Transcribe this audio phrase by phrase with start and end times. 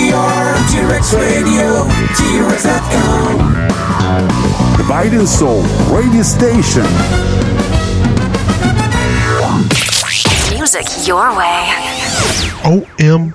[0.00, 1.84] We are T-Rex Radio,
[2.16, 3.36] T-Rex.com.
[4.78, 5.60] The Biden Soul
[5.94, 6.86] Radio Station.
[10.56, 11.68] Music your way.
[12.64, 13.34] OMWR.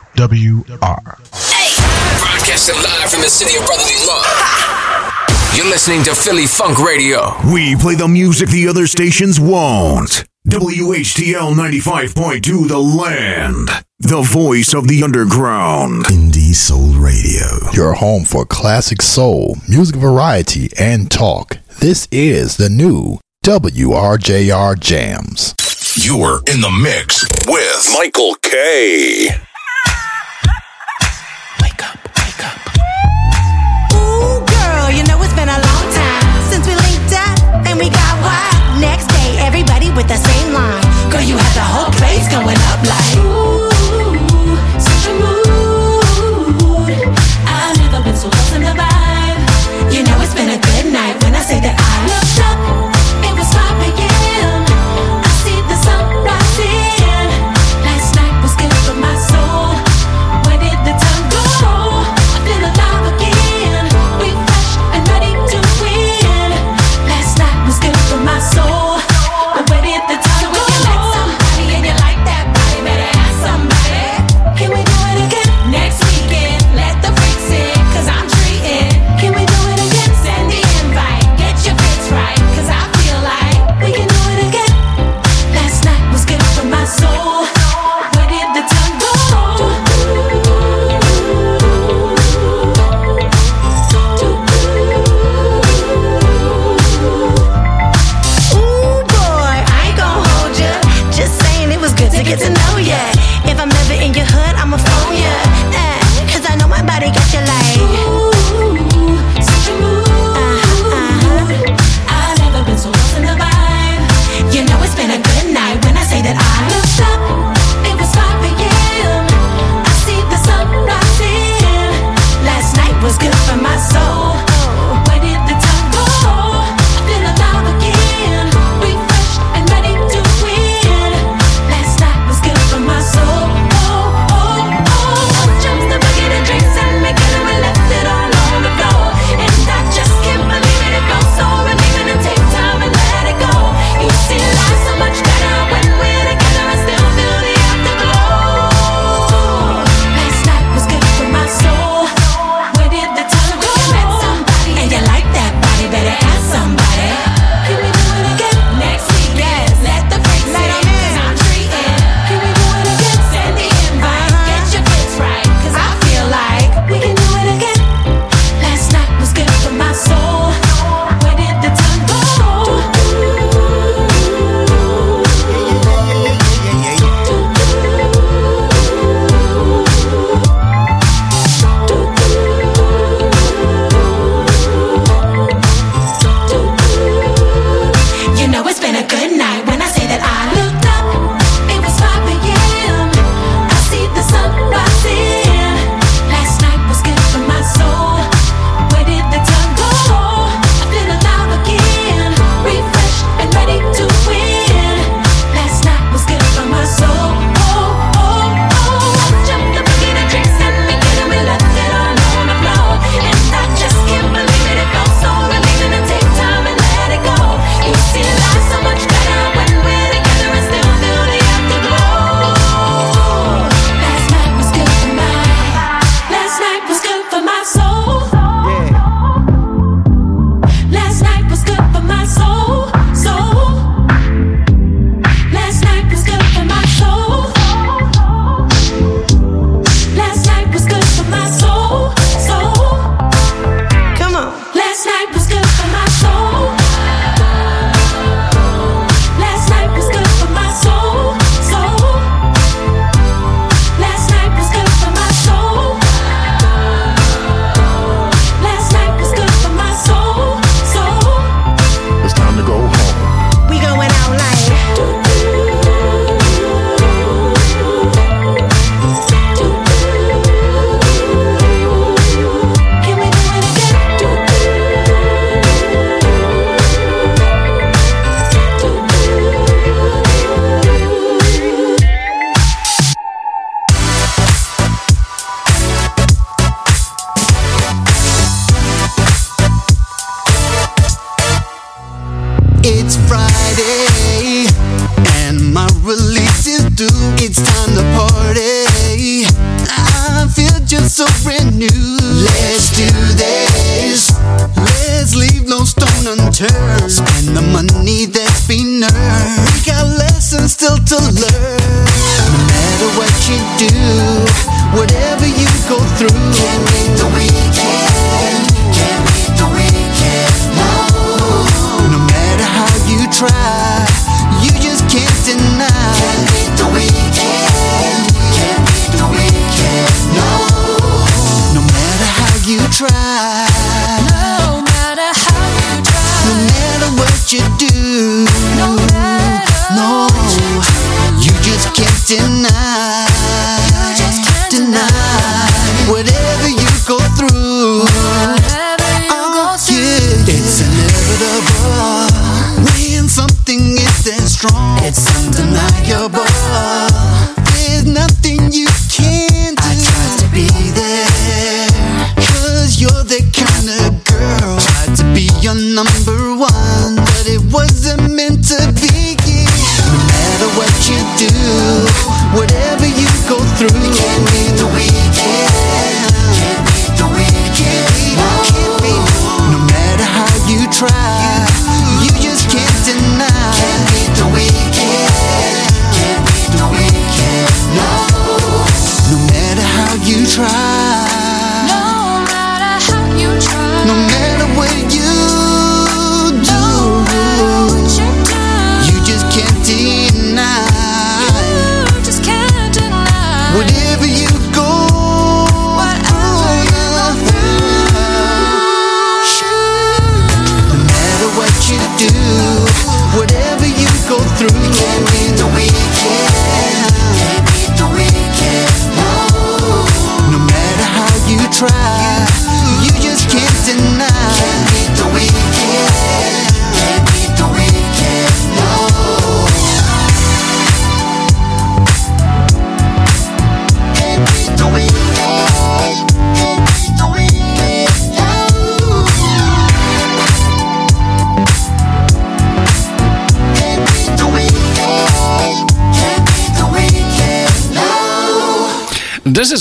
[2.20, 4.26] Broadcasting live from the city of brotherly love.
[5.56, 7.36] You're listening to Philly Funk Radio.
[7.54, 10.26] We play the music the other stations won't.
[10.48, 13.70] WHTL 95.2 The Land.
[14.00, 16.04] The voice of the underground.
[16.08, 17.48] Indie Soul Radio.
[17.72, 21.60] Your home for classic soul, music variety, and talk.
[21.80, 25.56] This is the new WRJR Jams.
[25.96, 29.30] You're in the mix with Michael K.
[31.64, 32.60] Wake up, wake up.
[33.96, 37.88] Ooh, girl, you know it's been a long time since we linked up and we
[37.88, 38.82] got wild.
[38.82, 40.84] Next day, everybody with the same line.
[41.10, 43.24] Girl, you had the whole place going up like.
[43.24, 43.55] Ooh,
[51.66, 52.65] that I looked up.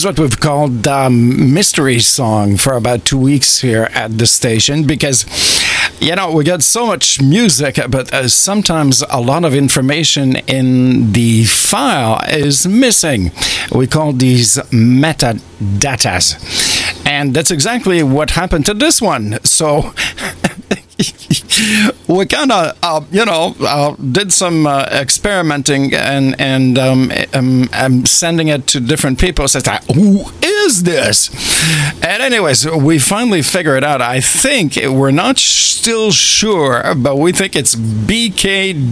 [0.04, 5.24] What we've called um, mystery song for about two weeks here at the station because,
[6.00, 11.12] you know, we got so much music, but uh, sometimes a lot of information in
[11.12, 13.30] the file is missing.
[13.72, 16.36] We call these metadatas.
[17.06, 19.38] And that's exactly what happened to this one.
[19.44, 19.94] So.
[22.08, 27.68] we kind of, uh, you know, uh, did some uh, experimenting and and um, um,
[27.72, 29.46] I'm sending it to different people.
[29.48, 31.30] Says, like, who is this?
[32.02, 34.00] And anyways, we finally figured it out.
[34.02, 38.84] I think we're not still sure, but we think it's BKWH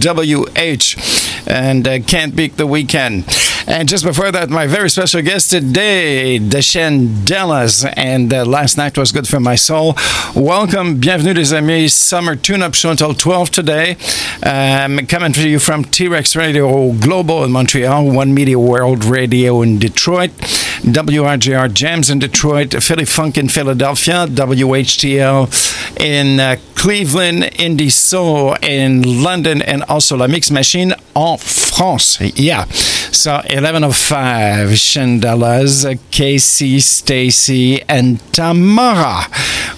[1.47, 3.25] and uh, can't beat the weekend.
[3.65, 8.97] And just before that, my very special guest today, the Shindellas, and uh, last night
[8.97, 9.95] was good for my soul.
[10.35, 13.97] Welcome, bienvenue les amis, summer tune-up show until 12 today.
[14.43, 19.79] Um, coming to you from T-Rex Radio Global in Montreal, One Media World Radio in
[19.79, 20.29] Detroit,
[20.83, 25.47] WRJR Jams in Detroit, Philly Funk in Philadelphia, WHTL
[26.01, 32.19] in uh, Cleveland, Indie Soul in London, and also La Mix Machine en France.
[32.19, 32.65] Yeah.
[33.13, 39.27] So 1105 Shindellas, Casey, Stacy, and Tamara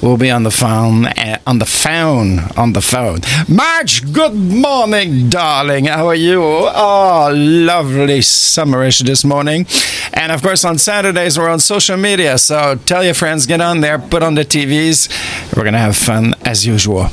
[0.01, 1.05] will be on the phone.
[1.05, 2.39] Uh, on the phone.
[2.57, 3.19] On the phone.
[3.47, 5.85] Marge, good morning, darling.
[5.85, 6.41] How are you?
[6.41, 9.67] Oh, lovely summerish this morning.
[10.13, 12.37] And of course, on Saturdays, we're on social media.
[12.37, 15.09] So tell your friends, get on there, put on the TVs.
[15.53, 17.09] We're going to have fun as usual.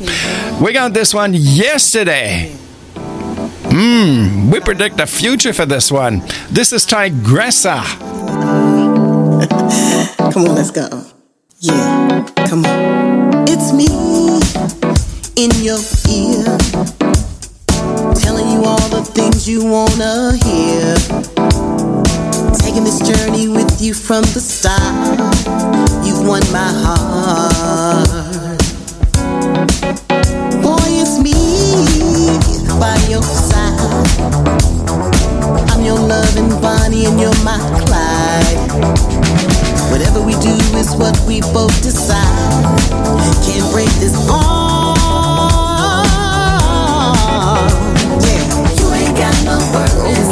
[0.62, 2.52] We got this one yesterday.
[2.94, 6.20] Hmm, we predict the future for this one.
[6.48, 7.82] This is Tigressa.
[10.32, 10.86] Come on, let's go.
[11.58, 13.48] Yeah, come on.
[13.48, 13.86] It's me
[15.34, 16.44] in your ear,
[18.14, 21.71] telling you all the things you wanna hear.
[22.72, 24.80] Taking this journey with you from the start.
[26.06, 28.08] You've won my heart.
[30.62, 31.36] Boy, it's me
[32.80, 34.08] by your side.
[35.68, 38.56] I'm your loving Bonnie and you're my Clyde.
[39.92, 42.24] Whatever we do is what we both decide.
[43.44, 44.96] Can't break this arm.
[48.24, 48.48] Yeah.
[48.80, 50.31] You ain't got no purpose.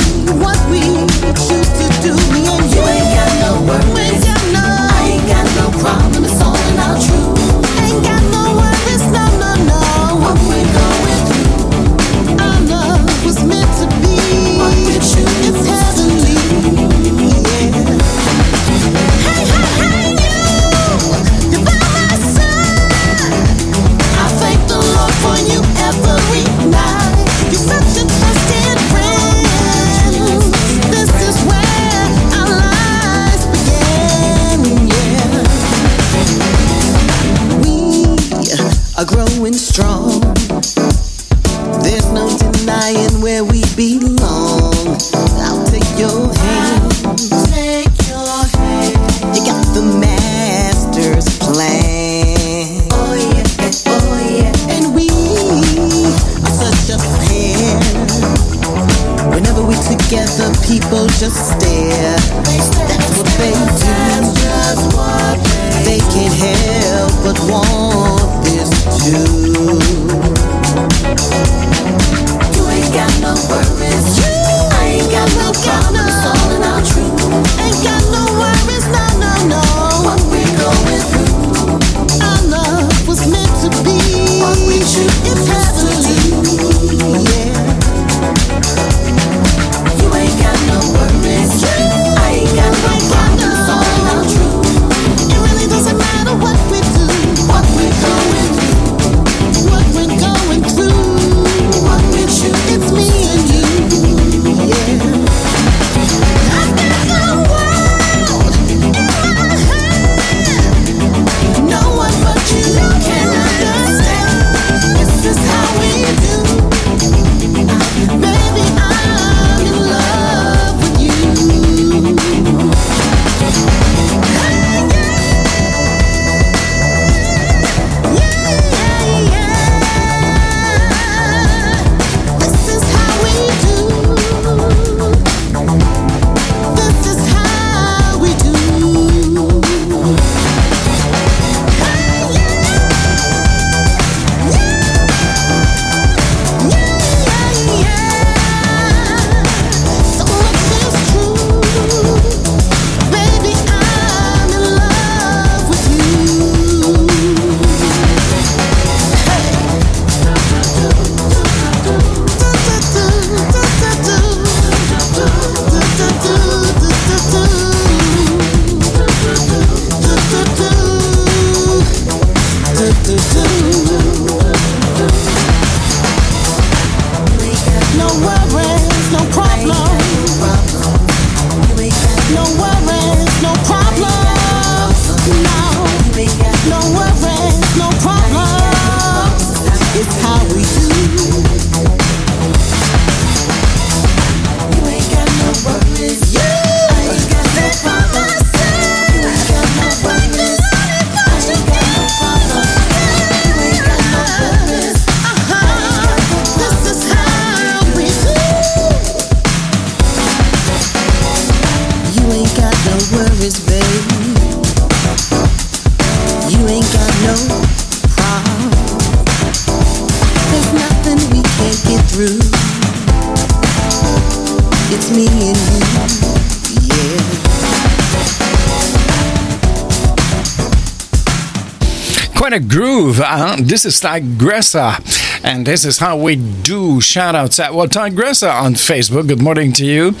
[233.71, 234.99] This is Tigressa.
[235.45, 239.29] And this is how we do shout outs at well Tigressa on Facebook.
[239.29, 240.11] Good morning to you.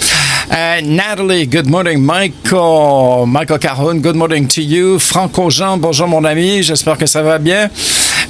[0.49, 2.01] Uh, Natalie, good morning.
[2.05, 4.99] Michael, Michael Calhoun, good morning to you.
[4.99, 7.69] Franco Jean, bonjour mon ami, j'espère que ça va bien.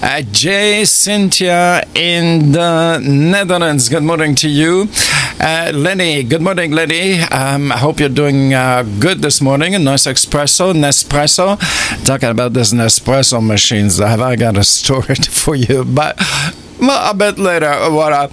[0.01, 4.90] Uh, Jay, Cynthia in the Netherlands, good morning to you.
[5.40, 7.20] Uh, Lenny, good morning, Lenny.
[7.32, 9.75] Um, I hope you're doing uh, good this morning.
[9.75, 11.58] A nice espresso, Nespresso.
[12.05, 15.86] Talking about this Nespresso machines, have I got a story for you?
[15.86, 16.17] But
[16.81, 17.67] a bit later.
[17.89, 18.29] Voilà.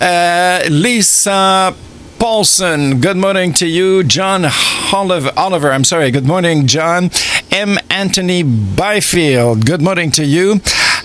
[0.00, 1.74] Uh, Lisa
[2.18, 4.02] Paulson, good morning to you.
[4.04, 4.46] John
[4.92, 6.10] Oliver, Oliver, I'm sorry.
[6.10, 7.10] Good morning, John.
[7.50, 7.78] M.
[7.90, 10.60] Anthony Byfield, good morning to you.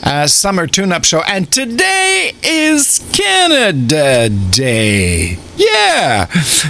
[0.08, 1.22] Uh, summer tune up show.
[1.28, 5.38] And today is Canada Day.
[5.58, 6.28] Yeah,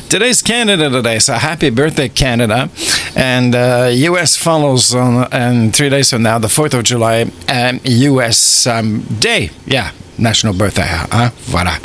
[0.10, 1.20] today's Canada Day.
[1.20, 2.72] So happy birthday, Canada.
[3.16, 7.80] And uh, US follows on and three days from now, the 4th of July, um,
[7.84, 9.52] US um, Day.
[9.68, 10.88] Yeah, national birthday.
[10.88, 11.30] Huh?
[11.46, 11.78] Voilà.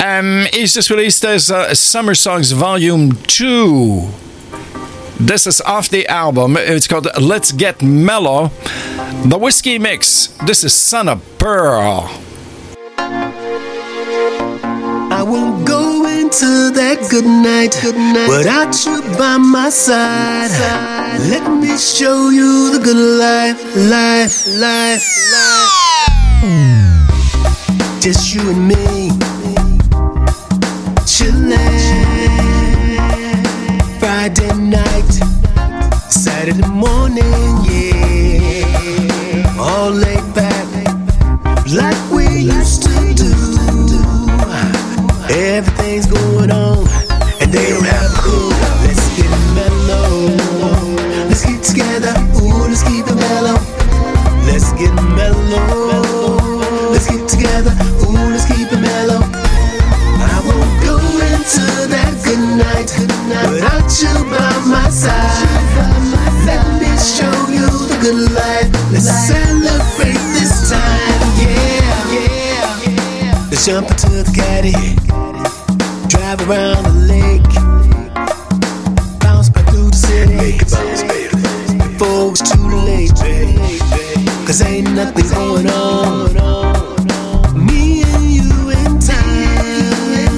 [0.00, 4.29] Um, he's just released his uh, Summer Songs Volume 2.
[5.20, 6.56] This is off the album.
[6.56, 8.50] It's called Let's Get Mellow.
[9.26, 10.28] The Whiskey Mix.
[10.46, 12.10] This is Son of Pearl.
[15.12, 20.50] I won't go into that good night, good night without you by my side.
[21.28, 25.70] Let me show you the good life, life, life, life.
[28.00, 29.10] Just you and me,
[31.04, 31.79] chillin'.
[36.50, 37.24] in morning,
[37.64, 39.56] yeah.
[39.58, 40.66] All laid back,
[41.66, 43.30] like we used to do.
[45.30, 46.88] Everything's going on,
[47.40, 48.50] and they don't have a clue.
[48.86, 50.34] Let's get mellow.
[51.28, 53.58] Let's get together, ooh, let's keep it mellow.
[54.46, 56.38] Let's get mellow.
[56.90, 59.22] Let's get together, ooh, let's keep it mellow.
[59.22, 60.96] I won't go
[61.30, 62.90] into that good night
[63.50, 65.49] without you by my side
[69.00, 73.46] celebrate this time, yeah, yeah.
[73.50, 74.72] Let's jump into the caddy,
[76.08, 77.54] drive around the lake,
[79.20, 80.34] bounce back through the city.
[80.34, 81.36] Make it bounce, baby.
[81.92, 83.14] Before it's too late,
[84.44, 86.34] cause ain't nothing going on.
[87.54, 90.34] Me and you in time,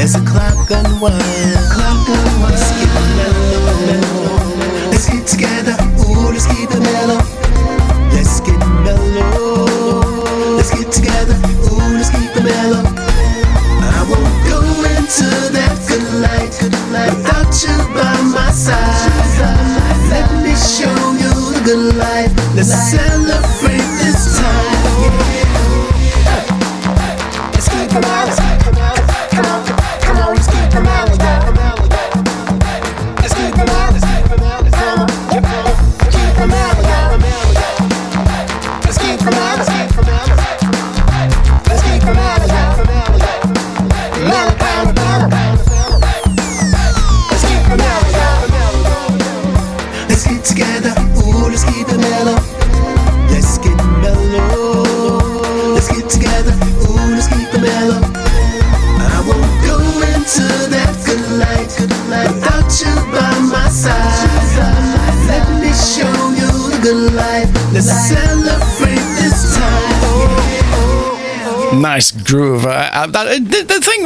[0.00, 1.35] as the clock unwinds.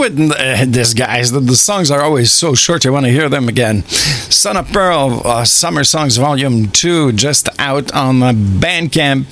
[0.01, 2.87] With uh, this guy is that the songs are always so short.
[2.87, 3.83] I want to hear them again.
[3.85, 9.27] Son of Pearl, uh, Summer Songs Volume 2, just out on uh, Bandcamp.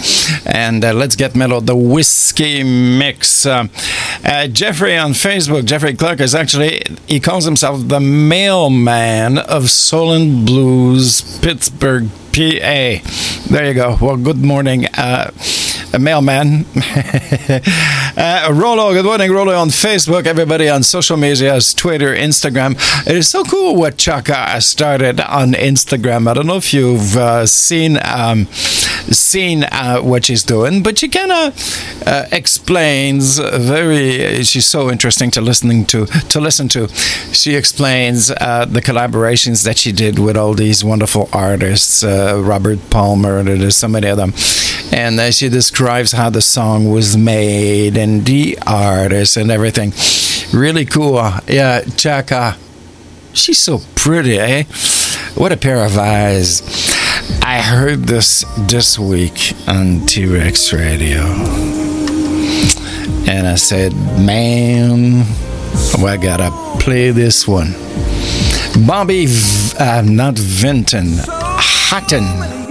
[0.46, 3.46] And uh, Let's Get Mellow, the Whiskey Mix.
[3.46, 3.68] Uh,
[4.24, 10.12] uh, Jeffrey on Facebook, Jeffrey Clark, is actually, he calls himself the mailman of Soul
[10.12, 13.00] and Blues, Pittsburgh, PA.
[13.50, 13.96] There you go.
[14.00, 14.86] Well, good morning,
[15.94, 16.66] uh, mailman.
[18.16, 18.48] uh,
[18.92, 20.26] good morning, Rolo on Facebook.
[20.26, 22.72] Everybody on social medias, Twitter, Instagram.
[23.06, 26.28] It is so cool what Chaka started on Instagram.
[26.28, 31.08] I don't know if you've uh, seen um, seen uh, what she's doing, but she
[31.08, 34.42] kind of uh, explains very.
[34.44, 36.88] She's so interesting to listening to to listen to.
[37.32, 42.90] She explains uh, the collaborations that she did with all these wonderful artists, uh, Robert
[42.90, 44.34] Palmer, and there's so many of them.
[44.90, 49.92] And she describes how the song was made and the artist and everything.
[50.52, 51.14] Really cool.
[51.46, 52.56] Yeah, Chaka.
[53.32, 54.64] She's so pretty, eh?
[55.36, 56.62] What a pair of eyes.
[57.42, 61.22] I heard this this week on T Rex Radio.
[63.30, 65.24] And I said, man,
[65.94, 66.50] well, I gotta
[66.82, 67.72] play this one.
[68.86, 72.67] Bobby, v- uh, not Vinton, Hutton.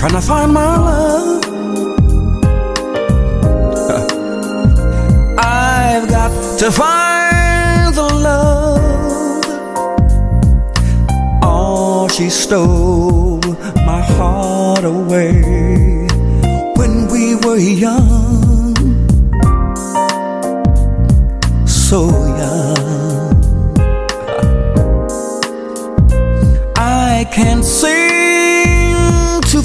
[0.00, 1.44] Trying to find my love.
[5.38, 9.44] I've got to find the love.
[11.42, 13.42] Oh, she stole
[13.84, 15.42] my heart away
[16.76, 18.74] when we were young.
[21.66, 22.08] So
[22.40, 23.36] young.
[26.78, 28.29] I can't seem to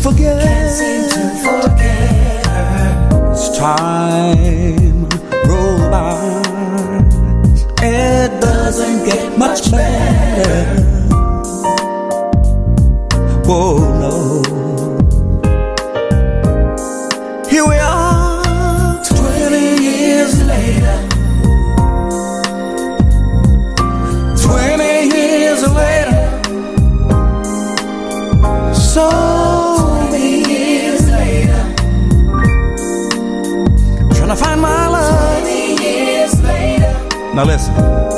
[0.06, 0.40] forget.
[0.40, 3.32] Can't seem to forget her.
[3.32, 5.10] As time
[5.50, 6.22] roll by,
[7.82, 10.58] it doesn't get much better.
[13.48, 13.95] Whoa,
[37.36, 37.68] later.
[37.68, 38.15] Now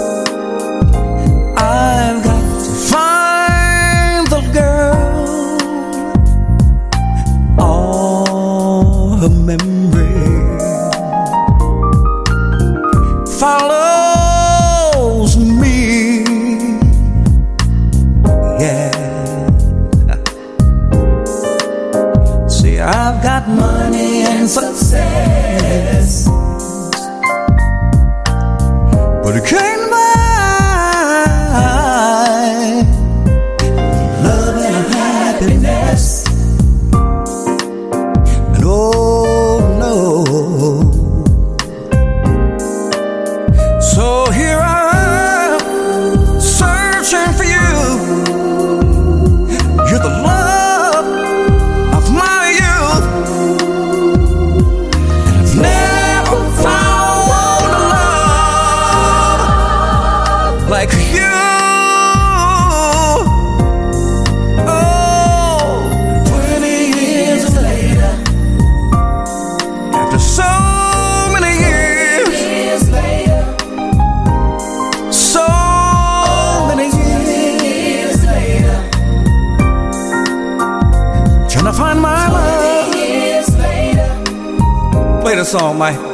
[85.48, 86.07] song, Mike.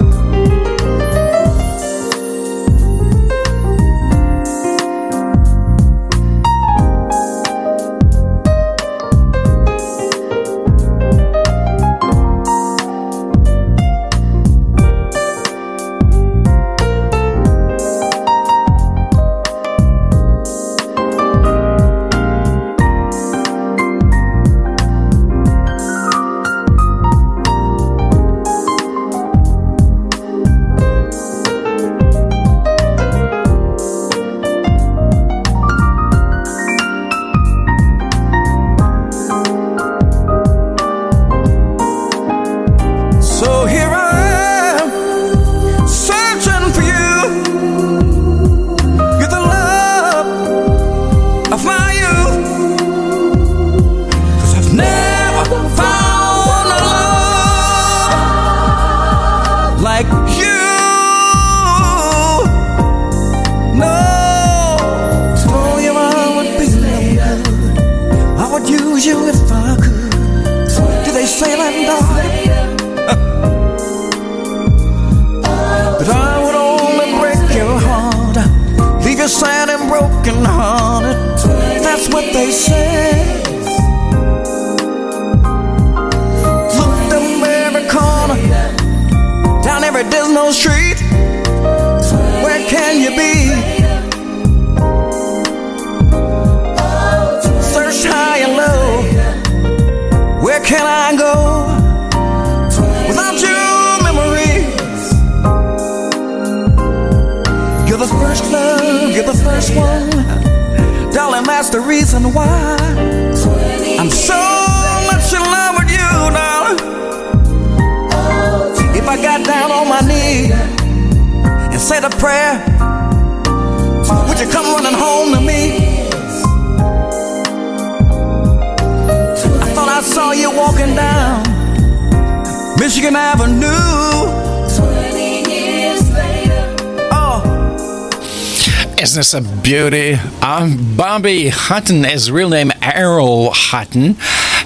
[139.34, 140.16] A beauty?
[140.42, 144.16] Bobby Hutton, his real name Errol Hutton,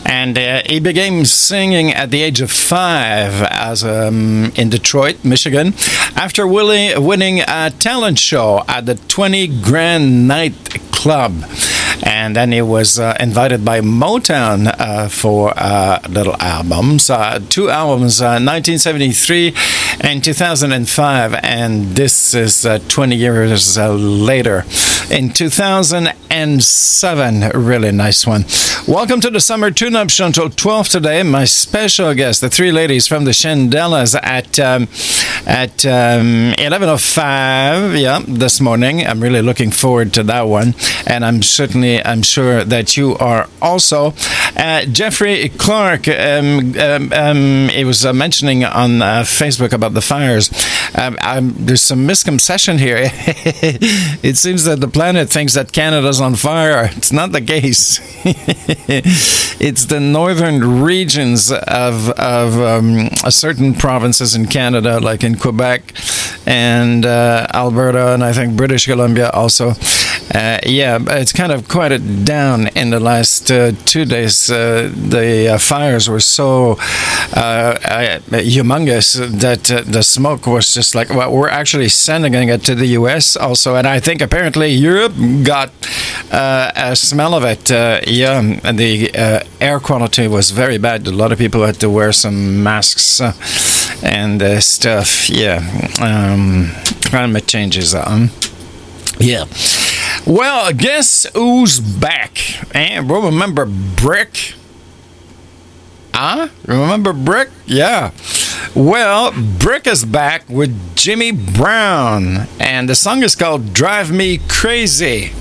[0.05, 5.73] and uh, he began singing at the age of five as um, in Detroit, Michigan,
[6.15, 11.45] after willi- winning a talent show at the 20 Grand Night Club.
[12.03, 17.69] And then he was uh, invited by Motown uh, for uh, little albums, uh, two
[17.69, 19.53] albums, uh, 1973
[20.01, 21.35] and 2005.
[21.43, 24.63] And this is uh, 20 years uh, later.
[25.09, 28.43] In 2007, really nice one.
[28.85, 31.23] Welcome to the Summer Tune Up Show until 12 today.
[31.23, 34.89] My special guest, the three ladies from the Shindellas at um,
[35.45, 38.01] at um, 11:05.
[38.01, 39.07] Yeah, this morning.
[39.07, 43.47] I'm really looking forward to that one, and I'm certainly I'm sure that you are
[43.61, 44.13] also.
[44.57, 46.07] Uh, Jeffrey Clark.
[46.07, 50.49] Um, um, um, he was uh, mentioning on uh, Facebook about the fires.
[50.95, 52.97] Um, um, there's some misconception here.
[53.01, 56.89] it seems that the planet thinks that Canada's on fire.
[56.97, 57.99] It's not the case.
[59.61, 65.93] it's the northern regions of of um, certain provinces in Canada, like in Quebec
[66.47, 69.73] and uh, Alberta, and I think British Columbia also.
[70.33, 74.51] Uh, yeah, it's kind of quieted down in the last uh, two days.
[74.51, 76.71] Uh, the uh, fires were so
[77.33, 82.75] uh, uh, humongous that the smoke was just like, well, we're actually sending it to
[82.75, 83.75] the US also.
[83.75, 85.13] And I think apparently Europe
[85.43, 85.71] got
[86.31, 87.69] a smell of it.
[88.07, 89.11] Yeah, and the
[89.61, 91.07] air quality was very bad.
[91.07, 93.21] A lot of people had to wear some masks
[94.03, 95.29] and stuff.
[95.29, 95.61] Yeah,
[96.01, 96.71] um,
[97.05, 97.95] climate changes.
[97.95, 98.29] Um,
[99.19, 99.45] yeah.
[100.27, 102.37] Well, guess who's back?
[102.75, 104.55] And remember Brick?
[106.13, 106.49] Huh?
[106.65, 107.49] Remember Brick?
[107.65, 108.11] Yeah.
[108.75, 115.31] Well, Brick is back with Jimmy Brown, and the song is called Drive Me Crazy.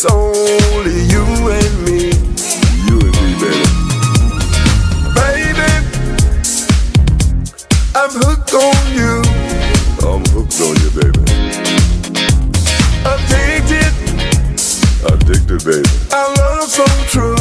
[0.00, 2.14] It's only you and me.
[2.86, 3.66] You and me, baby.
[5.18, 5.70] Baby,
[7.96, 9.22] I'm hooked on you.
[10.06, 11.22] I'm hooked on you, baby.
[13.10, 13.94] Addicted,
[15.04, 15.88] addicted, baby.
[16.14, 17.37] Our love so true.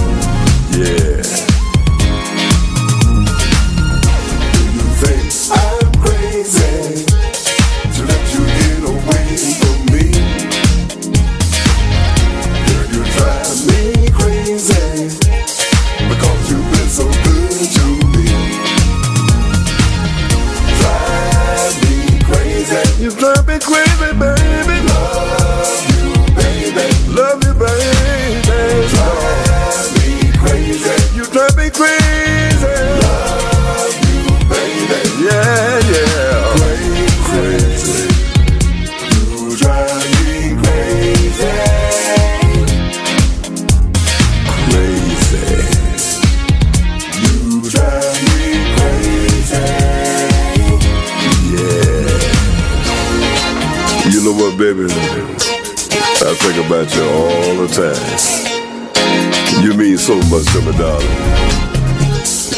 [54.73, 54.91] Baby?
[54.91, 59.63] I think about you all the time.
[59.63, 61.07] You mean so much to me, darling.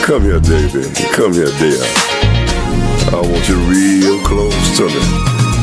[0.02, 0.90] Come here, baby.
[1.14, 1.84] Come here, dear.
[3.12, 5.02] I want you real close to me.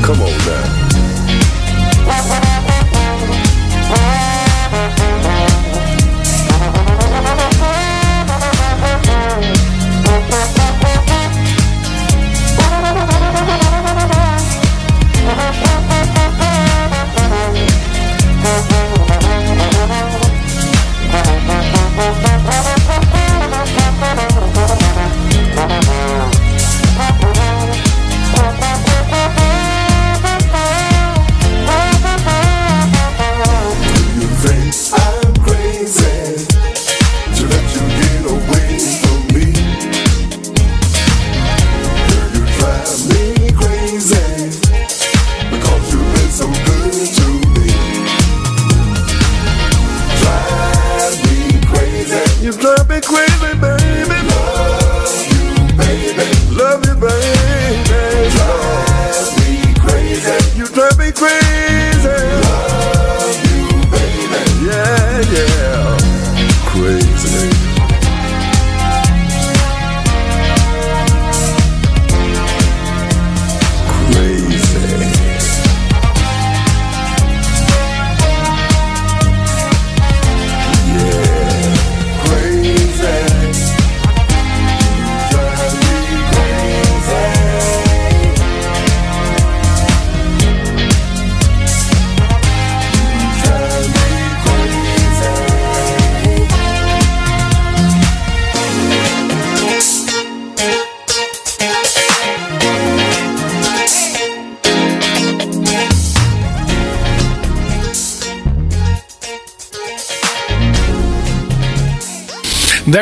[0.04, 0.38] Come on
[2.06, 2.65] now.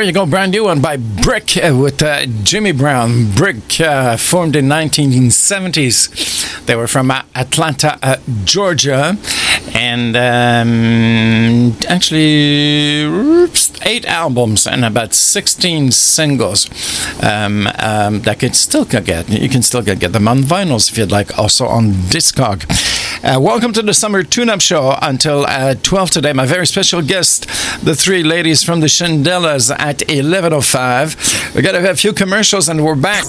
[0.07, 3.31] You go, brand new one by Brick uh, with uh, Jimmy Brown.
[3.33, 6.67] Brick uh, formed in 1970s.
[6.67, 9.17] They were from uh, Atlanta, uh, Georgia,
[9.75, 16.69] and um, actually oops, eight albums and about 16 singles
[17.23, 19.29] um, um, that can still get.
[19.29, 22.65] You can still get, get them on vinyls if you'd like, also on Discog.
[23.25, 26.35] Uh, welcome to the Summer Tune Up Show until uh, 12 today.
[26.35, 27.47] My very special guest,
[27.83, 31.55] the three ladies from the Shindellas at 11.05.
[31.55, 33.25] We got to have a few commercials and we're back.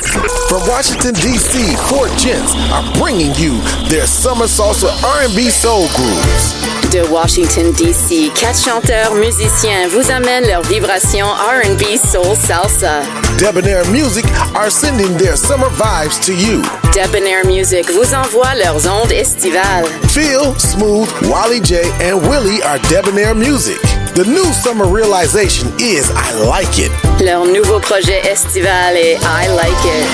[0.50, 6.92] From Washington, D.C., Four Gents are bringing you their summer salsa R&B soul grooves.
[6.92, 13.02] De Washington, D.C., quatre chanteurs musiciens vous amènent leurs vibrations R&B, soul, salsa.
[13.38, 16.64] Debonair Music are sending their summer vibes to you.
[16.94, 19.86] Debonair Music vous envoie leurs ondes estivales.
[20.10, 23.80] Phil, Smooth, Wally J, and Willie are Debonair Music.
[24.16, 26.92] The new summer realization is I like it.
[27.22, 30.08] Leur nouveau projet estival est I Like It.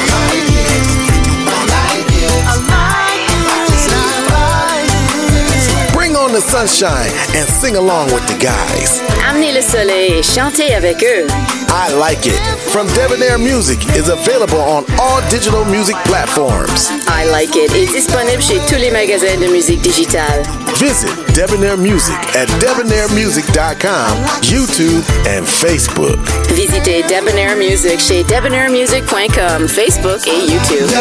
[5.94, 9.02] Bring on the sunshine and sing along with the guys.
[9.30, 11.28] Amenez le soleil et chantez avec eux.
[11.74, 12.38] I Like It
[12.70, 16.90] from Debonair Music is available on all digital music platforms.
[17.08, 20.44] I Like It est disponible chez tous les magasins de musique digitale.
[20.76, 26.20] Visit Debonair Music at debonairmusic.com, YouTube, and Facebook.
[26.54, 30.92] Visitez Debonair Music chez debonairmusic.com, Facebook et YouTube.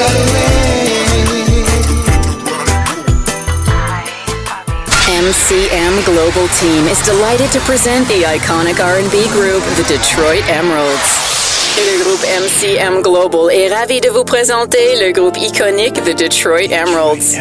[5.21, 11.31] MCM Global Team is delighted to present the iconic R&B group, the Detroit Emeralds.
[11.77, 17.37] Le groupe MCM Global est ravi de vous présenter le groupe iconique The Detroit Emeralds.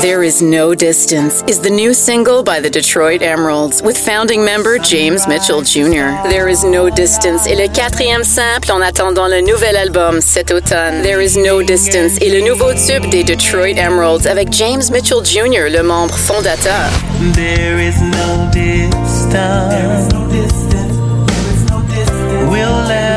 [0.00, 4.78] There Is No Distance is the new single by the Detroit Emeralds with founding member
[4.78, 6.22] James Mitchell Jr.
[6.28, 11.02] There Is No Distance est le quatrième simple en attendant le nouvel album cet automne.
[11.02, 15.68] There Is No Distance est le nouveau tube des Detroit Emeralds avec James Mitchell Jr.,
[15.68, 16.90] le membre fondateur.
[17.34, 19.68] There is no distance.
[19.70, 20.68] There is no distance.
[22.48, 23.07] Will ever keep us.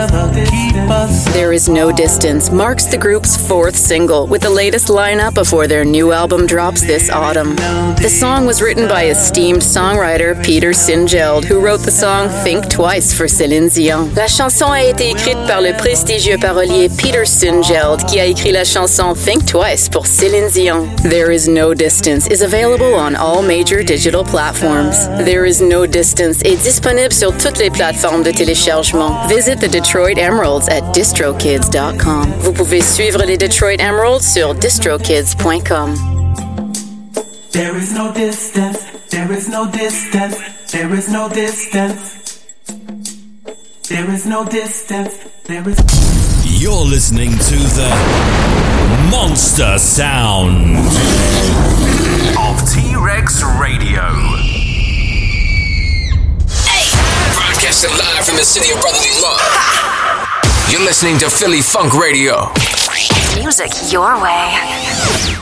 [1.34, 5.84] There Is No Distance marks the group's fourth single with the latest lineup before their
[5.84, 7.56] new album drops this autumn.
[8.02, 13.14] The song was written by esteemed songwriter Peter Sinfield, who wrote the song Think Twice
[13.14, 14.14] for Céline Dion.
[14.16, 18.64] La chanson a été écrite par le prestigieux parolier Peter Sinfield, qui a écrit la
[18.64, 20.88] chanson Think Twice pour Céline Dion.
[21.04, 25.08] There Is No Distance is available on all major digital platforms.
[25.26, 29.28] There Is No Distance est disponible sur toutes les plateformes de téléchargement.
[29.28, 32.32] Visit the Detroit Emeralds at distrokids.com.
[32.42, 35.96] Vous pouvez suivre les Detroit Emeralds sur distrokids.com.
[37.52, 38.78] There is no distance.
[39.10, 40.36] There is no distance.
[40.72, 42.46] There is no distance.
[43.90, 45.14] There is no distance.
[45.48, 46.62] There is.
[46.62, 47.90] You're listening to the
[49.10, 50.78] Monster Sound
[52.38, 54.06] of T Rex Radio.
[57.34, 60.01] Broadcasting live from the city of brotherly love.
[60.72, 62.48] You're listening to Philly Funk Radio.
[63.36, 64.54] Music your way.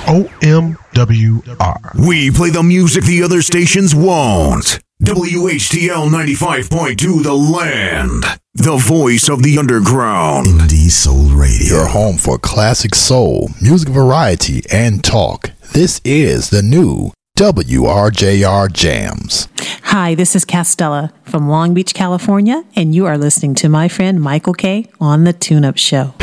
[0.07, 2.07] OMWR.
[2.07, 4.79] We play the music the other stations won't.
[5.03, 8.23] WHTL 95.2 The Land.
[8.55, 10.47] The voice of the underground.
[10.47, 11.75] Indie Soul Radio.
[11.75, 15.51] Your home for classic soul, music variety, and talk.
[15.73, 19.47] This is the new WRJR Jams.
[19.83, 24.21] Hi, this is Castella from Long Beach, California, and you are listening to my friend
[24.21, 26.13] Michael K on the Tune Up Show.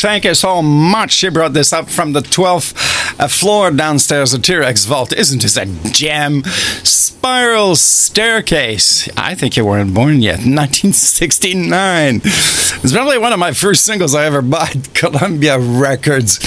[0.00, 1.12] Thank you so much.
[1.12, 5.12] She brought this up from the 12th uh, floor downstairs of T-Rex Vault.
[5.12, 6.44] Isn't this a gem?
[6.84, 9.08] Spiral Staircase.
[9.16, 10.38] I think you weren't born yet.
[10.46, 12.20] 1969.
[12.24, 14.88] It's probably one of my first singles I ever bought.
[14.94, 16.38] Columbia Records.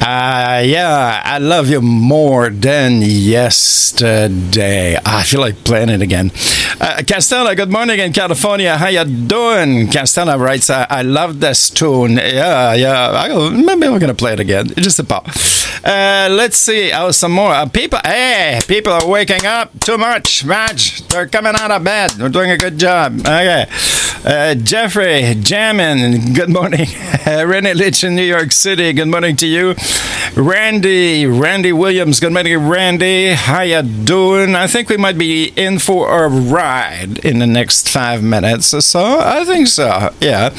[0.00, 4.98] Uh, yeah, I love you more than yesterday.
[5.04, 6.32] I feel like playing it again.
[6.80, 8.76] Uh, Castella, good morning in California.
[8.76, 9.88] How you doing?
[9.88, 12.12] Castella writes, I, I love this tune.
[12.12, 13.10] Yeah, yeah.
[13.10, 14.68] I, maybe we're gonna play it again.
[14.76, 15.26] Just about.
[15.84, 16.92] Uh, let's see.
[16.92, 17.52] Oh, some more.
[17.52, 20.44] Uh, people, hey, people are waking up too much.
[20.44, 22.10] Raj, they're coming out of bed.
[22.10, 23.18] They're doing a good job.
[23.20, 23.66] Okay.
[24.24, 26.80] Uh, Jeffrey, Jammin, good morning.
[27.26, 29.74] Renee Litch in New York City, good morning to you.
[30.34, 33.30] Randy, Randy Williams, good morning, Randy.
[33.30, 34.54] How you doing?
[34.56, 38.80] I think we might be in for a ride in the next five minutes or
[38.80, 39.20] so.
[39.20, 40.12] I think so.
[40.20, 40.50] Yeah.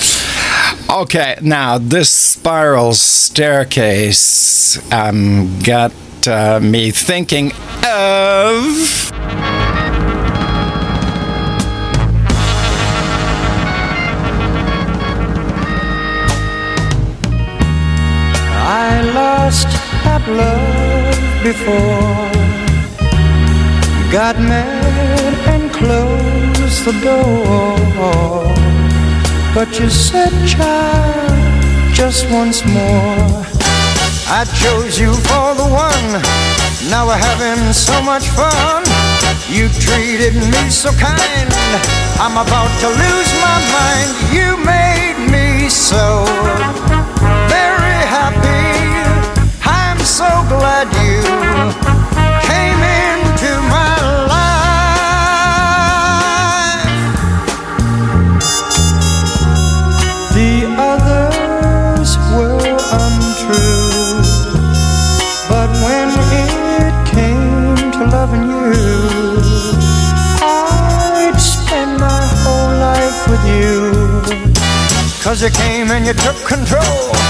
[0.90, 5.92] Okay, now this spiral staircase um, got
[6.28, 7.52] uh, me thinking
[7.86, 9.59] of.
[20.00, 22.32] Lost that love before.
[24.12, 28.44] Got mad and closed the door.
[29.54, 33.46] But you said, child, just once more.
[34.32, 36.22] I chose you for the one.
[36.90, 38.84] Now we're having so much fun.
[39.50, 41.50] You treated me so kind.
[42.20, 44.12] I'm about to lose my mind.
[44.32, 46.99] You made me so
[50.20, 51.22] so glad you
[52.44, 53.96] came into my
[54.28, 54.52] life.
[60.36, 60.54] The
[60.92, 62.60] others were
[63.00, 64.20] untrue,
[65.48, 66.10] but when
[66.44, 68.74] it came to loving you,
[70.44, 73.72] I'd spend my whole life with you.
[75.24, 77.29] Cause you came and you took control.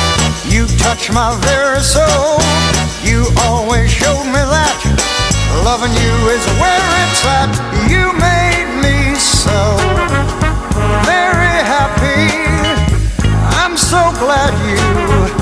[0.49, 2.41] You touch my very soul.
[3.03, 4.77] You always showed me that
[5.63, 7.53] loving you is where it's at.
[7.87, 9.77] You made me so
[11.05, 12.33] very happy.
[13.61, 15.38] I'm so glad you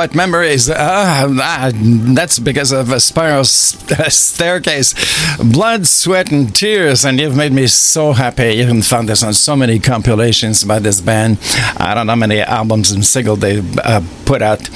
[0.00, 0.70] what memories?
[0.70, 4.94] Ah, ah, that's because of a spiral staircase.
[5.36, 8.44] Blood, sweat, and tears, and you've made me so happy.
[8.44, 11.36] You even found this on so many compilations by this band.
[11.76, 14.70] I don't know how many albums and singles they uh, put out.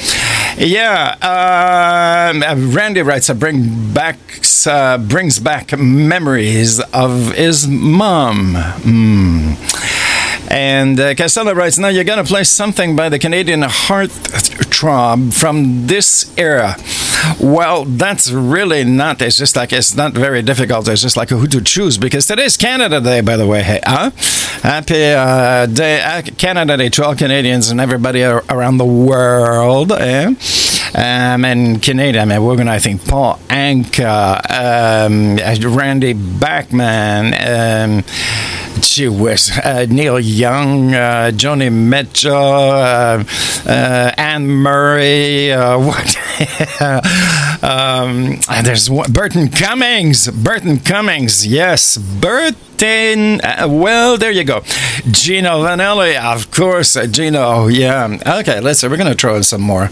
[0.59, 4.19] Yeah, um, uh, Randy writes, uh, bring back,
[4.67, 8.53] uh, brings back memories of his mom.
[8.85, 10.04] Mm.
[10.55, 15.89] And uh, Costello writes, now you're going to play something by the Canadian Heartthrob from
[15.89, 16.77] this era.
[17.41, 19.21] Well, that's really not.
[19.21, 20.87] It's just like it's not very difficult.
[20.87, 23.65] It's just like who to choose because today's Canada Day, by the way.
[23.65, 24.11] Hey, huh?
[24.63, 29.91] Happy uh, day, uh, Canada Day to all Canadians and everybody ar- around the world.
[29.91, 30.35] Eh?
[30.95, 37.35] Um, and Canada, I mean, we're going to, I think, Paul Anka, um, Randy Bachman,
[37.35, 38.05] um,
[38.81, 39.09] Gee.
[39.09, 43.25] Uh, Neil Young, uh, Joni Mitchell, uh,
[43.67, 46.17] uh, Anne Murray, uh, what?
[47.63, 50.29] um, there's one, Burton Cummings.
[50.31, 51.97] Burton Cummings, yes.
[51.97, 54.61] Burton, uh, well, there you go.
[55.11, 56.97] Gino Vannelli, of course.
[56.97, 58.19] Uh, Gino, yeah.
[58.41, 58.89] Okay, let's see.
[58.89, 59.91] We're going to throw in some more,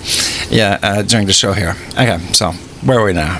[0.50, 1.76] yeah, uh, during the show here.
[1.92, 2.52] Okay, so
[2.84, 3.38] where are we now?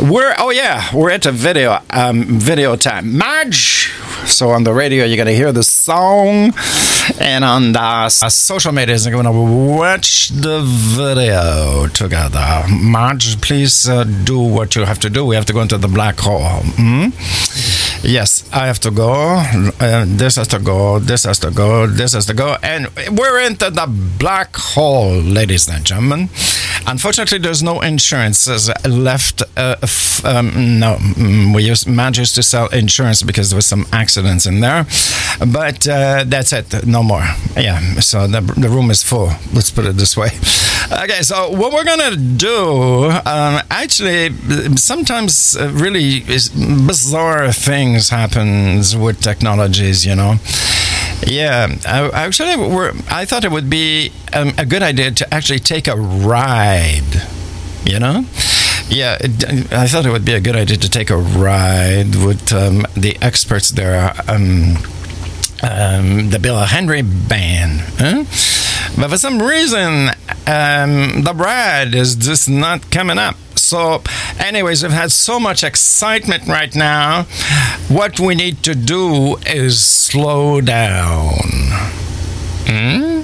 [0.00, 3.18] We're oh yeah, we're at a video um, video time.
[3.18, 3.92] Marge.
[4.26, 6.52] So on the radio, you're gonna hear the song,
[7.18, 12.62] and on the uh, social media, you're gonna watch the video together.
[12.70, 15.26] Marge, please uh, do what you have to do.
[15.26, 16.60] We have to go into the black hole.
[16.76, 17.08] Hmm?
[18.02, 19.12] Yes, I have to go.
[19.80, 20.98] Uh, this has to go.
[21.00, 21.86] This has to go.
[21.86, 22.56] This has to go.
[22.62, 23.86] And we're into the
[24.18, 26.28] black hole, ladies and gentlemen.
[26.86, 29.42] Unfortunately, there's no insurances left.
[29.56, 33.84] Uh, f- um, no, mm, we used, managed to sell insurance because there was some
[33.92, 34.86] accidents in there,
[35.52, 36.86] but uh, that's it.
[36.86, 37.24] No more.
[37.56, 37.80] Yeah.
[38.00, 39.30] So the, the room is full.
[39.52, 40.28] Let's put it this way.
[41.02, 41.22] Okay.
[41.22, 43.10] So what we're gonna do?
[43.10, 44.30] Um, actually,
[44.76, 50.04] sometimes uh, really bizarre things happens with technologies.
[50.04, 50.36] You know.
[51.26, 52.52] Yeah, I, actually,
[53.10, 57.26] I thought it would be um, a good idea to actually take a ride.
[57.84, 58.24] You know,
[58.88, 62.52] yeah, it, I thought it would be a good idea to take a ride with
[62.52, 64.14] um, the experts there.
[64.28, 64.76] Um,
[65.62, 67.80] um, the Bill Henry band.
[67.98, 68.24] Huh?
[68.96, 70.10] But for some reason,
[70.46, 73.36] um, the ride is just not coming up.
[73.58, 74.02] So,
[74.38, 77.24] anyways, we've had so much excitement right now.
[77.88, 81.34] What we need to do is slow down.
[82.66, 83.18] Hmm?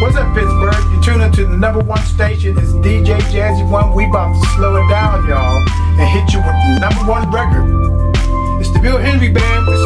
[0.00, 0.92] What's up, Pittsburgh?
[0.92, 2.56] You tune into the number one station.
[2.58, 3.94] It's DJ Jazzy One.
[3.94, 5.62] We about to slow it down, y'all,
[5.98, 7.66] and hit you with the number one record.
[8.60, 9.81] It's the Bill Henry Band with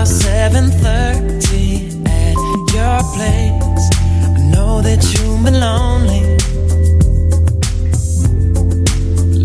[0.00, 2.36] about 7:30 at
[2.74, 3.86] your place?
[4.24, 6.22] I know that you've been lonely.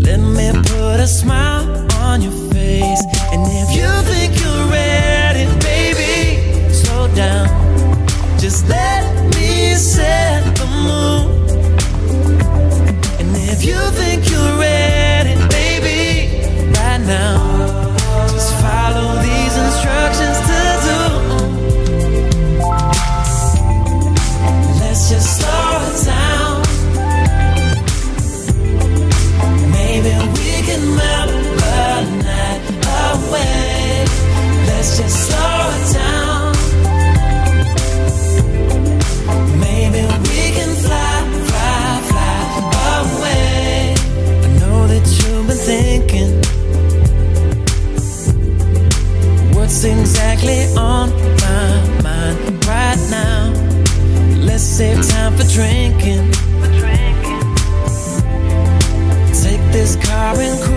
[0.06, 1.66] Let me put a smile
[2.06, 3.02] on your face,
[3.32, 6.16] and if you think you're ready, baby,
[6.72, 7.48] slow down.
[8.38, 9.02] Just let
[9.34, 11.26] me set the mood.
[13.20, 14.15] And if you think
[55.56, 56.30] drinking.
[59.42, 60.75] Take this car and cruise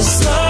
[0.00, 0.49] just love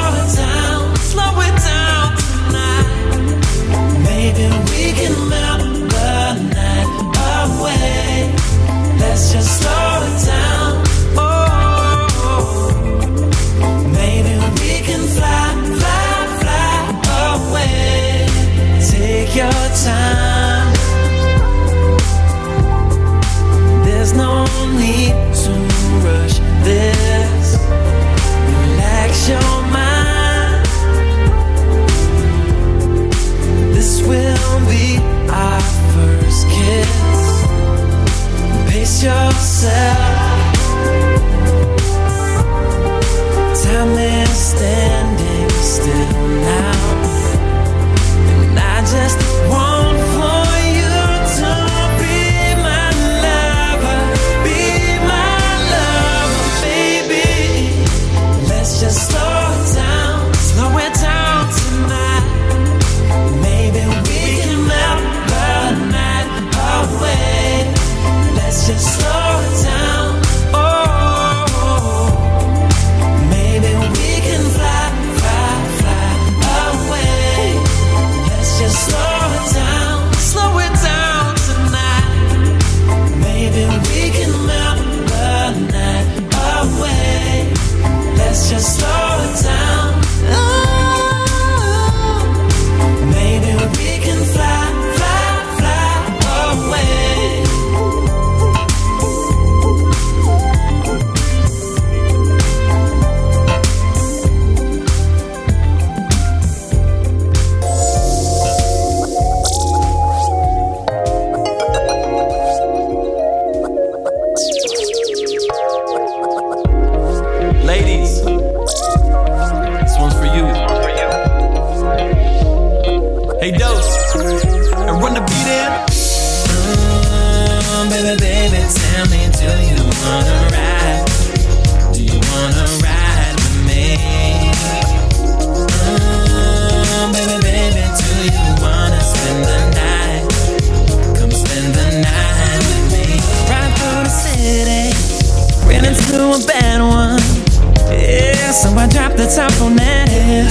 [149.50, 150.46] dropped on that hill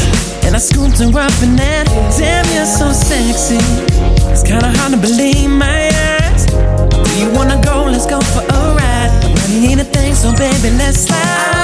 [0.46, 1.86] and I scooped her up in that.
[2.18, 3.58] Damn, you're so sexy.
[4.32, 5.90] It's kinda hard to believe my
[6.20, 6.46] eyes.
[6.46, 7.86] Do you wanna go?
[7.86, 9.12] Let's go for a ride.
[9.24, 11.59] Money ain't a thing, so baby, let's slide.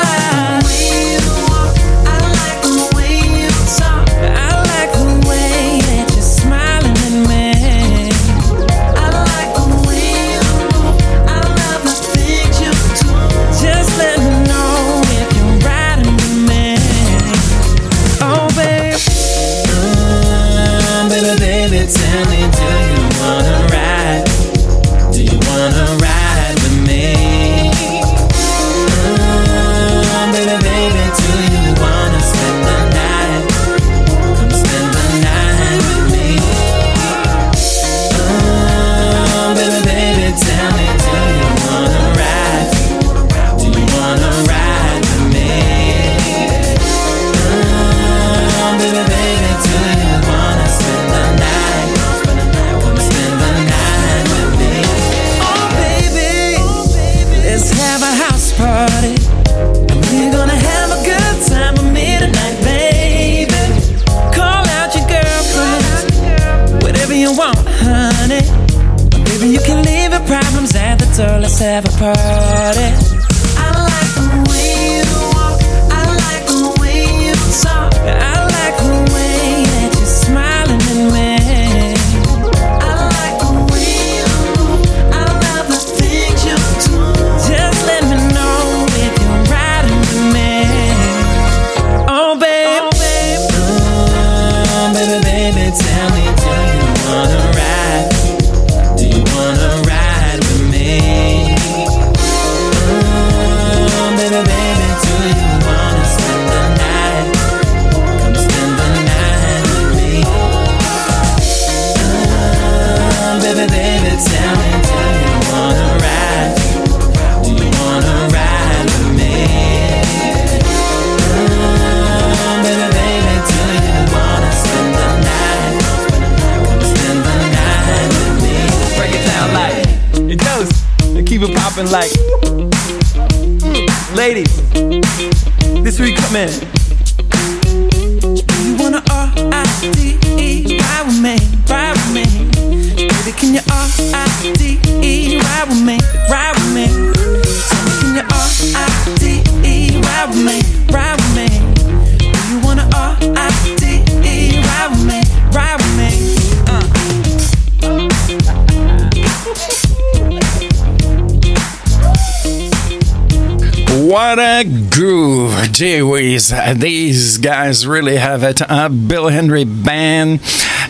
[166.74, 168.62] These guys really have it.
[168.62, 170.42] Uh, Bill Henry Band.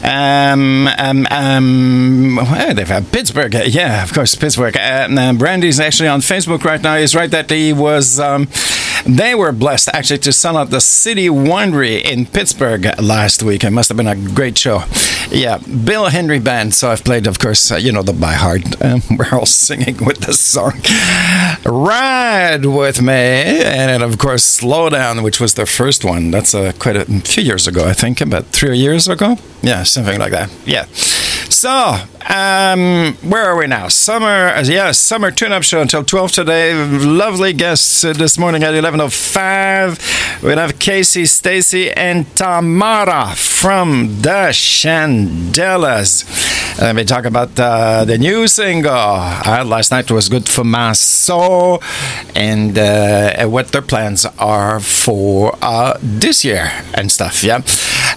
[0.03, 2.35] Um, um, um,
[2.73, 3.53] they've had Pittsburgh.
[3.53, 4.77] Yeah, of course, Pittsburgh.
[4.77, 6.97] Uh, Brandy's actually on Facebook right now.
[6.97, 8.19] He's right that he was.
[8.19, 8.47] Um,
[9.05, 13.63] they were blessed actually to sell out the City Winery in Pittsburgh last week.
[13.63, 14.83] It must have been a great show.
[15.35, 16.73] Yeah, Bill Henry Band.
[16.73, 18.81] So I've played, of course, uh, you know, the by heart.
[18.81, 20.81] Um, we're all singing with the song.
[21.65, 23.11] Ride with me.
[23.13, 26.31] And of course, Slow Down, which was the first one.
[26.31, 29.37] That's uh, quite a few years ago, I think, about three years ago.
[29.61, 30.49] Yeah, something like that.
[30.65, 30.85] Yeah.
[31.49, 33.87] So, um, where are we now?
[33.87, 36.73] Summer, uh, yeah, summer tune-up show until 12 today.
[36.73, 40.41] Lovely guests uh, this morning at 11.05.
[40.43, 46.25] We'll have Casey, Stacy, and Tamara from the Shindellas.
[46.79, 48.91] Let me talk about uh, the new single.
[48.91, 51.81] Uh, last night was good for my soul
[52.35, 57.61] and uh, what their plans are for uh, this year and stuff, yeah.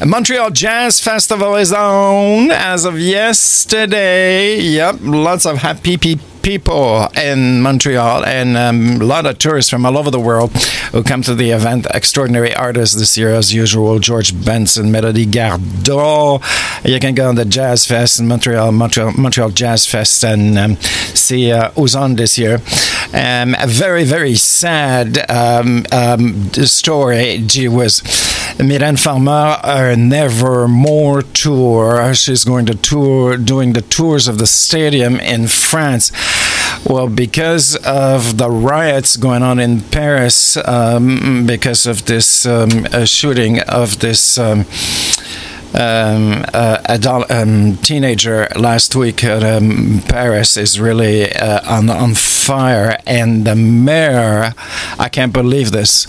[0.05, 4.61] Montreal Jazz Festival is on as of yesterday.
[4.61, 9.85] Yep, lots of happy people people in Montreal and um, a lot of tourists from
[9.85, 10.51] all over the world
[10.93, 11.87] who come to the event.
[11.93, 13.99] Extraordinary artists this year, as usual.
[13.99, 16.43] George Benson, Melody Gardot.
[16.87, 20.77] You can go on the Jazz Fest in Montreal, Montreal, Montreal Jazz Fest, and um,
[21.13, 22.63] see uh, on this year.
[23.13, 27.47] Um, a very, very sad um, um, story.
[27.49, 28.01] She was
[28.59, 32.15] Mylène Farmer, a Nevermore tour.
[32.15, 36.11] She's going to tour, doing the tours of the stadium in France.
[36.87, 43.05] Well, because of the riots going on in Paris, um, because of this um, uh,
[43.05, 44.39] shooting of this.
[44.39, 44.65] Um,
[45.75, 52.15] um, uh, adult, um, teenager last week at um, Paris is really uh, on, on
[52.15, 54.55] fire, and the mayor,
[54.99, 56.07] I can't believe this.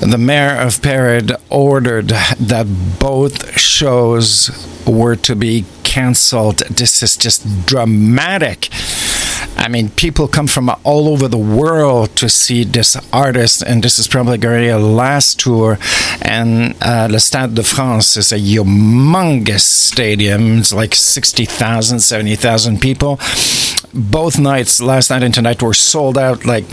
[0.00, 2.66] The mayor of Paris ordered that
[3.00, 4.50] both shows
[4.86, 6.58] were to be cancelled.
[6.58, 8.68] This is just dramatic.
[9.64, 13.98] I mean, people come from all over the world to see this artist, and this
[13.98, 15.78] is probably going to be a last tour.
[16.20, 20.58] And uh, Le Stade de France is a humongous stadium.
[20.58, 23.18] It's like 60,000, 70,000 people.
[23.94, 26.66] Both nights, last night and tonight, were sold out like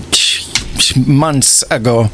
[1.08, 2.10] months ago.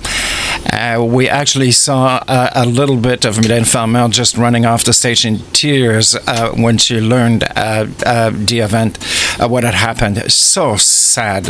[0.72, 4.94] Uh, we actually saw uh, a little bit of Mylène Farmer just running off the
[4.94, 8.98] stage in tears uh, when she learned uh, uh, the event,
[9.40, 10.32] uh, what had happened.
[10.32, 11.48] So sad.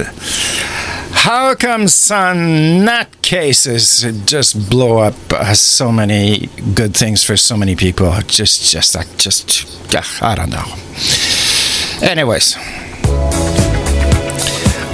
[1.11, 2.37] How come some
[2.85, 5.15] nutcases just blow up
[5.55, 8.13] so many good things for so many people?
[8.27, 9.65] Just, just, I just,
[10.21, 10.65] I don't know.
[12.01, 12.55] Anyways.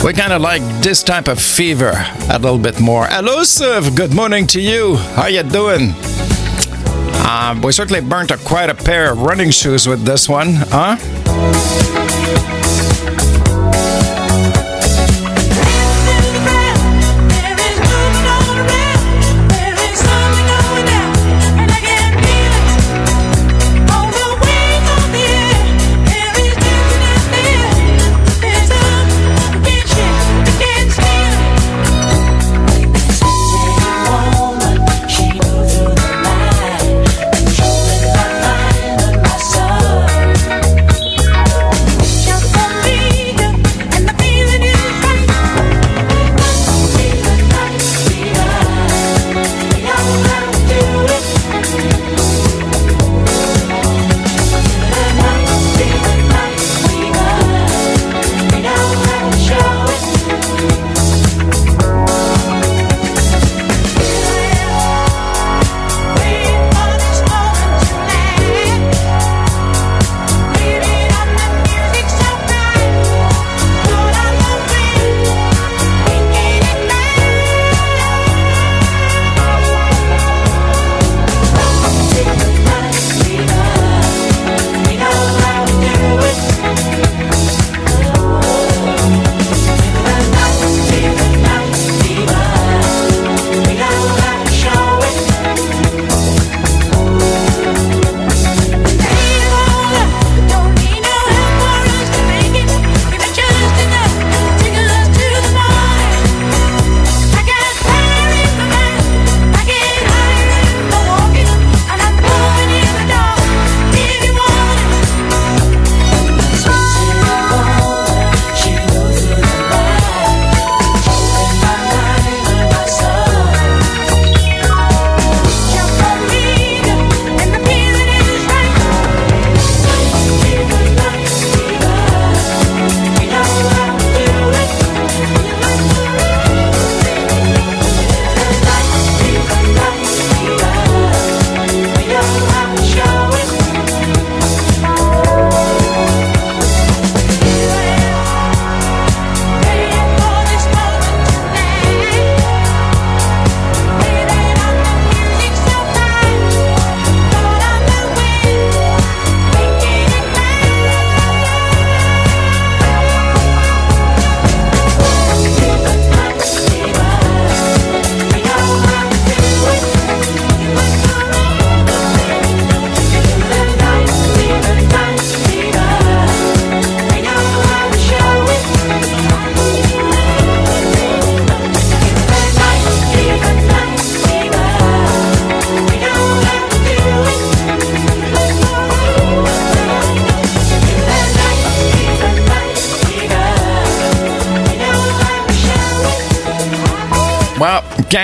[0.04, 1.93] We kind of like this type of fever
[2.30, 3.08] a little bit more.
[3.10, 4.97] Elusive, good morning to you.
[4.97, 5.93] How you doing?
[7.26, 10.97] Uh, we certainly burnt a, quite a pair of running shoes with this one, huh?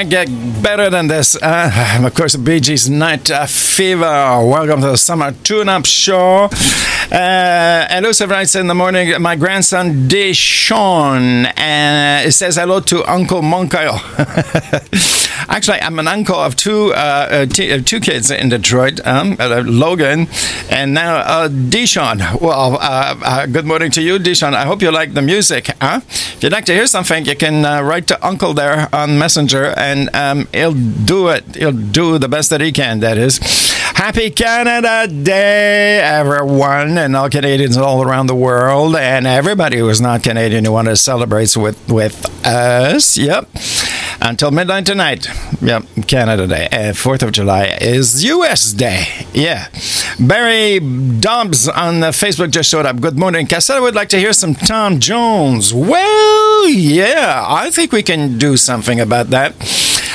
[0.03, 1.35] Can't get better than this.
[1.35, 4.05] Uh, of course, Bee Gees Night uh, Fever.
[4.05, 6.47] Welcome to the Summer Tune Up Show.
[7.11, 9.21] Uh, hello, seven nights in the morning.
[9.21, 13.99] My grandson Deshaun, and it says hello to Uncle Monkayo.
[15.49, 19.35] Actually, I'm an uncle of two uh, uh, t- uh, two kids in Detroit, um,
[19.39, 20.27] uh, Logan,
[20.69, 22.19] and now uh, Deshaun.
[22.39, 22.77] Well,
[23.47, 24.53] good morning to you, Deshaun.
[24.53, 25.71] I hope you like the music.
[25.81, 26.01] Huh?
[26.05, 30.15] If you'd like to hear something, you can write to Uncle there on Messenger, and
[30.15, 31.55] um, he'll do it.
[31.55, 32.99] He'll do the best that he can.
[32.99, 33.39] That is.
[33.95, 40.23] Happy Canada Day, everyone, and all Canadians all around the world, and everybody who's not
[40.23, 43.17] Canadian who want to celebrate with with us.
[43.17, 43.49] Yep.
[44.29, 45.27] Until midnight tonight.
[45.59, 46.67] Yep, Canada Day.
[46.67, 49.25] Uh, 4th of July is US Day.
[49.33, 49.69] Yeah.
[50.19, 53.01] Barry Dobbs on the Facebook just showed up.
[53.01, 53.47] Good morning.
[53.47, 55.73] Cassetta would like to hear some Tom Jones.
[55.73, 59.55] Well, yeah, I think we can do something about that.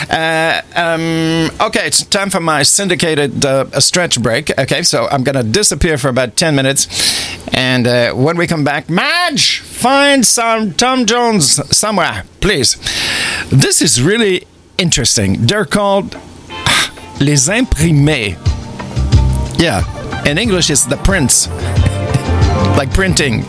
[0.09, 4.57] Uh, um, okay, it's time for my syndicated uh, stretch break.
[4.57, 6.87] Okay, so I'm going to disappear for about 10 minutes.
[7.53, 12.77] And uh, when we come back, Madge, find some Tom Jones somewhere, please.
[13.55, 14.49] This is really
[14.79, 15.47] interesting.
[15.47, 16.15] They're called
[17.21, 18.37] Les Imprimés.
[19.61, 19.85] Yeah,
[20.25, 21.47] in English, it's the prints,
[22.77, 23.45] like printing.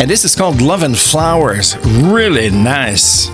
[0.00, 1.78] And this is called Love and Flowers.
[1.86, 3.30] Really nice.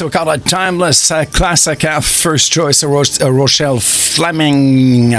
[0.00, 1.84] This we call a timeless uh, classic.
[1.84, 5.12] Our first choice, uh, uh, Rochelle Fleming.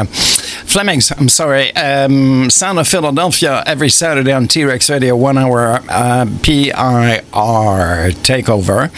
[0.71, 1.75] Flemings, I'm sorry.
[1.75, 7.21] Um, Sound of Philadelphia every Saturday on T Rex Radio, one hour uh, PIR
[8.23, 8.89] takeover.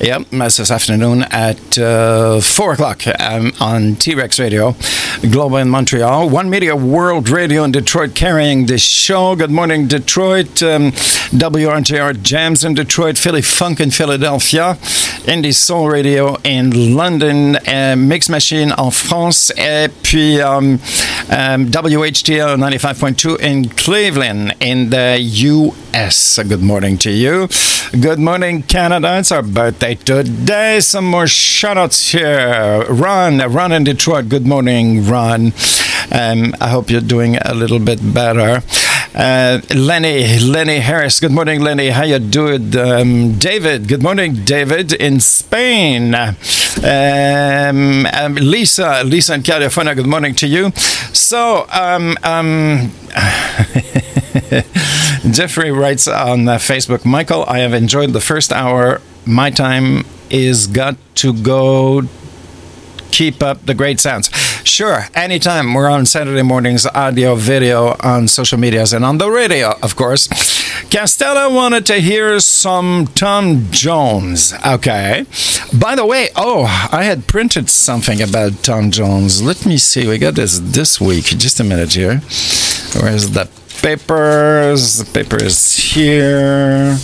[0.00, 4.74] Yep, that's this afternoon at uh, 4 o'clock um, on T Rex Radio,
[5.20, 6.28] Global in Montreal.
[6.28, 9.36] One Media World Radio in Detroit carrying this show.
[9.36, 10.60] Good morning, Detroit.
[10.64, 10.90] Um,
[11.30, 14.76] WRJR Jams in Detroit, Philly Funk in Philadelphia,
[15.26, 20.80] Indie Soul Radio in London, uh, Mix Machine en France, et puis um,
[21.28, 26.38] um, WHTL 95.2 in Cleveland in the US.
[26.38, 27.48] Good morning to you.
[27.92, 29.18] Good morning, Canada.
[29.18, 30.80] It's our birthday today.
[30.80, 32.84] Some more shout outs here.
[32.88, 34.28] Ron, Ron in Detroit.
[34.28, 35.52] Good morning, Ron.
[36.12, 38.62] Um, I hope you're doing a little bit better.
[39.14, 41.18] Uh, Lenny, Lenny Harris.
[41.18, 41.88] Good morning, Lenny.
[41.90, 42.76] How you doing?
[42.76, 43.88] Um, David.
[43.88, 46.14] Good morning, David in Spain.
[46.14, 49.96] Um, um, Lisa, Lisa in California.
[49.96, 50.70] Good morning to you.
[51.12, 52.92] So, um, um,
[55.32, 59.00] Jeffrey writes on uh, Facebook, Michael, I have enjoyed the first hour.
[59.26, 62.02] My time is got to go
[63.10, 64.30] keep up the great sounds.
[64.64, 65.74] Sure, anytime.
[65.74, 70.28] We're on Saturday mornings, audio, video, on social medias, and on the radio, of course.
[70.90, 74.52] Castella wanted to hear some Tom Jones.
[74.66, 75.24] Okay.
[75.72, 79.42] By the way, oh, I had printed something about Tom Jones.
[79.42, 80.06] Let me see.
[80.06, 81.24] We got this this week.
[81.24, 82.20] Just a minute here.
[83.00, 83.48] Where's the
[83.82, 84.98] papers?
[84.98, 86.98] The paper is here.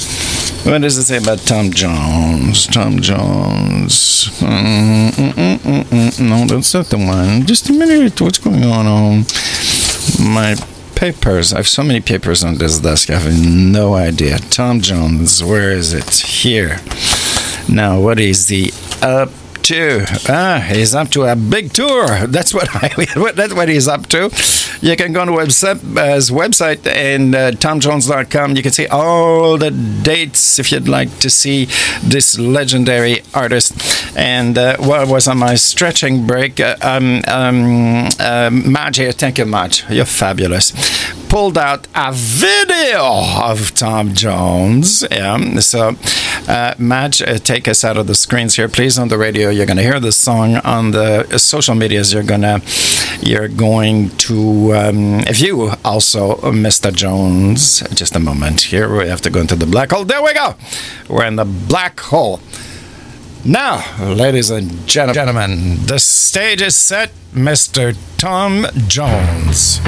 [0.66, 2.66] What does it say about Tom Jones?
[2.66, 4.28] Tom Jones.
[4.40, 6.20] Mm, mm, mm.
[6.28, 7.46] No, that's not the one.
[7.46, 8.20] Just a minute.
[8.20, 9.24] What's going on on
[10.20, 10.56] my
[10.96, 11.52] papers?
[11.52, 13.10] I have so many papers on this desk.
[13.10, 14.38] I have no idea.
[14.38, 15.42] Tom Jones.
[15.42, 16.10] Where is it?
[16.10, 16.80] Here.
[17.68, 18.72] Now, what is the
[19.02, 19.30] up
[19.66, 20.06] to?
[20.28, 22.26] Ah, he's up to a big tour.
[22.26, 22.88] That's what I.
[23.32, 24.30] That's what he's up to.
[24.80, 28.56] You can go on website, uh, his website and uh, tomjones.com.
[28.56, 31.66] You can see all the dates if you'd like to see
[32.02, 33.74] this legendary artist.
[34.16, 38.50] And uh, while I was on my stretching break, uh, um, um, uh,
[39.12, 39.84] thank you, Madge.
[39.90, 40.72] You're fabulous.
[41.28, 43.02] Pulled out a video
[43.42, 45.04] of Tom Jones.
[45.10, 45.96] Yeah, so
[46.48, 48.98] uh, Madge, uh, take us out of the screens here, please.
[48.98, 50.56] On the radio, you're going to hear this song.
[50.56, 52.60] On the social medias, you're gonna
[53.20, 56.94] you're going to um, view also Mr.
[56.94, 57.80] Jones.
[57.94, 58.94] Just a moment here.
[58.96, 60.04] We have to go into the black hole.
[60.04, 60.54] There we go.
[61.08, 62.40] We're in the black hole.
[63.44, 67.10] Now, ladies and gen- gentlemen, the stage is set.
[67.32, 67.94] Mr.
[68.16, 69.80] Tom Jones.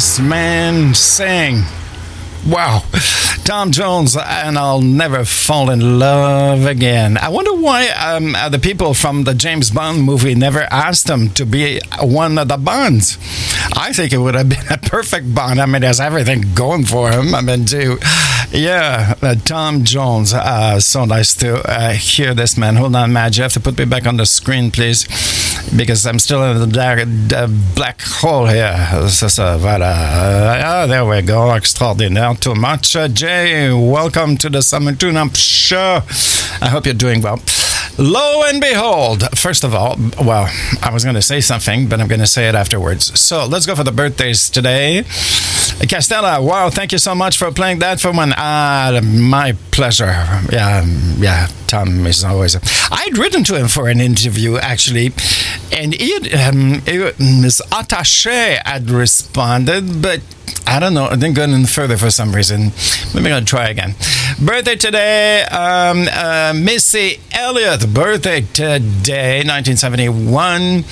[0.00, 1.62] This man sing?
[2.46, 2.84] Wow.
[3.44, 7.18] Tom Jones, and I'll never fall in love again.
[7.18, 11.44] I wonder why um, the people from the James Bond movie never asked him to
[11.44, 13.18] be one of the Bonds.
[13.76, 15.60] I think it would have been a perfect Bond.
[15.60, 17.34] I mean, there's everything going for him.
[17.34, 17.98] I mean, too.
[18.52, 20.32] Yeah, uh, Tom Jones.
[20.32, 22.76] Uh, so nice to uh, hear this man.
[22.76, 23.36] Hold on, Matt.
[23.36, 25.06] You have to put me back on the screen, please,
[25.76, 27.00] because I'm still in the dark,
[27.32, 28.74] uh, black hole here.
[29.08, 30.62] Ça, voilà.
[30.64, 31.52] Ah, there we go.
[31.54, 32.34] Extraordinaire.
[32.34, 32.96] Too much.
[32.96, 36.00] Uh, Jay, welcome to the Summer Tune Up Show.
[36.62, 37.40] I hope you're doing well.
[37.98, 40.48] Lo and behold, first of all, well,
[40.82, 43.18] I was going to say something, but I'm going to say it afterwards.
[43.18, 45.04] So let's go for the birthdays today.
[45.86, 48.34] Castella, wow, thank you so much for playing that for one.
[48.36, 50.12] Ah, my pleasure.
[50.52, 50.84] Yeah,
[51.16, 52.54] yeah, Tom is always.
[52.90, 55.12] I'd written to him for an interview, actually,
[55.72, 57.62] and he um, Ms.
[57.72, 60.20] Attaché had responded, but
[60.66, 61.06] I don't know.
[61.06, 62.72] I didn't go any further for some reason.
[63.14, 63.94] Maybe I'll try again.
[64.40, 67.92] Birthday today, um, uh, Missy Elliott.
[67.92, 70.84] Birthday today, 1971.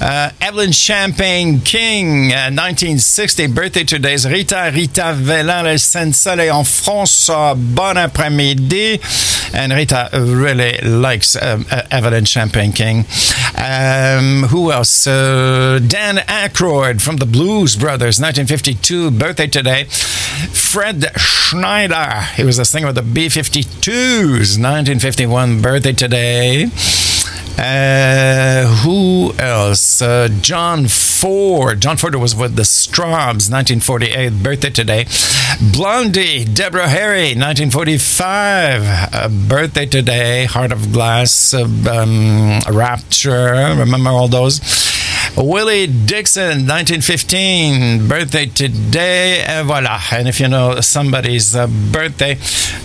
[0.00, 3.48] Uh, Evelyn Champagne King, uh, 1960.
[3.48, 7.30] Birthday today is Rita Rita Vela, le Saint-Soleil en France.
[7.56, 9.00] Bon après-midi.
[9.54, 13.06] And Rita really likes um, uh, Evelyn Champagne King.
[13.56, 15.06] Um, who else?
[15.06, 19.10] Uh, Dan Aykroyd from the Blues Brothers, 1952.
[19.12, 19.84] Birthday today.
[19.84, 22.20] Fred Schneider.
[22.36, 25.62] He was the singer of the B 52s, 1951.
[25.62, 26.66] Birthday today.
[27.58, 30.02] Uh, who else?
[30.02, 31.80] Uh, John Ford.
[31.80, 34.42] John Ford was with the Strawbs, 1948.
[34.42, 35.06] Birthday today.
[35.72, 36.44] Blondie.
[36.44, 38.82] Deborah Harry, 1945.
[39.14, 40.44] Uh, birthday today.
[40.44, 41.54] Heart of Glass.
[41.54, 43.74] Uh, um, Rapture.
[43.78, 44.60] Remember all those?
[45.38, 49.44] Willie Dixon, 1915, birthday today.
[49.44, 50.00] Uh, voila.
[50.10, 52.38] And if you know somebody's uh, birthday,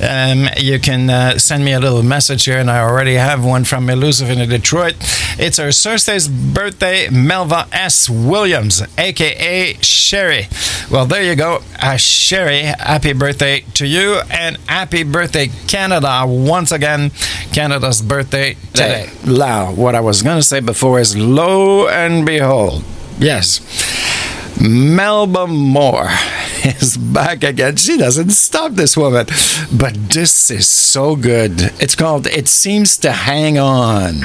[0.05, 3.63] um, you can uh, send me a little message here, and I already have one
[3.63, 4.95] from Elusive in Detroit.
[5.39, 8.09] It's her Thursday's birthday, Melva S.
[8.09, 10.47] Williams, aka Sherry.
[10.91, 11.61] Well, there you go.
[11.81, 17.11] Uh, Sherry, happy birthday to you, and happy birthday, Canada, once again.
[17.53, 19.09] Canada's birthday today.
[19.25, 22.40] Now, what I was going to say before is lo and behold,
[23.19, 23.61] yes,
[24.59, 26.09] Melba Moore
[26.63, 27.75] is back again.
[27.75, 29.27] She doesn't stop this woman,
[29.71, 31.71] but this is so good.
[31.79, 34.21] It's called It Seems to Hang On.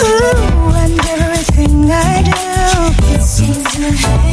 [0.00, 4.27] Ooh, and everything I do, it seems to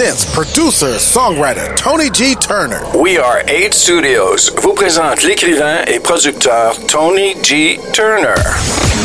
[0.00, 2.34] presents producer, songwriter Tony G.
[2.34, 2.80] Turner.
[2.98, 7.78] We Are 8 Studios vous présente l'écrivain et producteur Tony G.
[7.92, 8.34] Turner.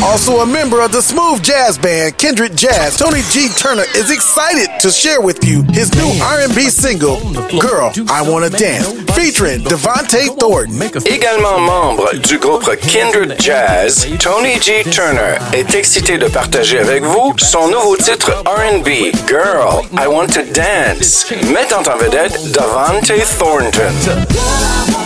[0.02, 3.48] Also a member of the smooth jazz band Kindred Jazz, Tony G.
[3.58, 7.18] Turner is excited to share with you his new R&B single,
[7.60, 10.68] Girl, I Wanna Dance, featuring Devontae Thornton.
[11.06, 14.84] Également membre du groupe Kindred Jazz, Tony G.
[14.90, 20.42] Turner est excité de partager avec vous son nouveau titre R&B, Girl, I Want to
[20.52, 25.05] Dance, mettant en vedette Devontae Thornton.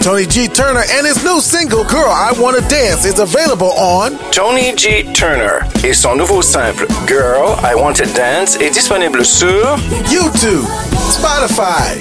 [0.00, 0.48] Tony G.
[0.48, 5.02] Turner and his new single, Girl, I Wanna Dance, is available on Tony G.
[5.12, 9.76] Turner et son nouveau simple Girl, I Want to Dance est disponible sur
[10.08, 10.64] YouTube,
[11.10, 11.98] Spotify,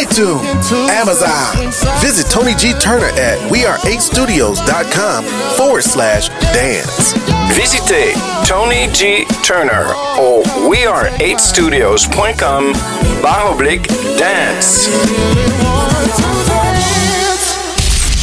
[0.00, 1.70] iTunes, Amazon.
[2.00, 2.72] Visit Tony G.
[2.80, 5.24] Turner at weare8studios.com
[5.56, 7.14] forward slash dance.
[7.54, 9.24] Visitez Tony G.
[9.44, 9.86] Turner
[10.18, 12.72] au weare8studios.com
[13.22, 13.86] barre oblique
[14.18, 14.88] dance.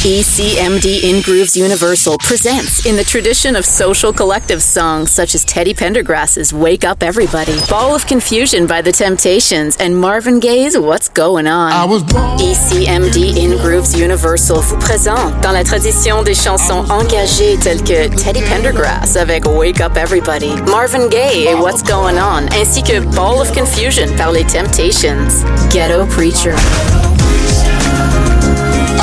[0.04, 5.74] ECMD In Grooves Universal presents in the tradition of social collective songs such as Teddy
[5.74, 11.48] Pendergrass's Wake Up Everybody, Ball of Confusion by The Temptations, and Marvin Gaye's What's Going
[11.48, 11.72] On.
[11.72, 18.42] ECMD In Grooves Universal vous présente dans la tradition des chansons engagées telles que Teddy
[18.42, 23.54] Pendergrass avec Wake Up Everybody, Marvin Gaye et What's Going On, ainsi que Ball of
[23.54, 25.46] Confusion par Les Temptations.
[25.72, 26.56] Ghetto Preacher.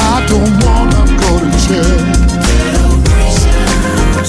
[0.02, 0.69] I don't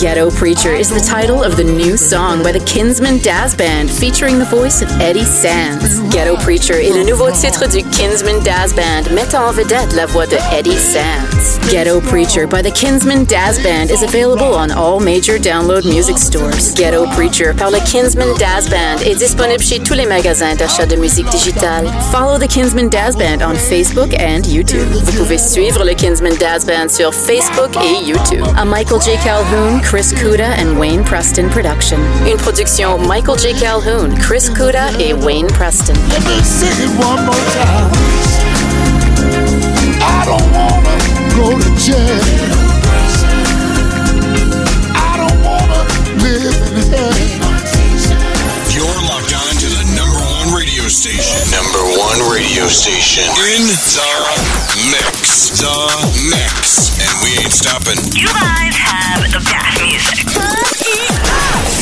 [0.02, 4.40] Ghetto Preacher is the title of the new song by the Kinsman Dazz Band featuring
[4.40, 6.00] the voice of Eddie Sands.
[6.10, 10.26] Ghetto Preacher est le nouveau titre du Kinsman Dazz Band mettant en vedette la voix
[10.26, 11.60] de Eddie Sands.
[11.70, 16.74] Ghetto Preacher by the Kinsman Dazz Band is available on all major download music stores.
[16.74, 20.96] Ghetto Preacher par le Kinsman Dazz Band est disponible chez tous les magasins d'achat de
[20.96, 21.86] musique digitale.
[22.12, 24.88] Follow the Kinsman Dazz Band on Facebook and YouTube.
[24.94, 28.44] Vous pouvez suivre le Kinsman Daz Band sur Facebook et YouTube.
[28.58, 29.12] A Michael J.
[29.24, 32.00] Calhoun, Chris Kuda and Wayne Preston production.
[32.26, 33.52] Une production Michael J.
[33.52, 35.96] Calhoun, Chris Kuda et Wayne Preston.
[36.08, 36.42] Let me
[36.80, 37.92] it one more time.
[40.02, 42.71] I don't wanna go to jail.
[50.82, 51.52] Radio station.
[51.54, 53.22] Number one radio station.
[53.54, 53.78] In the
[54.90, 55.54] mix.
[55.62, 55.78] The
[56.26, 56.98] mix.
[56.98, 58.02] And we ain't stopping.
[58.18, 60.26] You guys have the best music.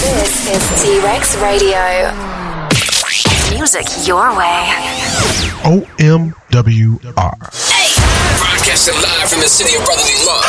[0.04, 2.12] This is T-Rex Radio.
[3.56, 4.68] Music your way.
[5.64, 7.40] OMWR.
[8.36, 10.44] Broadcasting live from the city of brotherly love.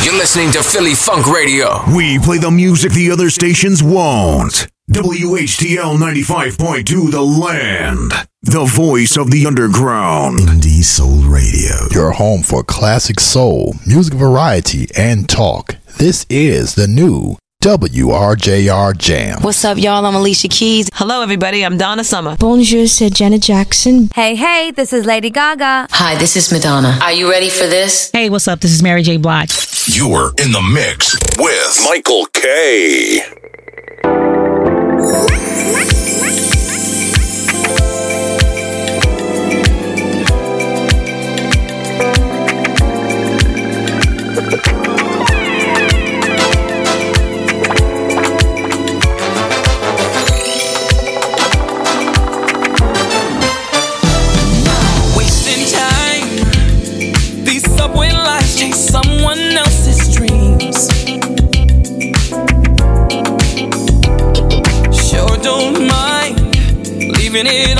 [0.02, 1.82] You're listening to Philly Funk Radio.
[1.94, 4.68] We play the music the other stations won't.
[4.90, 8.12] WHTL 95.2 The Land.
[8.40, 10.38] The voice of the underground.
[10.38, 11.76] Indie Soul Radio.
[11.90, 15.76] Your home for classic soul, music variety, and talk.
[15.98, 19.42] This is the new WRJR Jam.
[19.42, 20.06] What's up, y'all?
[20.06, 20.88] I'm Alicia Keys.
[20.94, 21.66] Hello, everybody.
[21.66, 22.36] I'm Donna Summer.
[22.38, 24.08] Bonjour, c'est Janet Jackson.
[24.14, 25.88] Hey, hey, this is Lady Gaga.
[25.90, 26.98] Hi, this is Madonna.
[27.02, 28.10] Are you ready for this?
[28.10, 28.60] Hey, what's up?
[28.60, 29.18] This is Mary J.
[29.18, 29.50] Blige.
[29.86, 33.47] You're in the mix with Michael K.
[34.98, 35.57] Wasting
[67.44, 67.77] leaving it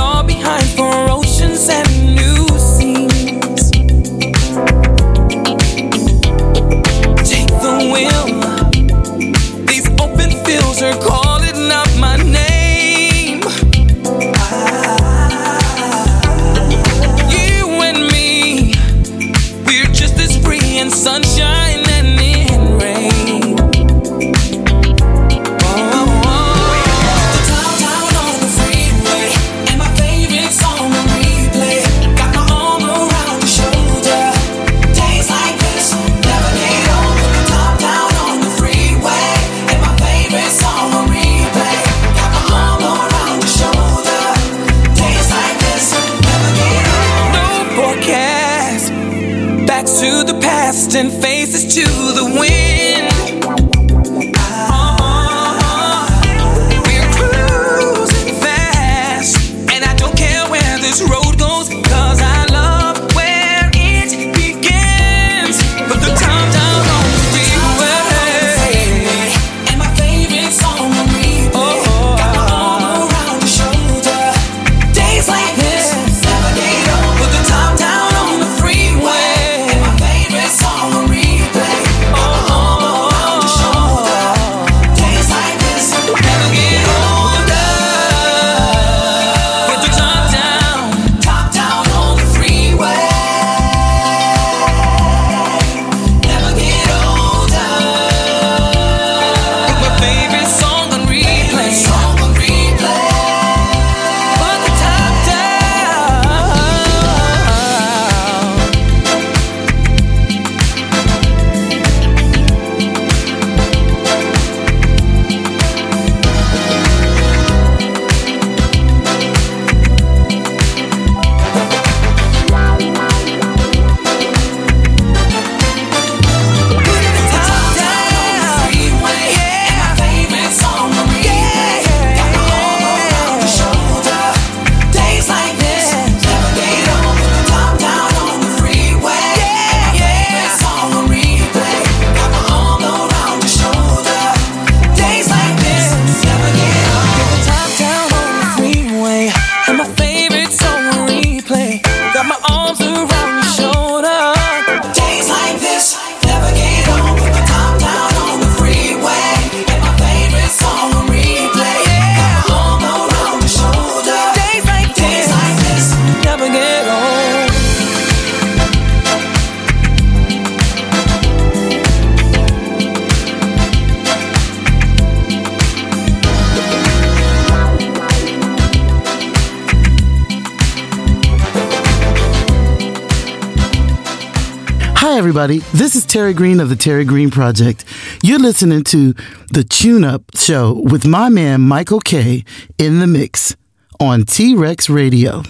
[186.09, 187.85] Terry Green of the Terry Green Project.
[188.23, 189.13] You're listening to
[189.53, 192.45] the Tune Up Show with my man Michael K
[192.79, 193.55] in the mix
[194.01, 195.43] on T Rex Radio.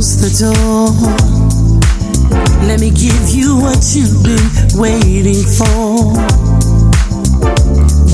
[0.00, 0.88] Close the door.
[2.66, 4.48] Let me give you what you've been
[4.80, 6.16] waiting for.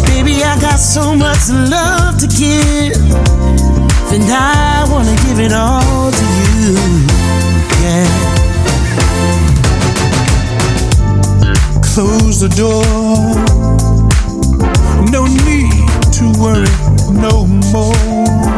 [0.04, 2.96] Baby, I got so much love to give.
[4.10, 6.24] And I wanna give it all to
[6.58, 6.74] you.
[7.84, 8.08] Yeah.
[11.94, 12.82] Close the door.
[15.12, 15.86] No need
[16.18, 16.66] to worry
[17.14, 18.56] no more.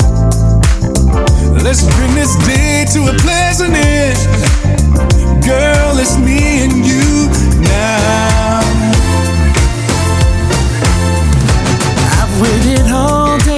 [1.62, 4.18] Let's bring this day to a pleasant end.
[5.44, 7.28] Girl, it's me and you
[7.60, 8.60] now.
[12.18, 13.57] I've waited all day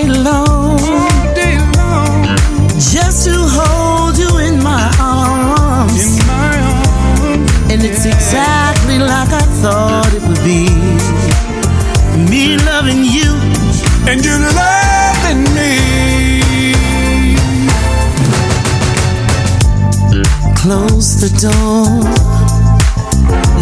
[21.41, 21.87] Door.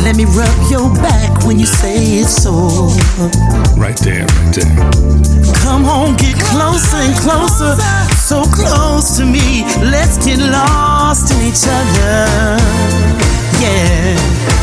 [0.03, 2.89] Let me rub your back when you say it's sore.
[3.79, 5.55] Right there, right there.
[5.63, 7.77] Come on, get closer and closer.
[8.17, 9.63] So close to me.
[9.81, 12.59] Let's get lost in each other.
[13.63, 14.58] Yeah.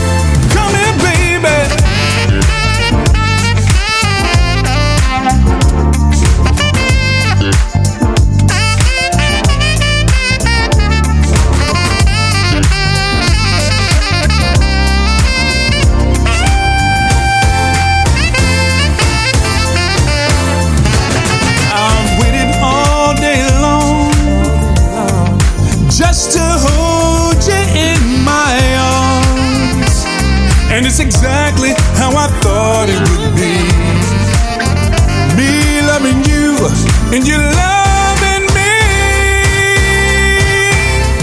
[37.16, 38.22] And you love
[38.52, 38.76] me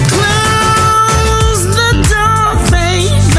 [0.09, 3.37] close the dark face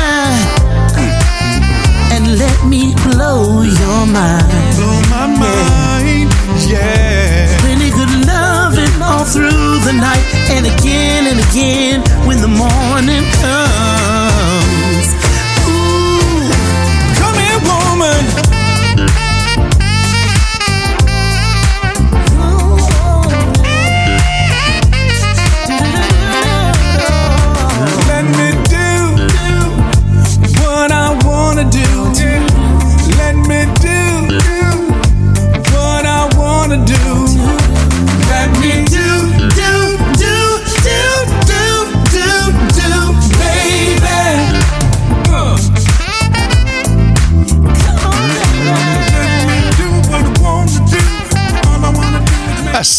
[2.14, 4.46] and let me blow your mind.
[4.78, 6.30] Blow my mind,
[6.70, 7.50] yeah.
[7.98, 10.24] Good loving all through the night.
[10.52, 13.73] And again and again when the morning comes.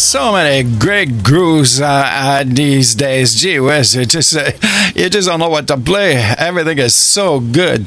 [0.04, 3.34] So many great grooves uh, uh, these days.
[3.34, 4.50] Gee whiz, you just, uh,
[4.94, 6.14] you just don't know what to play.
[6.38, 7.86] Everything is so good.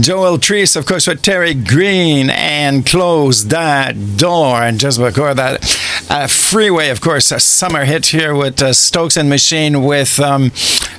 [0.00, 4.62] Joel Treese, of course, with Terry Green and Close That Door.
[4.62, 5.60] And just before that,
[6.08, 10.50] uh, Freeway, of course, a summer hit here with uh, Stokes and Machine with um,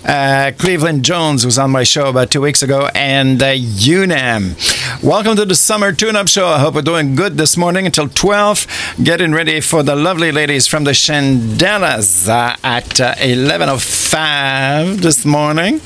[0.06, 4.56] uh, Cleveland Jones, was on my show about two weeks ago, and uh, UNAM.
[5.02, 6.46] Welcome to the Summer Tune Up Show.
[6.46, 8.96] I hope we're doing good this morning until 12.
[9.04, 15.82] Getting ready for the lovely ladies from the Shindellas uh, at uh, 11.05 this morning.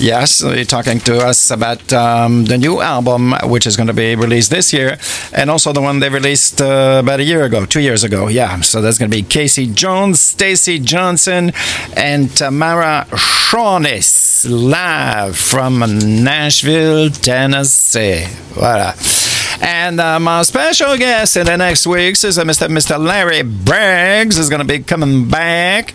[0.00, 4.16] Yes, they're talking to us about um, the new album, which is going to be
[4.16, 4.96] released this year,
[5.34, 8.28] and also the one they released uh, about a year ago, two years ago.
[8.28, 11.52] Yeah, so that's going to be Casey Jones, Stacy Johnson,
[11.98, 15.80] and Tamara Shawnis live from
[16.24, 18.24] Nashville, Tennessee.
[18.54, 19.29] Voilà.
[19.60, 22.68] And uh, my special guest in the next weeks is uh, Mr.
[22.68, 22.98] Mr.
[22.98, 25.94] Larry Braggs is going to be coming back.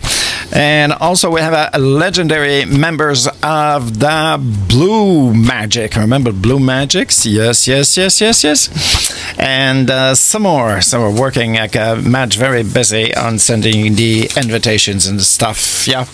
[0.52, 4.38] And also we have uh, legendary members of the
[4.68, 5.96] Blue Magic.
[5.96, 7.26] Remember Blue Magics?
[7.26, 9.34] Yes, yes, yes, yes, yes.
[9.38, 10.80] And uh, some more.
[10.80, 15.86] So we're working like uh, Matt's very busy on sending the invitations and stuff.
[15.88, 16.06] Yeah.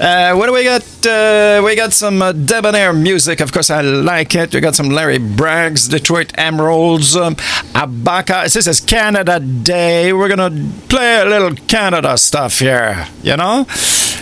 [0.00, 0.82] Uh, what do we got?
[1.06, 3.40] Uh, we got some uh, debonair music.
[3.40, 4.54] Of course, I like it.
[4.54, 7.36] We got some Larry Braggs, Detroit Emeralds, um,
[7.74, 8.52] Abaca.
[8.52, 10.12] This is Canada Day.
[10.12, 10.50] We're gonna
[10.88, 13.06] play a little Canada stuff here.
[13.22, 13.66] You know?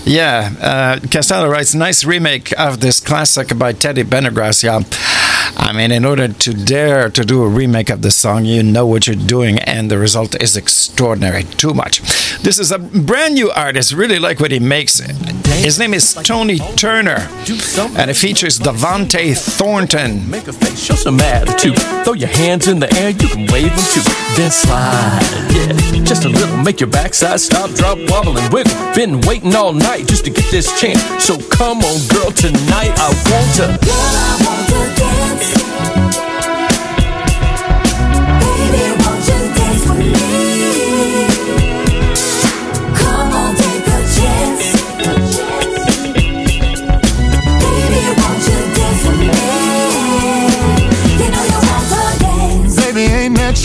[0.05, 0.52] Yeah.
[0.60, 4.62] Uh, Castello writes nice remake of this classic by Teddy Pendergrass.
[5.62, 8.87] I mean, in order to dare to do a remake of the song, you know
[8.87, 11.45] what you're doing, and the result is extraordinary.
[11.45, 12.01] Too much.
[12.43, 13.93] This is a brand new artist.
[13.93, 14.99] Really like what he makes.
[14.99, 17.28] His name is Tony Turner,
[17.97, 20.28] and it features Devante Thornton.
[20.28, 21.78] Make a face, show some attitude.
[22.05, 24.03] Throw your hands in the air, you can wave them too.
[24.37, 25.20] Then slide,
[25.53, 26.57] yeah, just a little.
[26.57, 28.73] Make your backside stop, drop, wobble, and wiggle.
[28.95, 31.03] Been waiting all night just to get this chance.
[31.23, 33.78] So come on, girl, tonight I want to.
[33.87, 34.99] Baby, ain't that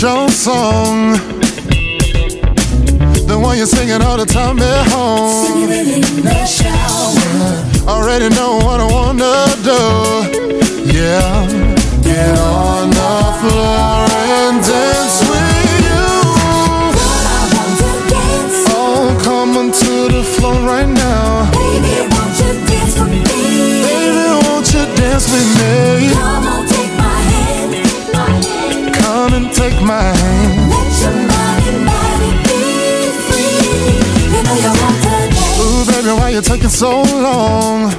[0.05, 1.13] your song?
[3.27, 5.45] The one you're singing all the time at home.
[5.45, 7.87] Sing it in the shower.
[7.87, 9.35] Already know what I wanna
[9.71, 9.81] do.
[10.93, 11.47] Yeah,
[12.03, 14.07] get on the floor
[14.37, 15.04] and dance
[20.65, 21.51] right now.
[21.51, 23.21] Baby, won't you dance with me?
[23.85, 26.09] Baby, won't you dance with me?
[26.13, 28.95] Come on, take my hand.
[28.95, 30.71] Come and take my hand.
[30.73, 32.61] Let your body, body be
[33.27, 33.61] free.
[34.33, 35.59] You know you want to dance.
[35.61, 37.93] Ooh, baby, why you taking so long?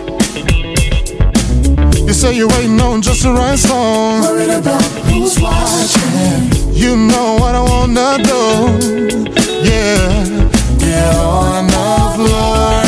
[2.06, 4.22] You say you're waiting on just the right song.
[4.22, 6.50] Worried about who's watching.
[6.72, 8.42] You know what I wanna do.
[9.62, 10.45] Yeah,
[10.86, 12.85] get on the floor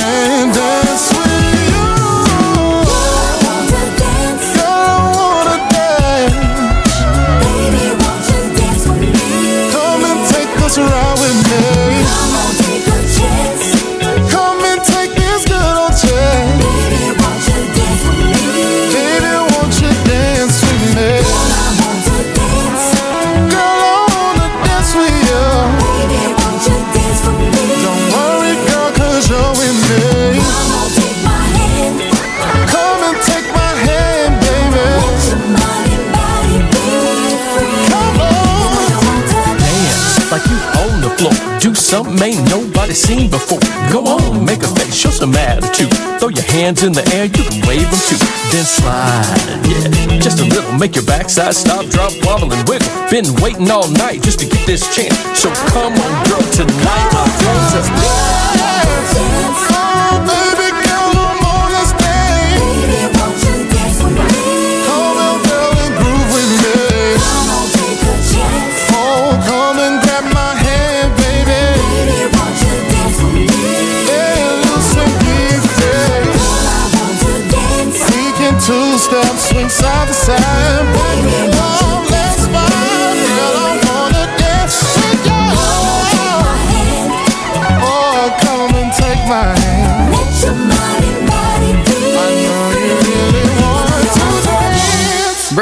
[41.18, 41.34] floor.
[41.58, 43.60] Do something ain't nobody seen before.
[43.90, 45.92] Go on, make a face, show some attitude.
[46.18, 48.20] Throw your hands in the air, you can wave them too.
[48.54, 49.26] Then slide,
[49.66, 50.72] yeah, just a little.
[50.78, 52.88] Make your backside stop, drop, wobble, and wiggle.
[53.10, 55.18] Been waiting all night just to get this chance.
[55.34, 58.57] So come on, girl, tonight to.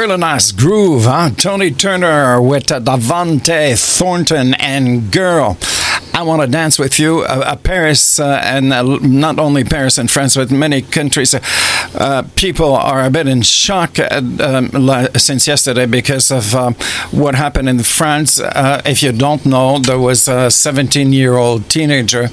[0.07, 1.31] Really nice groove, huh?
[1.35, 5.57] Tony Turner with uh, Davante Thornton and Girl.
[6.13, 7.23] I want to dance with you.
[7.23, 11.35] Uh, uh, Paris, uh, and uh, not only Paris and France, but many countries.
[11.35, 14.69] Uh, people are a bit in shock uh, um,
[15.17, 16.73] since yesterday because of um,
[17.11, 18.39] what happened in France.
[18.85, 22.29] If you don't know, there was a 17 year old teenager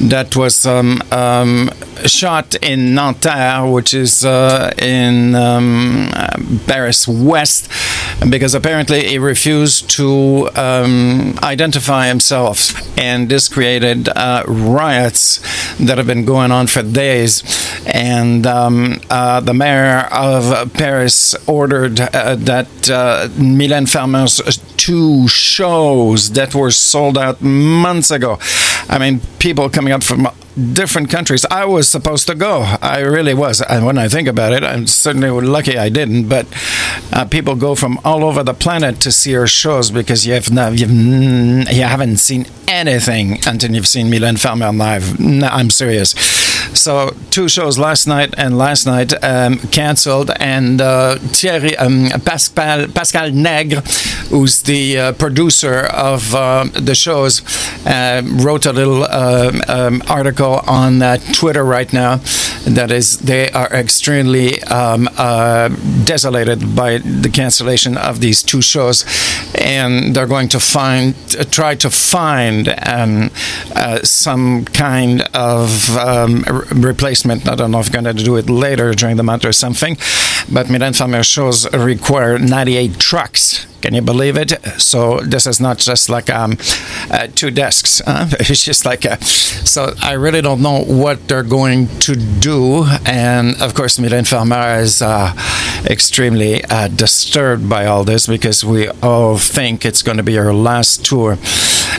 [0.00, 1.70] that was um, um,
[2.04, 6.10] shot in Nanterre, which is uh, in um,
[6.66, 7.70] Paris West,
[8.28, 12.72] because apparently he refused to um, identify himself.
[12.98, 15.40] And this created uh, riots
[15.78, 17.42] that have been going on for days.
[17.86, 24.40] And um, uh, the mayor of Paris ordered uh, that uh, Mylène Farmer's
[24.76, 28.38] two shows that were sold out months ago.
[28.88, 30.26] I mean, people coming up from
[30.72, 31.44] different countries.
[31.48, 32.62] I was supposed to go.
[32.82, 33.60] I really was.
[33.62, 36.28] And when I think about it, I'm certainly lucky I didn't.
[36.28, 36.46] But
[37.12, 40.50] uh, people go from all over the planet to see her shows because you have
[40.50, 45.20] no, you've, you haven't seen anything until you've seen Mylène Farmer live.
[45.20, 46.14] No, I'm serious.
[46.76, 52.86] So two shows last night and last night um, canceled, and uh, Thierry um, Pascal
[52.88, 53.80] Pascal Negre,
[54.30, 57.42] who's the uh, producer of uh, the shows,
[57.86, 62.20] uh, wrote a little um, um, article on uh, Twitter right now.
[62.66, 65.68] That is, they are extremely um, uh,
[66.04, 69.04] desolated by the cancellation of these two shows,
[69.54, 71.14] and they're going to find
[71.50, 73.30] try to find um,
[73.74, 77.48] uh, some kind of um, replacement.
[77.48, 79.96] I don't know if I'm going to do it later during the month or something,
[80.52, 83.66] but Mylène Farmer shows require 98 trucks.
[83.82, 84.52] Can you believe it?
[84.80, 86.56] So this is not just like um,
[87.10, 88.02] uh, two desks.
[88.16, 88.28] Huh?
[88.38, 89.92] It's just like a, so.
[90.00, 95.02] I really don't know what they're going to do, and of course, Mylène Farmer is
[95.02, 95.32] uh,
[95.90, 100.54] extremely uh, disturbed by all this because we all think it's going to be our
[100.54, 101.36] last tour.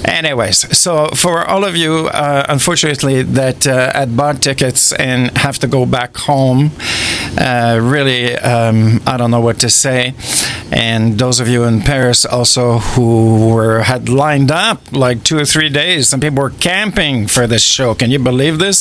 [0.05, 5.59] Anyways, so for all of you, uh, unfortunately, that uh, had bought tickets and have
[5.59, 6.71] to go back home,
[7.37, 10.13] uh, really, um, I don't know what to say.
[10.71, 15.45] And those of you in Paris also who were had lined up like two or
[15.45, 17.95] three days, some people were camping for this show.
[17.95, 18.79] Can you believe this?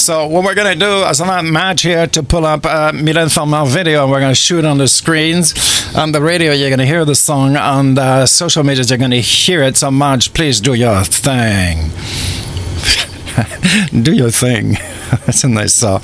[0.00, 3.32] So what we're gonna do is I'm not match here to pull up uh, Mylène
[3.32, 5.54] Farmer video, and we're gonna shoot on the screens.
[5.94, 7.56] On the radio, you're gonna hear the song.
[7.56, 9.76] On the social media, you're gonna hear it.
[9.76, 11.90] So much, please do your thing.
[14.02, 14.72] do your thing.
[15.26, 15.98] That's a nice uh,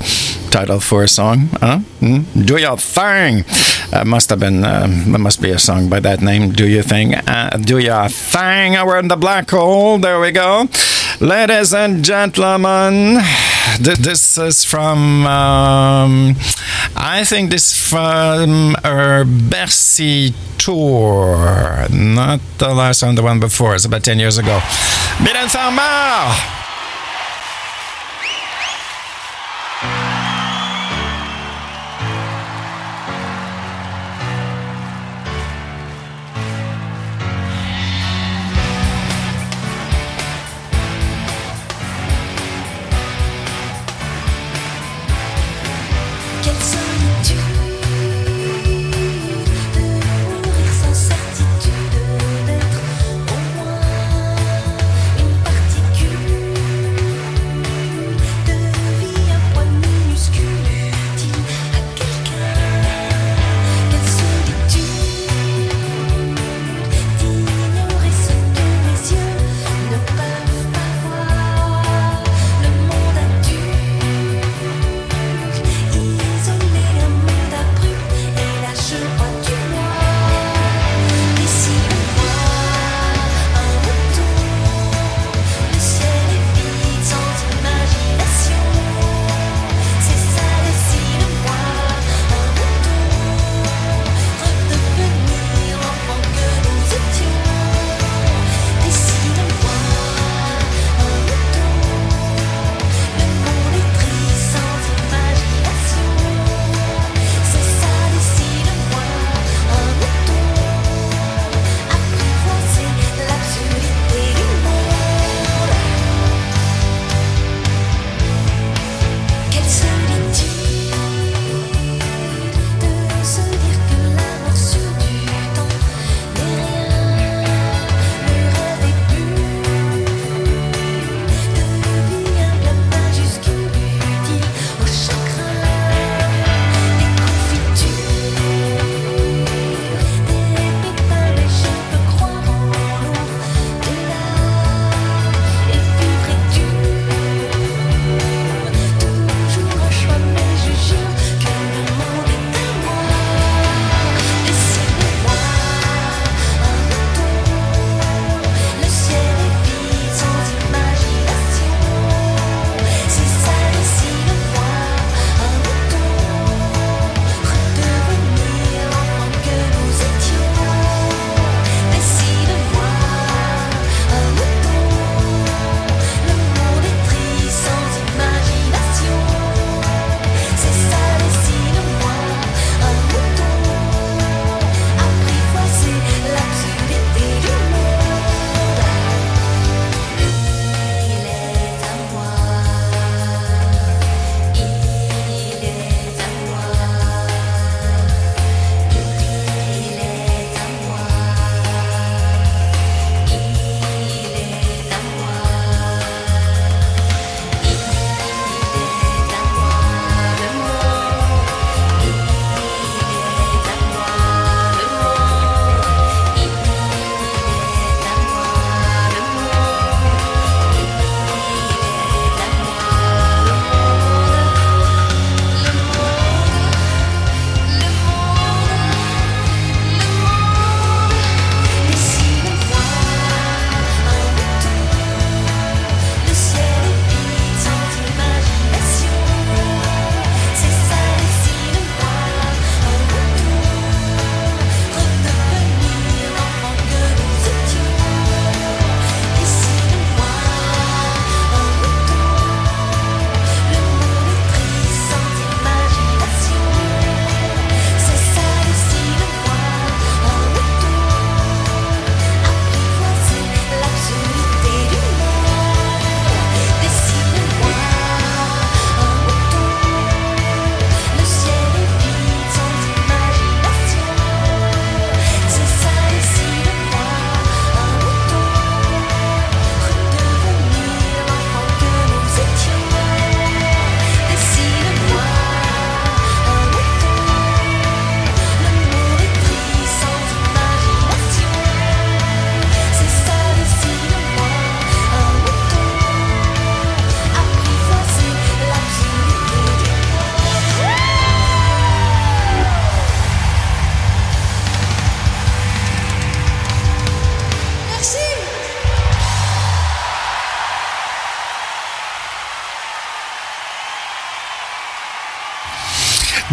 [0.55, 1.49] title for a song.
[1.59, 1.79] Huh?
[1.99, 2.45] Mm?
[2.47, 3.43] Do your thing.
[3.91, 4.63] Uh, must have been.
[4.63, 6.51] Um, there must be a song by that name.
[6.53, 7.13] Do your thing.
[7.15, 8.73] Uh, do your thing.
[8.87, 9.97] We're in the black hole.
[9.99, 10.67] There we go,
[11.19, 13.19] ladies and gentlemen.
[13.83, 15.27] th- This is from.
[15.27, 16.35] Um,
[16.95, 23.75] I think this from our Bercy tour, not the last one, the one before.
[23.75, 24.59] It's about ten years ago.
[25.19, 26.31] Mylène Farmer.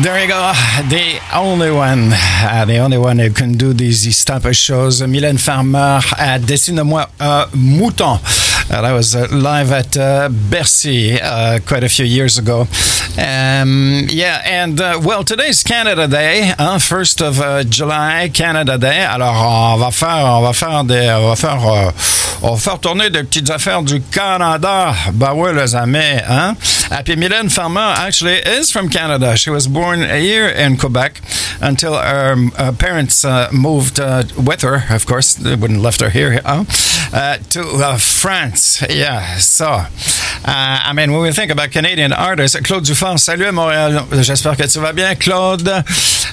[0.02, 0.52] There you go.
[0.88, 5.00] The only one, uh, the only one who can do these type of shows.
[5.00, 8.18] Mylène Farmer uh, Dessine-moi un mouton.
[8.68, 12.66] Uh, that was uh, live at uh, Bercy uh, quite a few years ago.
[13.18, 19.00] Um, yeah, and uh, well, today's Canada Day, hein, 1st of uh, July, Canada Day.
[19.00, 21.90] Alors, on va faire, on va faire des, on va faire, euh,
[22.42, 24.94] on va faire tourner des petites affaires du Canada.
[25.12, 26.56] Ben oui, les amis, hein.
[27.04, 29.36] Puis Mylène Farmer actually is from Canada.
[29.36, 31.20] She was born here in Quebec
[31.60, 36.10] until her uh, parents uh, moved uh, with her, of course, they wouldn't left her
[36.10, 36.64] here, huh?
[37.12, 38.82] uh, to uh, France.
[38.90, 39.86] Yeah, so, uh,
[40.44, 44.00] I mean, when we think about Canadian artists, Claude Dufort, salut à Montréal.
[44.20, 45.68] J'espère que tu vas bien, Claude.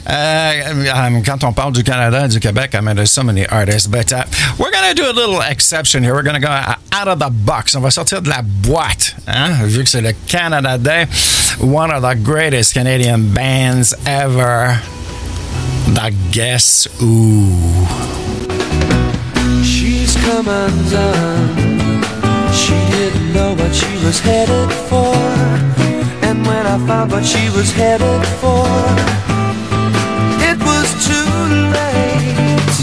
[0.07, 3.87] Uh, um, quand on parle du Canada, du Québec, I mean, there's so many artists,
[3.87, 4.23] but uh,
[4.59, 6.13] we're going to do a little exception here.
[6.13, 6.51] We're going to go
[6.91, 7.75] out of the box.
[7.75, 9.57] On va sortir de la boîte, hein?
[9.63, 11.07] vu que c'est le Canada Day.
[11.59, 14.79] One of the greatest Canadian bands ever.
[15.87, 17.49] The Guess Who.
[19.63, 22.03] She's come undone.
[22.53, 25.88] She didn't know what she was headed for.
[26.49, 28.65] When I found what she was headed for,
[30.49, 31.29] it was too
[31.77, 32.79] late.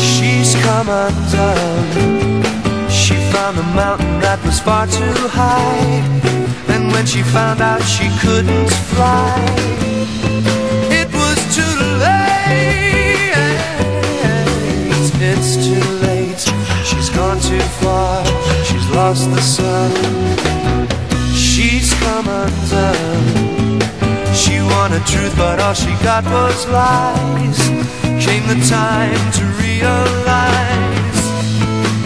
[0.00, 2.42] She's come undone.
[2.88, 6.00] She found a mountain that was far too high.
[6.72, 9.36] And when she found out she couldn't fly,
[11.00, 11.76] it was too
[12.06, 12.40] late.
[15.30, 16.42] It's too late.
[16.88, 18.24] She's gone too far.
[18.64, 20.39] She's lost the sun.
[22.00, 23.80] Come undone.
[24.34, 27.58] She wanted truth, but all she got was lies.
[28.24, 31.20] Came the time to realize.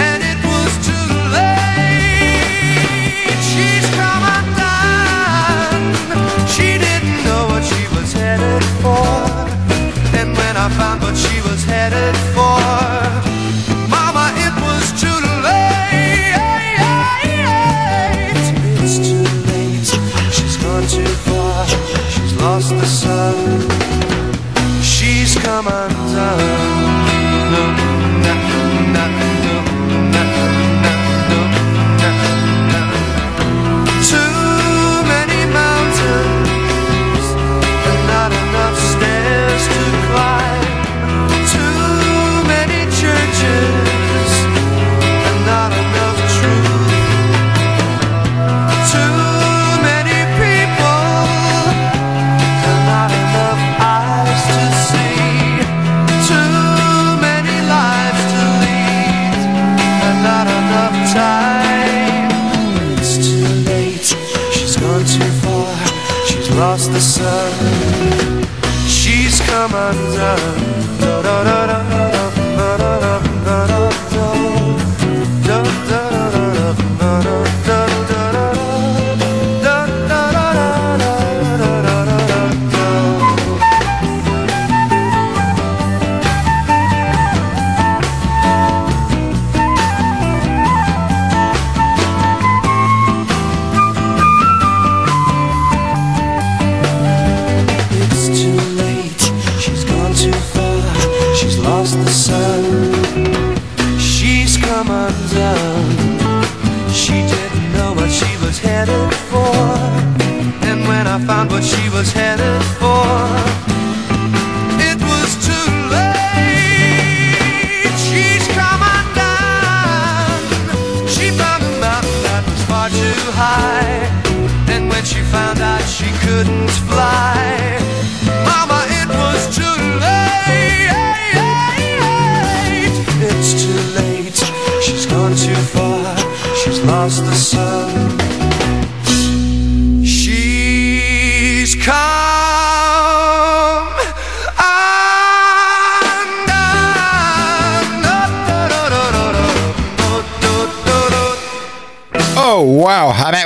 [0.07, 1.09] And it was too
[1.39, 2.65] late.
[3.51, 5.85] She's come undone.
[6.55, 9.15] She didn't know what she was headed for.
[10.19, 12.61] And when I found what she was headed for,
[22.71, 23.35] the sun.
[24.83, 26.74] She's come undone.
[70.25, 70.64] time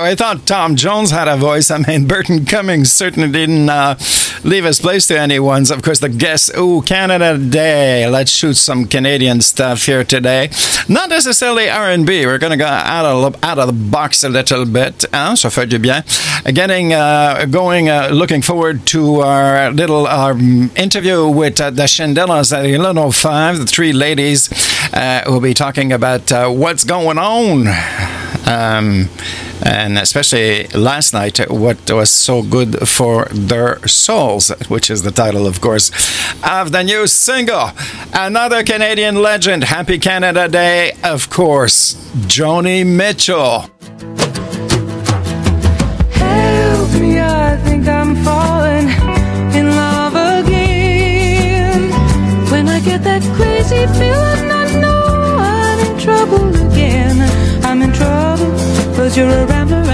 [0.09, 1.70] I thought Tom Jones had a voice.
[1.70, 3.98] I mean, Burton Cummings certainly didn't uh,
[4.43, 5.70] leave his place to anyone's.
[5.70, 8.09] Of course, the Guess Who Canada Day.
[8.09, 10.48] Let's shoot some Canadian stuff here today.
[10.89, 12.24] Not necessarily R&B.
[12.24, 15.05] We're going to go out of, out of the box a little bit.
[15.12, 15.36] Hein?
[15.36, 16.02] Ça fait du bien.
[16.55, 22.51] Getting, uh, going, uh, looking forward to our little um, interview with uh, the Shindellas
[22.56, 24.48] at 11.05, the three ladies
[24.94, 28.18] uh, will be talking about uh, what's going on
[28.49, 29.11] Um,
[29.62, 35.47] and especially last night, what was so good for their souls, which is the title,
[35.47, 35.91] of course,
[36.43, 37.73] of the new single.
[38.15, 41.95] Another Canadian legend, Happy Canada Day, of course,
[42.27, 43.70] Joni Mitchell.
[59.19, 59.88] You're a rambler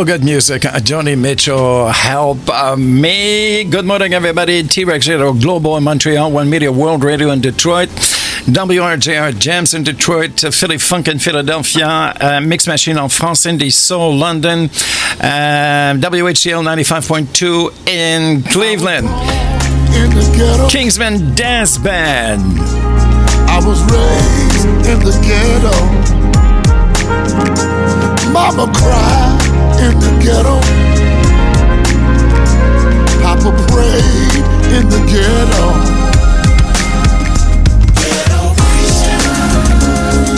[0.00, 0.62] Feel good music.
[0.62, 3.64] Joni Mitchell, help uh, me.
[3.64, 4.62] Good morning, everybody.
[4.62, 7.90] T Rex Radio Global in Montreal, One Media World Radio in Detroit.
[7.90, 13.70] WRJR Jams in Detroit, uh, Philly Funk in Philadelphia, uh, Mix Machine en France, Indie
[13.70, 14.70] Soul, London,
[15.20, 19.06] uh, WHCL 95.2 in Cleveland,
[20.70, 22.40] Kinsman Dazz Band.
[23.50, 25.76] I was raised in the ghetto.
[28.32, 29.49] Mama cried
[29.86, 30.60] in the ghetto.
[33.22, 34.44] Papa prayed
[34.76, 35.64] in the ghetto.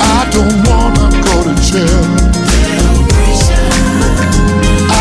[0.01, 2.05] I don't wanna go to jail.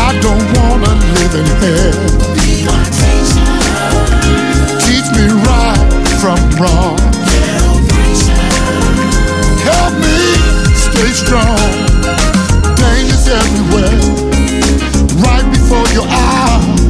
[0.04, 2.00] I don't wanna live in hell.
[4.84, 5.82] Teach me right
[6.20, 6.98] from wrong.
[9.68, 10.18] Help me
[10.74, 11.92] stay strong.
[12.76, 13.91] Dangers everywhere,
[15.92, 16.80] your eyes.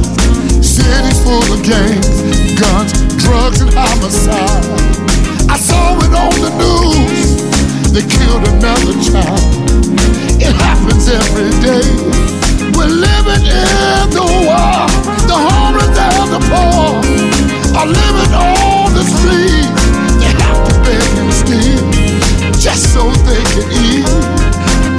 [0.63, 2.23] Cities full of gangs,
[2.59, 4.63] guns, drugs, and homicide.
[5.49, 7.43] I saw it on the news.
[7.91, 9.43] They killed another child.
[10.39, 11.85] It happens every day.
[12.75, 14.87] We're living in the war.
[15.27, 17.03] The homeless and the poor
[17.77, 19.69] are living on the street.
[20.21, 21.83] They have to beg and steal
[22.57, 24.07] just so they can eat.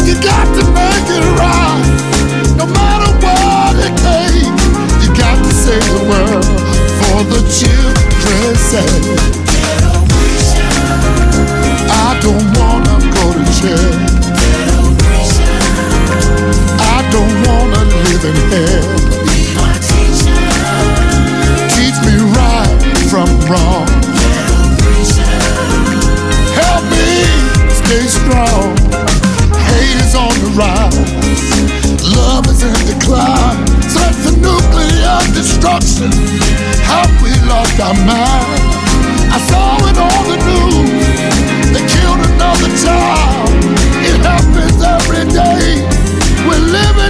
[0.06, 4.50] You got to make it right, no matter what your cake.
[5.02, 6.44] You got to save the world
[7.00, 9.04] for the children's sake.
[11.90, 13.92] I don't wanna go to jail.
[16.80, 18.88] I don't wanna live in hell.
[21.74, 22.80] Teach me right
[23.10, 23.93] from wrong.
[35.64, 36.10] destruction.
[36.84, 38.60] How we lost our mind.
[39.32, 41.06] I saw it on the news.
[41.72, 43.48] They killed another child.
[44.04, 45.80] It happens every day.
[46.46, 47.03] We're living.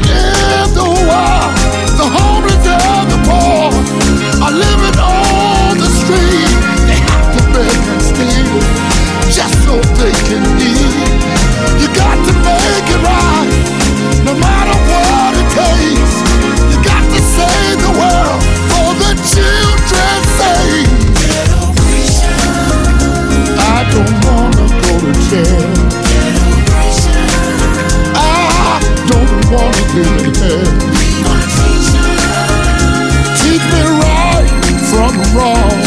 [33.87, 34.49] Right
[34.91, 35.81] from wrong.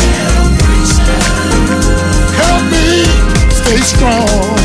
[2.40, 3.04] Help me
[3.52, 4.58] stay strong.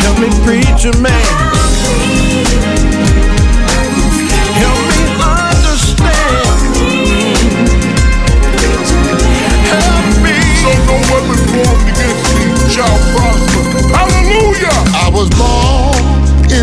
[0.00, 1.29] Help me, preacher man.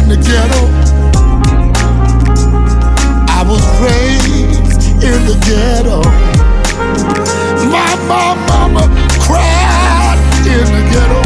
[0.09, 0.61] In the ghetto.
[3.27, 5.99] I was raised in the ghetto.
[7.67, 8.87] My, my mama
[9.19, 10.17] cried
[10.47, 11.21] in the ghetto.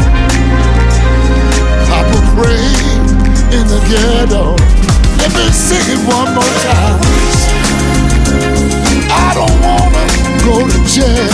[1.86, 3.06] Papa prayed
[3.54, 4.56] in the ghetto.
[5.18, 6.98] Let me sing it one more time.
[9.12, 10.04] I don't wanna
[10.42, 11.30] go to jail.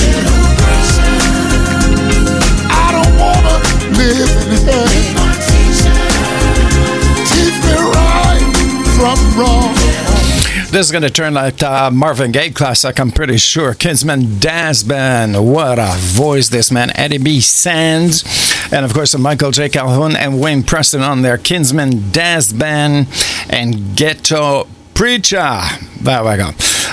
[2.68, 3.56] I don't wanna
[3.96, 4.87] live in hell.
[9.38, 9.72] Wrong.
[10.72, 13.72] This is going to turn like uh, Marvin Gaye classic, I'm pretty sure.
[13.72, 15.46] Kinsman Dazz Band.
[15.46, 17.40] What a voice this man, Eddie B.
[17.40, 18.24] Sands.
[18.72, 19.68] And of course, Michael J.
[19.68, 23.06] Calhoun and Wayne Preston on their Kinsman Dazz Band
[23.48, 25.60] and Ghetto Preacher.
[26.00, 26.50] There we go.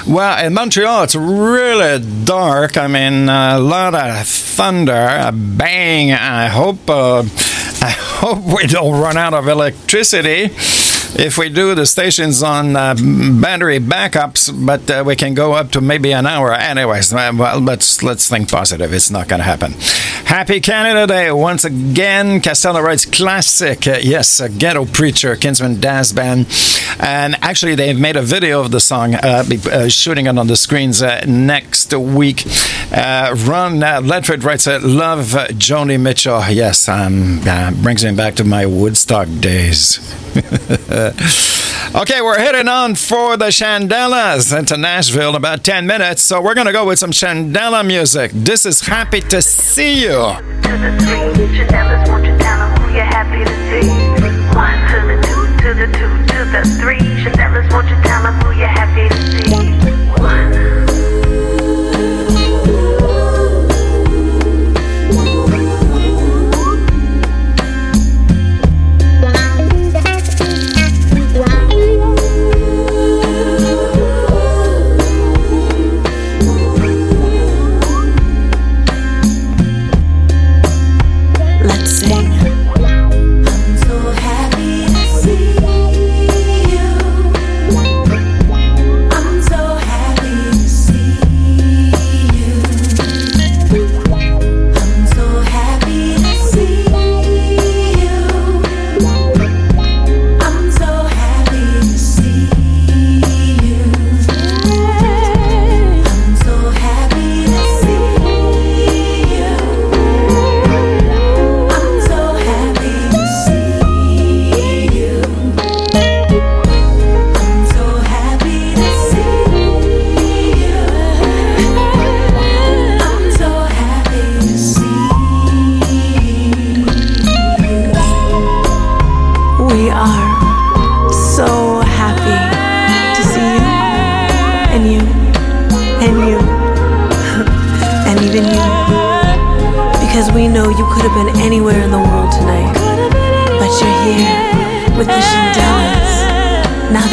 [0.08, 2.78] Well, in Montreal, it's really dark.
[2.78, 6.14] I mean, a lot of thunder, a bang.
[6.14, 7.20] I hope, uh,
[7.82, 10.56] I hope we don't run out of electricity
[11.18, 15.72] if we do the stations on uh, battery backups, but uh, we can go up
[15.72, 16.54] to maybe an hour.
[16.54, 18.94] Anyways, uh, well, let's let's think positive.
[18.94, 19.74] It's not going to happen.
[20.26, 22.42] Happy Canada Day once again.
[22.42, 23.88] Costello writes classic.
[23.88, 26.48] Uh, yes, a ghetto preacher, Kinsman Dazz Band,
[27.00, 30.58] and actually they've made a video of the song, uh, uh, shooting it on the
[30.58, 32.44] screens next week.
[32.92, 35.28] Ron Ledford writes, "Love
[35.58, 37.40] Joni Mitchell." Yes, um,
[37.82, 40.00] brings me back to my Woodstock days.
[41.96, 46.56] okay, we're heading on for the Shindellas into Nashville in about 10 minutes, so we're
[46.56, 48.32] going to go with some Shindella music.
[48.34, 50.10] This is Happy to See You.
[50.10, 51.20] to the three.
[52.12, 53.88] Won't you tell 'em who you're happy to see?
[54.56, 57.00] One to the two, to the two, to the three.
[57.72, 59.45] Won't you tell 'em who you're happy to see?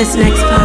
[0.04, 0.61] This next part,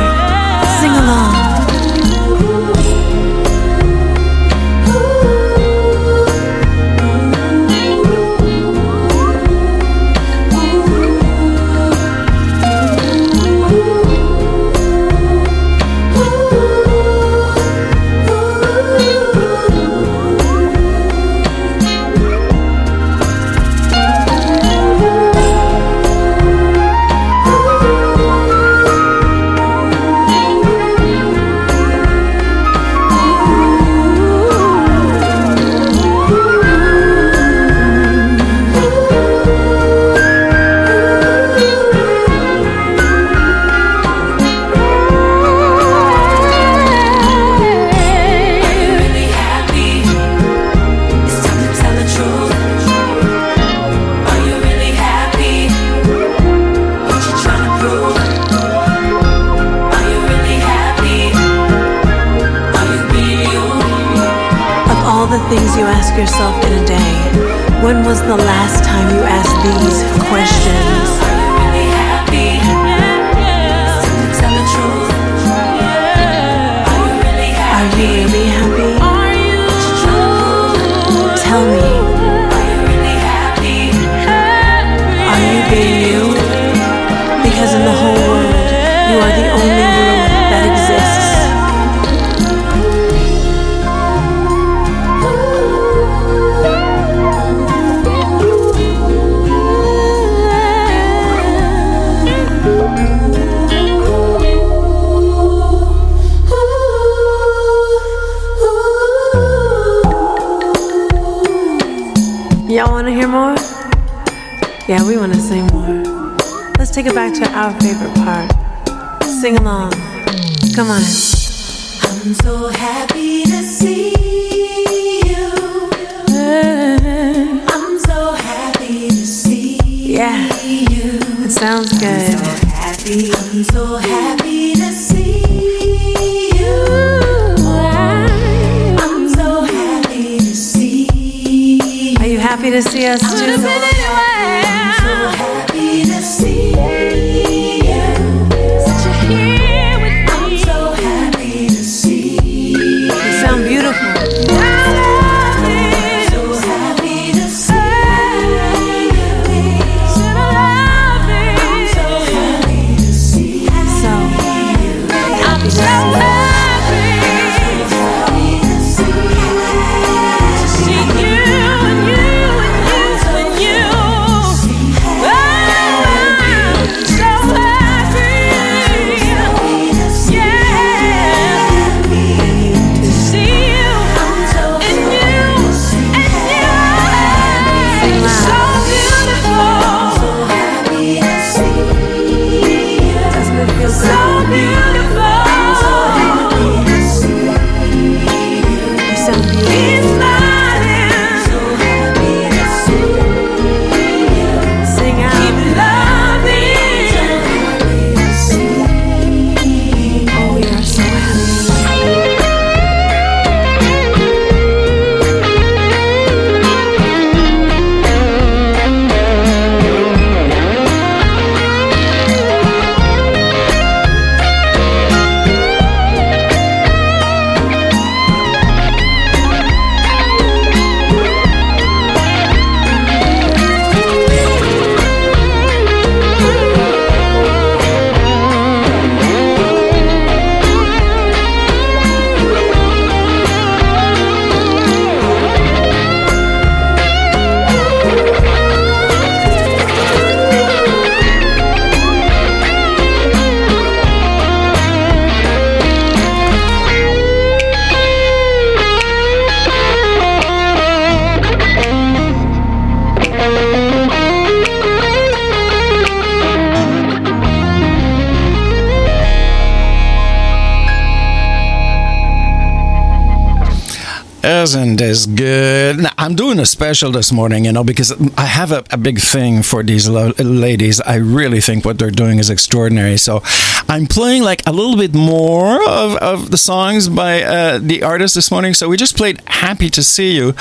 [276.58, 279.84] doing a special this morning, you know, because I have a, a big thing for
[279.84, 281.00] these lo- ladies.
[281.02, 283.18] I really think what they're doing is extraordinary.
[283.18, 283.42] So
[283.88, 288.34] I'm playing like a little bit more of, of the songs by uh, the artist
[288.34, 288.74] this morning.
[288.74, 290.54] So we just played Happy to See You,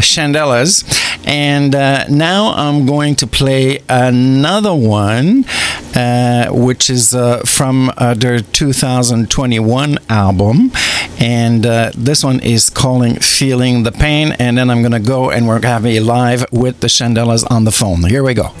[0.00, 0.84] Shindellas.
[1.24, 5.44] And uh, now I'm going to play another one,
[5.94, 10.72] uh, which is uh, from uh, their 2021 album.
[11.20, 14.32] And uh, this one is calling Feeling the Pain.
[14.38, 16.88] And then I'm going to go and we're going to have a live with the
[16.88, 18.04] Shindellas on the phone.
[18.04, 18.52] Here we go.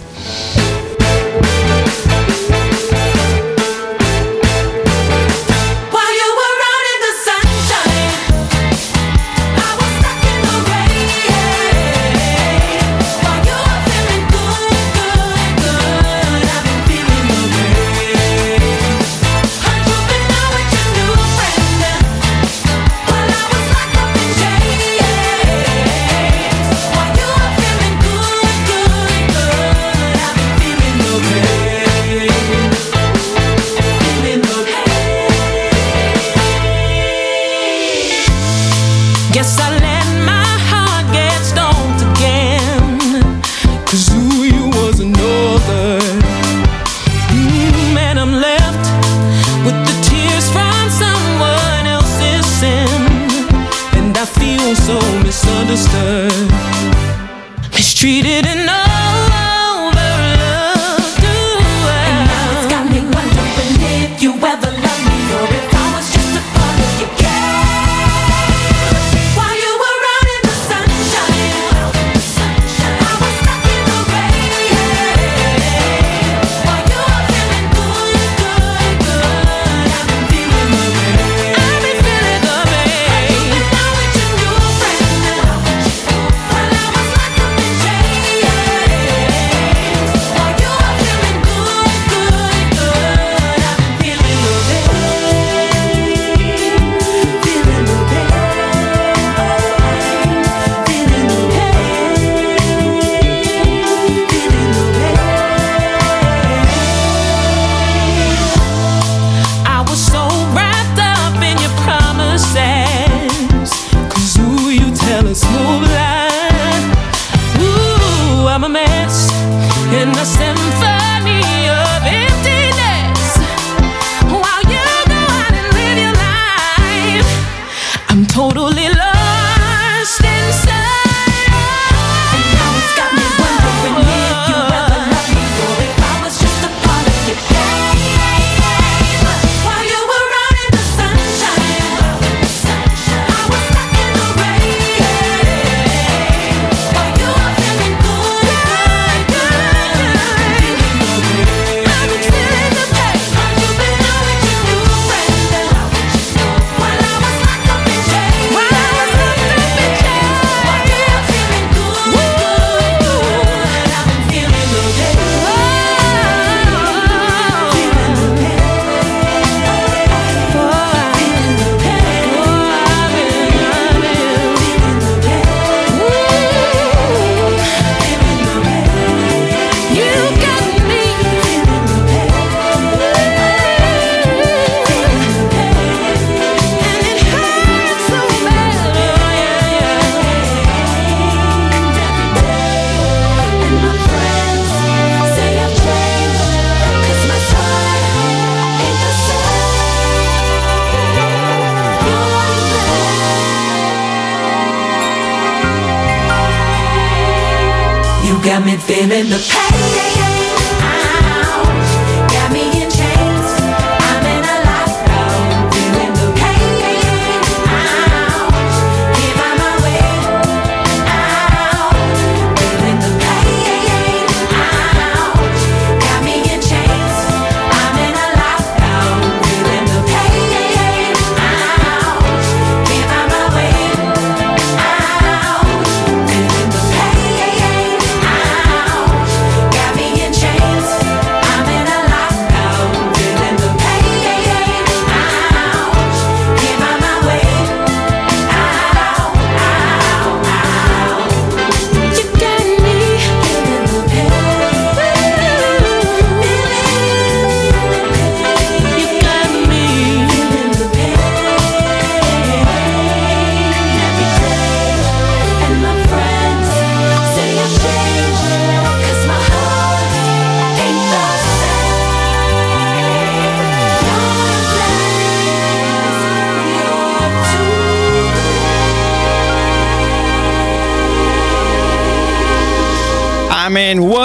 [43.94, 44.23] Cause you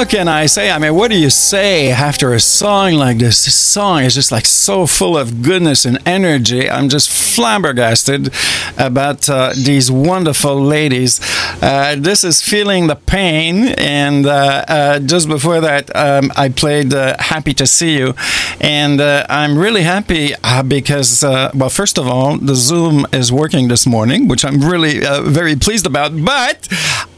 [0.09, 0.71] can I say?
[0.71, 3.45] I mean, what do you say after a song like this?
[3.45, 6.67] This song is just like so full of goodness and energy.
[6.67, 8.33] I'm just flabbergasted
[8.77, 11.19] about uh, these wonderful ladies.
[11.61, 13.67] Uh, this is Feeling the Pain.
[13.77, 18.15] And uh, uh, just before that, um, I played uh, Happy to See You.
[18.59, 20.33] And uh, I'm really happy
[20.67, 25.55] because, well, first of all, the Zoom is working this morning, which I'm really very
[25.55, 26.13] pleased about.
[26.25, 26.67] But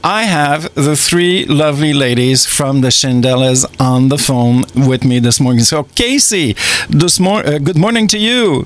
[0.04, 5.40] I have the three lovely ladies from the Shindellas on the phone with me this
[5.40, 5.64] morning.
[5.64, 6.56] So, Casey,
[6.90, 8.66] this mor- uh, good morning to you.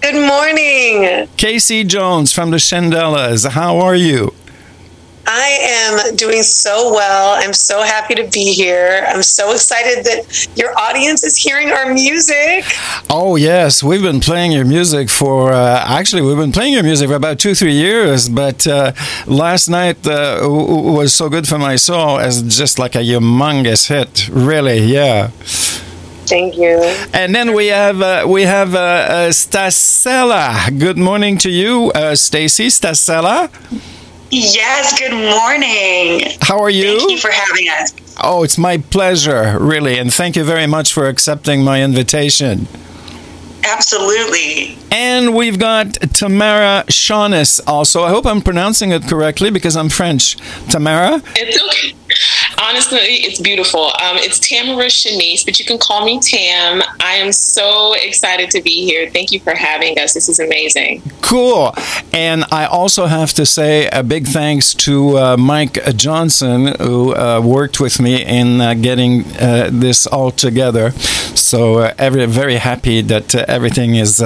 [0.00, 1.28] Good morning.
[1.36, 3.50] Casey Jones from the Shindellas.
[3.50, 4.34] How are you?
[5.92, 7.34] Am doing so well.
[7.36, 9.04] I'm so happy to be here.
[9.08, 12.64] I'm so excited that your audience is hearing our music.
[13.10, 17.08] Oh yes, we've been playing your music for uh, actually we've been playing your music
[17.08, 18.28] for about two three years.
[18.28, 18.92] But uh,
[19.26, 24.28] last night uh, was so good for my soul as just like a humongous hit.
[24.28, 25.30] Really, yeah.
[26.26, 26.78] Thank you.
[27.12, 30.78] And then we have uh, we have uh, uh, Stasella.
[30.78, 33.50] Good morning to you, uh, Stacy Stasella.
[34.34, 36.22] Yes, good morning.
[36.40, 36.98] How are you?
[37.00, 37.92] Thank you for having us.
[38.22, 42.66] Oh, it's my pleasure, really, and thank you very much for accepting my invitation.
[43.62, 44.78] Absolutely.
[44.90, 48.04] And we've got Tamara Shaunis also.
[48.04, 50.36] I hope I'm pronouncing it correctly because I'm French.
[50.70, 51.20] Tamara?
[51.36, 51.94] It's okay.
[52.64, 53.86] Honestly, it's beautiful.
[53.86, 56.80] Um, it's Tamara Shanice, but you can call me Tam.
[57.00, 59.10] I am so excited to be here.
[59.10, 60.14] Thank you for having us.
[60.14, 61.02] This is amazing.
[61.22, 61.74] Cool.
[62.12, 67.40] And I also have to say a big thanks to uh, Mike Johnson, who uh,
[67.42, 70.92] worked with me in uh, getting uh, this all together.
[71.34, 74.20] So, uh, every, very happy that uh, everything is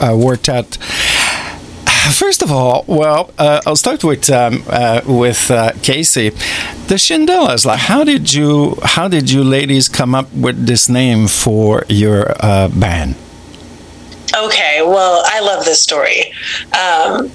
[0.00, 0.78] worked out.
[2.10, 6.30] First of all, well, uh, I'll start with um, uh, with uh, Casey.
[6.88, 7.64] The Shindellas.
[7.64, 12.34] Like, how did you how did you ladies come up with this name for your
[12.40, 13.14] uh, band?
[14.34, 16.32] Okay, well, I love this story.
[16.72, 17.30] Um,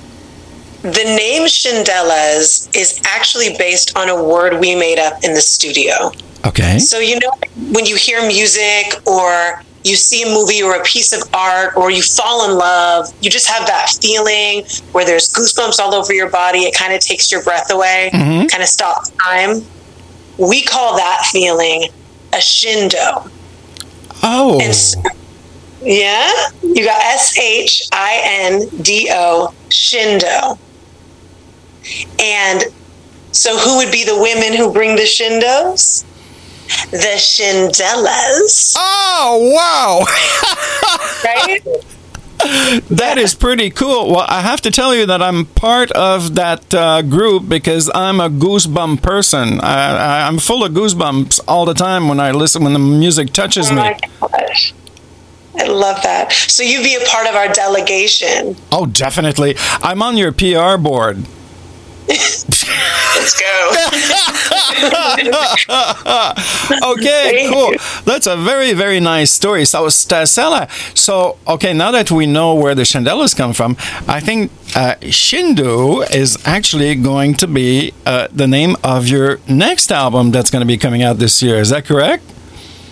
[0.81, 6.11] the name Shindellas is actually based on a word we made up in the studio.
[6.45, 6.79] Okay.
[6.79, 7.31] So, you know,
[7.71, 11.89] when you hear music or you see a movie or a piece of art or
[11.91, 16.29] you fall in love, you just have that feeling where there's goosebumps all over your
[16.29, 16.59] body.
[16.59, 18.49] It kind of takes your breath away, Mhm.
[18.49, 19.65] kind of stops time.
[20.37, 21.87] We call that feeling
[22.33, 23.29] a shindo.
[24.23, 24.53] Oh.
[24.59, 24.95] And s-
[25.81, 26.31] yeah,
[26.61, 30.57] you got S H I N D O, shindo.
[32.19, 32.63] And
[33.31, 36.03] so, who would be the women who bring the shindos?
[36.91, 38.75] The Shindellas.
[38.77, 40.05] Oh, wow.
[41.23, 41.61] right?
[42.91, 44.11] That is pretty cool.
[44.11, 48.19] Well, I have to tell you that I'm part of that uh, group because I'm
[48.21, 49.59] a goosebump person.
[49.59, 53.33] I, I, I'm full of goosebumps all the time when I listen when the music
[53.33, 53.81] touches Oh me.
[53.81, 54.73] my gosh.
[55.57, 56.31] I love that.
[56.31, 58.55] So, you'd be a part of our delegation.
[58.71, 59.55] Oh, definitely.
[59.81, 61.25] I'm on your PR board.
[62.07, 63.71] Let's go.
[66.93, 67.73] okay, cool.
[68.05, 69.65] That's a very, very nice story.
[69.65, 73.75] So, Stasella, so, okay, now that we know where the Shindellas come from,
[74.07, 79.91] I think uh, Shindo is actually going to be uh, the name of your next
[79.91, 81.57] album that's going to be coming out this year.
[81.57, 82.23] Is that correct?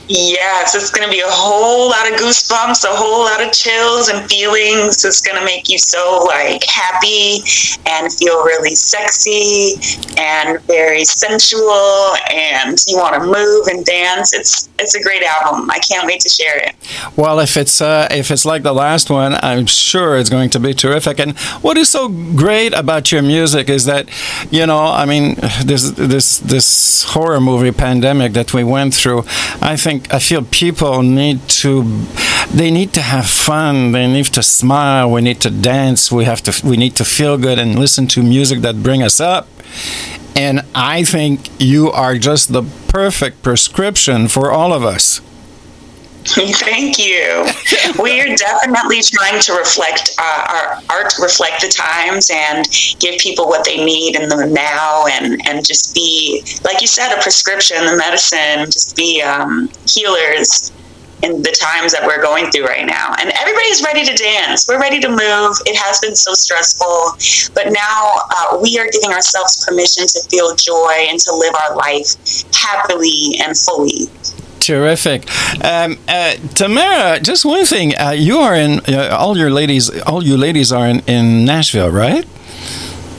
[0.08, 4.10] Yes, it's going to be a whole lot of goosebumps, a whole lot of chills
[4.10, 5.04] and feelings.
[5.04, 7.42] It's going to make you so like happy
[7.88, 9.74] and feel really sexy
[10.18, 14.34] and very sensual, and you want to move and dance.
[14.34, 15.72] It's it's a great album.
[15.72, 16.76] I can't wait to share it.
[17.16, 20.60] Well, if it's uh, if it's like the last one, I'm sure it's going to
[20.60, 21.20] be terrific.
[21.20, 24.08] And what is so great about your music is that,
[24.52, 29.24] you know, I mean, this this this horror movie pandemic that we went through.
[29.62, 31.84] I think I feel people need to
[32.54, 33.92] they need to have fun.
[33.92, 35.12] They need to smile.
[35.12, 36.12] We need to dance.
[36.12, 39.20] We have to we need to feel good and listen to music that bring us
[39.20, 39.48] up.
[40.36, 45.22] And I think you are just the perfect prescription for all of us.
[46.36, 47.46] Thank you.
[48.02, 52.68] we are definitely trying to reflect uh, our art, reflect the times, and
[53.00, 57.16] give people what they need in the now, and and just be like you said,
[57.16, 60.72] a prescription, the medicine, just be um, healers
[61.22, 63.14] in the times that we're going through right now.
[63.20, 64.68] And everybody's ready to dance.
[64.68, 65.58] We're ready to move.
[65.66, 70.56] It has been so stressful, but now uh, we are giving ourselves permission to feel
[70.56, 72.18] joy and to live our life
[72.54, 74.10] happily and fully.
[74.66, 75.30] Terrific,
[75.64, 77.20] um, uh, Tamara.
[77.20, 79.92] Just one thing: uh, you are in uh, all your ladies.
[80.02, 82.26] All you ladies are in, in Nashville, right?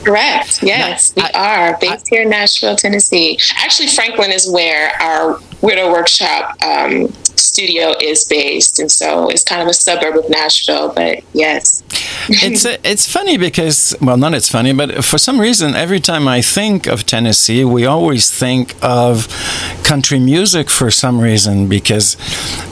[0.03, 0.61] Correct.
[0.61, 3.39] Yes, we are based here in Nashville, Tennessee.
[3.55, 7.13] Actually, Franklin is where our Weirdo Workshop um,
[7.57, 10.93] studio is based, and so it's kind of a suburb of Nashville.
[10.93, 11.83] But yes,
[12.29, 16.27] it's uh, it's funny because well, not it's funny, but for some reason, every time
[16.27, 19.27] I think of Tennessee, we always think of
[19.83, 22.17] country music for some reason because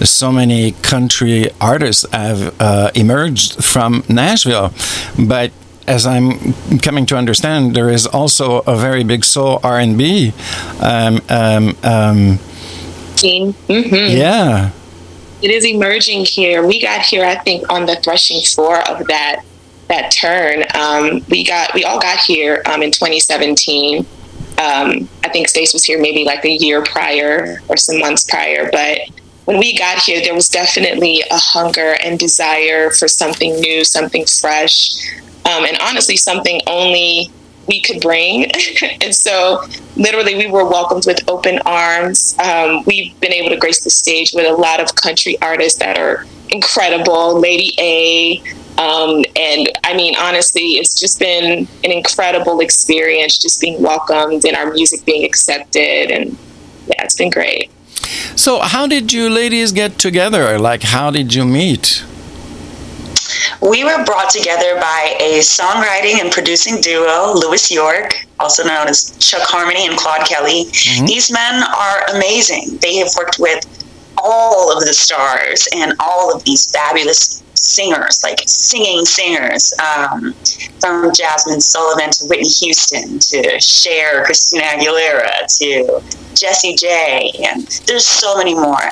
[0.03, 4.71] so many country artists have uh, emerged from Nashville,
[5.17, 5.51] but
[5.87, 10.33] as I'm coming to understand, there is also a very big soul R and B.
[10.81, 12.39] Um, um, um,
[13.21, 14.17] Mm-hmm.
[14.17, 14.71] yeah.
[15.41, 16.65] it is emerging here.
[16.65, 19.43] We got here, I think, on the threshing floor of that
[19.87, 20.63] that turn.
[20.73, 24.05] Um, we got we all got here um, in 2017.
[24.57, 28.69] Um, I think Stace was here maybe like a year prior or some months prior,
[28.71, 28.99] but
[29.45, 34.25] when we got here, there was definitely a hunger and desire for something new, something
[34.25, 34.89] fresh,
[35.45, 37.31] um, and honestly, something only
[37.67, 38.51] we could bring.
[39.01, 39.63] and so,
[39.95, 42.35] literally, we were welcomed with open arms.
[42.39, 45.97] Um, we've been able to grace the stage with a lot of country artists that
[45.97, 47.39] are incredible.
[47.39, 48.43] Lady A.
[48.77, 54.55] Um, and I mean, honestly, it's just been an incredible experience just being welcomed and
[54.57, 56.11] our music being accepted.
[56.11, 56.37] And
[56.87, 57.71] yeah, it's been great.
[58.35, 60.59] So, how did you ladies get together?
[60.59, 62.03] Like, how did you meet?
[63.61, 69.17] We were brought together by a songwriting and producing duo, Louis York, also known as
[69.17, 70.65] Chuck Harmony and Claude Kelly.
[70.65, 71.05] Mm-hmm.
[71.05, 72.77] These men are amazing.
[72.81, 73.65] They have worked with
[74.17, 80.33] all of the stars and all of these fabulous singers, like singing singers, um,
[80.79, 86.01] from Jazmine Sullivan to Whitney Houston to Cher, Christina Aguilera to
[86.35, 88.83] Jessie J, and there's so many more.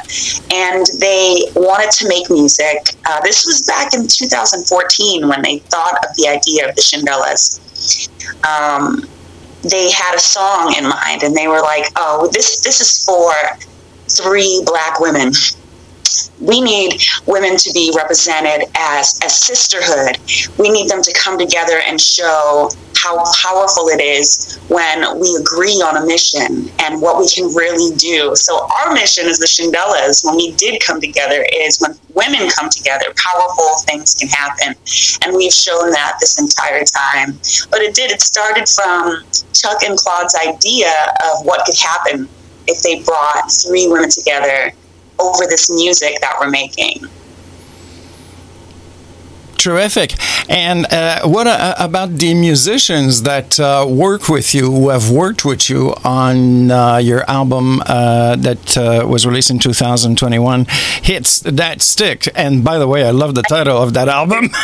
[0.52, 2.78] And they wanted to make music.
[3.06, 7.60] Uh, this was back in 2014 when they thought of the idea of the Shindellas.
[8.48, 9.06] Um,
[9.70, 13.34] they had a song in mind, and they were like, "Oh, this this is for
[14.08, 15.32] three black women."
[16.40, 20.18] we need women to be represented as a sisterhood.
[20.58, 25.82] We need them to come together and show how powerful it is when we agree
[25.84, 28.34] on a mission and what we can really do.
[28.36, 32.70] So our mission as the Shindellas, when we did come together, is when women come
[32.70, 34.76] together, powerful things can happen.
[35.26, 37.40] And we've shown that this entire time.
[37.70, 39.24] But it did, it started from
[39.54, 40.94] Chuck and Claude's idea
[41.34, 42.30] of what could happen
[42.68, 44.72] if they brought three women together
[45.20, 47.08] over this music that we're making.
[49.58, 50.16] Terrific.
[50.50, 55.46] And uh, what uh, about the musicians that uh, work with you, who have worked
[55.46, 60.66] with you on uh, your album uh, that uh, was released in 2021,
[61.04, 62.28] Hits That Stick?
[62.36, 64.50] And by the way, I love the title of that album.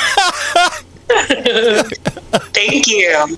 [2.54, 3.38] Thank you.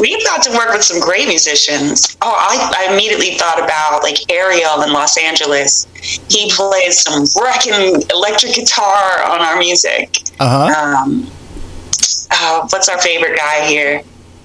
[0.00, 2.16] We've got to work with some great musicians.
[2.22, 5.86] Oh, I, I immediately thought about like Ariel in Los Angeles.
[6.28, 10.22] He plays some wrecking electric guitar on our music.
[10.38, 11.02] Uh-huh.
[11.02, 11.30] Um,
[12.30, 14.02] uh, what's our favorite guy here?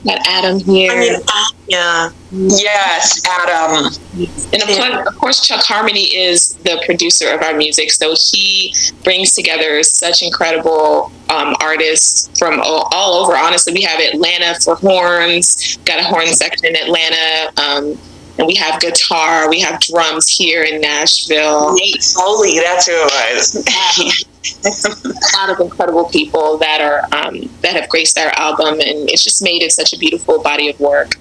[0.08, 1.20] Got Adam here.
[1.68, 2.10] Yeah.
[2.32, 3.94] Yes, Adam.
[4.54, 8.74] And of course, of course, Chuck Harmony is the producer of our music, so he
[9.04, 13.36] brings together such incredible um, artists from all, all over.
[13.36, 17.98] Honestly, we have Atlanta for horns, got a horn section in Atlanta, um,
[18.38, 21.74] and we have guitar, we have drums here in Nashville.
[21.76, 24.26] Nate Foley, that's who it was.
[24.66, 29.24] a lot of incredible people that are um, that have graced our album, and it's
[29.24, 31.16] just made it such a beautiful body of work.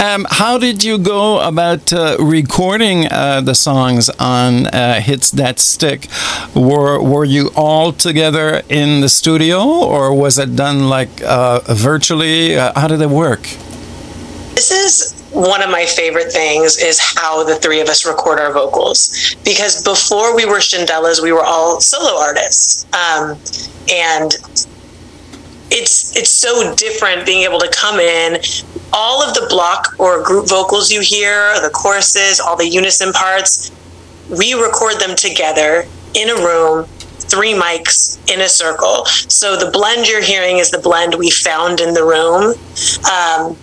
[0.00, 5.58] Um, how did you go about uh, recording uh, the songs on uh, Hits That
[5.58, 6.06] Stick?
[6.54, 12.56] Were Were you all together in the studio, or was it done like uh, virtually?
[12.56, 13.48] Uh, how did it work?
[14.58, 18.52] This is one of my favorite things is how the three of us record our
[18.52, 23.38] vocals because before we were Shindellas, we were all solo artists, um,
[23.88, 24.34] and
[25.70, 28.40] it's it's so different being able to come in.
[28.92, 33.70] All of the block or group vocals you hear, the choruses, all the unison parts,
[34.28, 36.88] we record them together in a room
[37.28, 39.04] three mics in a circle.
[39.04, 42.54] So the blend you're hearing is the blend we found in the room.
[43.06, 43.56] Um,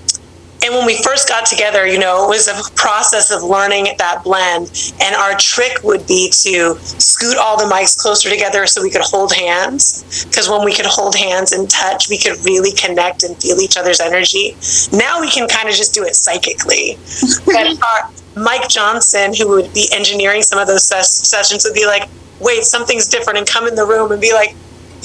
[0.63, 4.23] and when we first got together, you know, it was a process of learning that
[4.23, 4.93] blend.
[5.01, 9.03] And our trick would be to scoot all the mics closer together so we could
[9.03, 10.25] hold hands.
[10.25, 13.77] Because when we could hold hands and touch, we could really connect and feel each
[13.77, 14.55] other's energy.
[14.91, 16.97] Now we can kind of just do it psychically.
[17.45, 21.85] but our, Mike Johnson, who would be engineering some of those ses- sessions, would be
[21.85, 22.09] like,
[22.39, 24.55] wait, something's different, and come in the room and be like,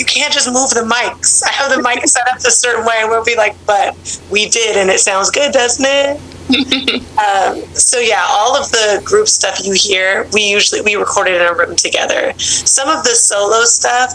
[0.01, 1.43] you can't just move the mics.
[1.47, 3.95] I have the mic set up a certain way, we'll be like, but
[4.31, 6.17] we did, and it sounds good, doesn't it?
[7.19, 11.43] um, so yeah, all of the group stuff you hear, we usually we recorded in
[11.43, 12.33] a room together.
[12.39, 14.15] Some of the solo stuff,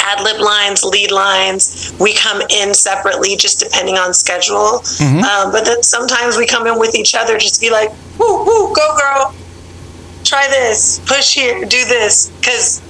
[0.00, 4.82] ad lib lines, lead lines, we come in separately, just depending on schedule.
[4.98, 5.22] Mhm.
[5.22, 8.44] Um, but then sometimes we come in with each other, just to be like, woo,
[8.44, 9.32] woo, go girl,
[10.24, 12.82] try this, push here, do this, because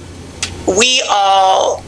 [0.67, 1.83] we all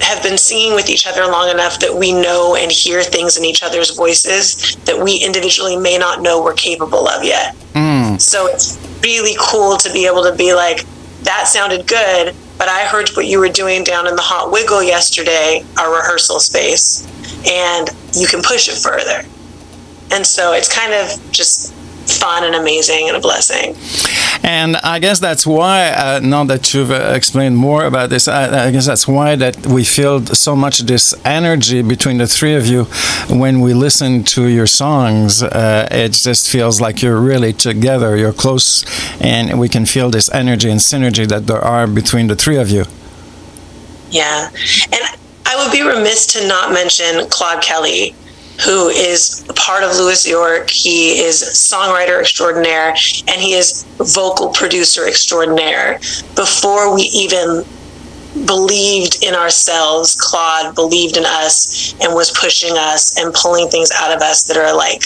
[0.00, 3.44] have been singing with each other long enough that we know and hear things in
[3.44, 7.54] each other's voices that we individually may not know we're capable of yet.
[7.74, 8.20] Mm.
[8.20, 10.84] So it's really cool to be able to be like,
[11.22, 14.82] that sounded good, but I heard what you were doing down in the Hot Wiggle
[14.82, 17.06] yesterday, our rehearsal space,
[17.46, 19.28] and you can push it further.
[20.10, 21.74] And so it's kind of just
[22.10, 23.76] fun and amazing and a blessing.
[24.42, 28.66] And I guess that's why, uh, now that you've uh, explained more about this, I,
[28.66, 32.66] I guess that's why that we feel so much this energy between the three of
[32.66, 32.84] you
[33.28, 35.42] when we listen to your songs.
[35.42, 38.84] Uh, it just feels like you're really together, you're close,
[39.20, 42.70] and we can feel this energy and synergy that there are between the three of
[42.70, 42.84] you.
[44.10, 44.48] Yeah.
[44.92, 45.02] And
[45.46, 48.14] I would be remiss to not mention Claude Kelly,
[48.64, 50.70] who is part of Louis York.
[50.70, 52.90] He is songwriter extraordinaire
[53.28, 55.98] and he is vocal producer extraordinaire.
[56.34, 57.64] Before we even
[58.46, 64.14] believed in ourselves, Claude believed in us and was pushing us and pulling things out
[64.14, 65.02] of us that are like,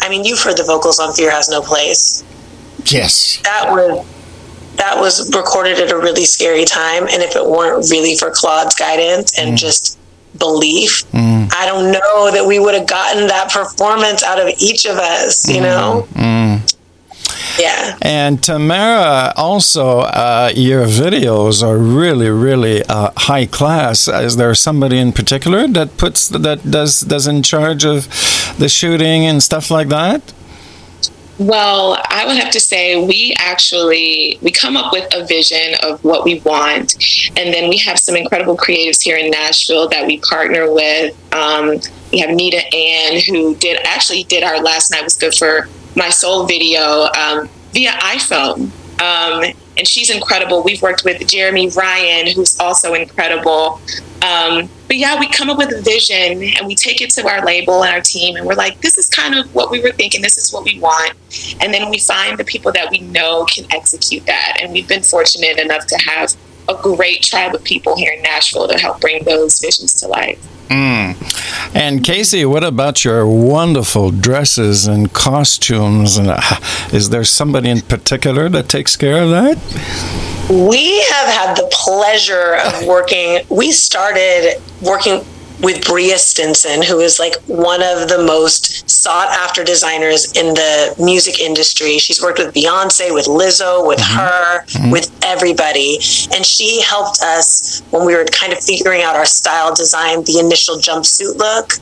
[0.00, 2.24] I mean, you've heard the vocals on Fear Has No Place.
[2.86, 3.40] Yes.
[3.42, 4.10] That was
[4.76, 8.74] that was recorded at a really scary time and if it weren't really for Claude's
[8.74, 9.56] guidance and mm.
[9.56, 9.98] just
[10.38, 11.52] belief Mm.
[11.52, 15.48] I don't know that we would have gotten that performance out of each of us
[15.48, 16.60] you know Mm.
[17.58, 24.08] yeah And Tamara, also, uh, your videos are really, really uh, high class.
[24.08, 27.98] Is there somebody in particular that puts that does does in charge of
[28.58, 30.20] the shooting and stuff like that?
[31.38, 36.02] Well, I would have to say we actually we come up with a vision of
[36.04, 36.94] what we want,
[37.36, 41.12] and then we have some incredible creatives here in Nashville that we partner with.
[41.34, 41.80] Um,
[42.12, 46.08] we have Nita Ann who did actually did our last night was good for my
[46.08, 48.70] soul video um, via iPhone.
[49.00, 49.44] Um,
[49.76, 50.62] and she's incredible.
[50.62, 53.80] We've worked with Jeremy Ryan, who's also incredible.
[54.22, 57.44] Um, but yeah, we come up with a vision and we take it to our
[57.44, 60.22] label and our team, and we're like, this is kind of what we were thinking,
[60.22, 61.12] this is what we want.
[61.60, 64.58] And then we find the people that we know can execute that.
[64.60, 66.34] And we've been fortunate enough to have
[66.68, 70.40] a great tribe of people here in Nashville to help bring those visions to life.
[70.68, 71.14] Mm.
[71.74, 76.16] And Casey, what about your wonderful dresses and costumes?
[76.16, 76.40] And uh,
[76.92, 80.24] is there somebody in particular that takes care of that?
[80.50, 85.24] we have had the pleasure of working we started working
[85.60, 90.94] with Bria Stinson, who is like one of the most sought after designers in the
[90.98, 91.98] music industry.
[91.98, 95.96] She's worked with Beyonce, with Lizzo, with her, with everybody.
[96.34, 100.38] And she helped us when we were kind of figuring out our style design, the
[100.40, 101.72] initial jumpsuit look.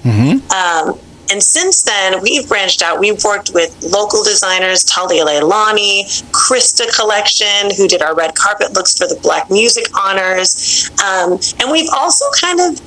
[0.52, 0.98] Um,
[1.30, 2.98] and since then, we've branched out.
[3.00, 8.98] We've worked with local designers, Talia Leilani, Krista Collection, who did our red carpet looks
[8.98, 10.90] for the Black Music Honors.
[11.02, 12.82] Um, and we've also kind of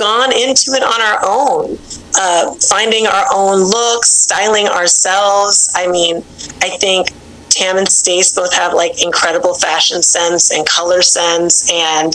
[0.00, 1.76] gone into it on our own,
[2.16, 5.70] uh, finding our own looks, styling ourselves.
[5.74, 6.16] I mean,
[6.62, 7.12] I think
[7.50, 11.70] Tam and Stace both have like incredible fashion sense and color sense.
[11.70, 12.14] And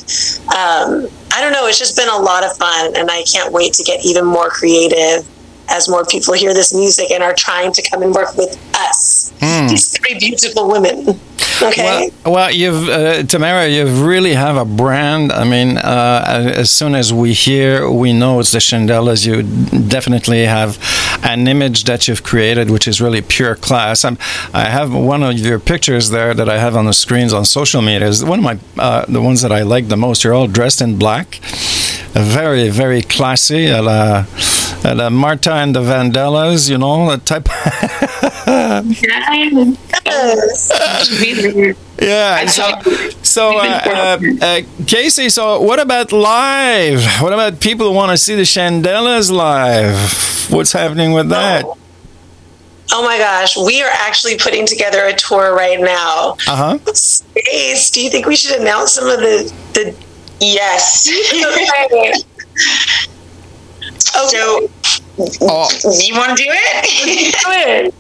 [0.50, 2.96] um, I don't know, it's just been a lot of fun.
[2.98, 5.28] And I can't wait to get even more creative
[5.70, 9.32] as more people hear this music and are trying to come and work with us,
[9.42, 9.70] Mm.
[9.70, 11.20] these three beautiful women.
[11.62, 12.12] Okay.
[12.26, 15.32] Well, well you've uh, Tamara, you really have a brand.
[15.32, 16.24] I mean, uh,
[16.56, 19.26] as soon as we hear, we know it's the Shindellas.
[19.26, 19.44] You
[19.88, 20.78] definitely have
[21.24, 24.04] an image that you've created, which is really pure class.
[24.06, 24.18] i
[24.54, 27.82] I have one of your pictures there that I have on the screens on social
[27.82, 28.08] media.
[28.08, 30.24] Is one of my uh, the ones that I like the most.
[30.24, 31.28] You're all dressed in black,
[32.14, 33.68] very very classy.
[33.68, 34.26] A la,
[34.86, 37.50] a la Martha and the Vandellas, you know, that type.
[42.02, 42.46] Yeah.
[42.46, 42.72] So,
[43.24, 47.04] so uh, uh, uh, Casey, so what about live?
[47.22, 50.52] What about people who want to see the Shindellas live?
[50.52, 51.66] What's happening with that?
[52.92, 56.36] Oh my gosh, we are actually putting together a tour right now.
[56.48, 56.94] Uh huh.
[56.94, 59.96] Stace, do you think we should announce some of the the
[60.40, 61.10] Yes.
[64.16, 64.70] So,
[65.42, 65.70] oh.
[66.00, 67.94] you want to do it?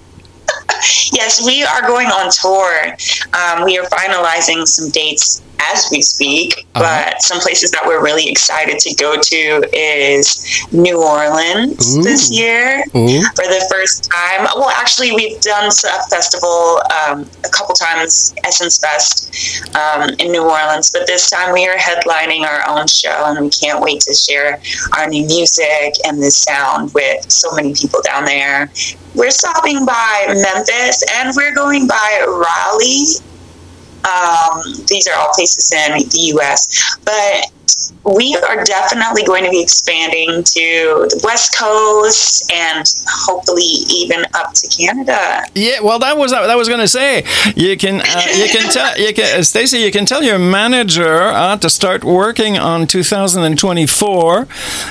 [1.13, 2.95] Yes, we are going on tour.
[3.33, 8.29] Um, we are finalizing some dates as we speak, but some places that we're really
[8.29, 13.21] excited to go to is New Orleans this year Ooh.
[13.35, 14.47] for the first time.
[14.55, 20.43] Well, actually, we've done a festival um, a couple times, Essence Fest um, in New
[20.43, 24.13] Orleans, but this time we are headlining our own show, and we can't wait to
[24.13, 24.61] share
[24.97, 28.71] our new music and this sound with so many people down there.
[29.15, 33.05] We're stopping by Memphis, and we're going by Raleigh.
[34.03, 37.51] Um, these are all places in the U.S., but
[38.03, 44.53] we are definitely going to be expanding to the West Coast and hopefully even up
[44.53, 45.43] to Canada.
[45.55, 47.23] Yeah, well, that was that was going to say
[47.55, 51.21] you can uh, you can tell you can uh, Stacy you can tell your manager
[51.21, 54.47] uh, to start working on 2024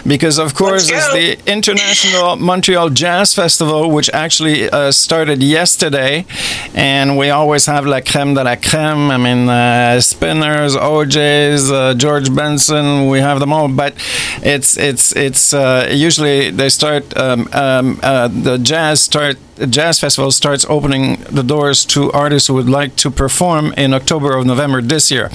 [0.07, 6.27] because of course it's the International Montreal Jazz Festival which actually uh, started yesterday,
[6.75, 9.11] and we always have la creme de la creme.
[9.11, 13.95] I mean, uh, Spinners, O'Jays, uh, George Benson, we have them all, but
[14.43, 20.01] it's it's it's uh, usually they start um, um, uh, the jazz start the jazz
[20.01, 24.45] festival starts opening the doors to artists who would like to perform in October or
[24.45, 25.31] November this year.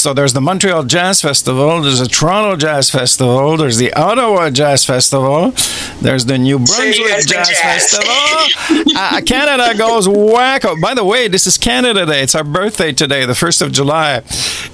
[0.00, 4.84] So there's the Montreal Jazz Festival, there's the Toronto Jazz Festival, there's the Ottawa Jazz
[4.84, 5.52] Festival,
[6.00, 8.92] there's the New Brunswick Jazz, Festival.
[8.96, 10.80] uh, Canada goes wacko.
[10.80, 12.22] By the way, this is Canada Day.
[12.22, 14.22] It's our birthday today, the 1st of July.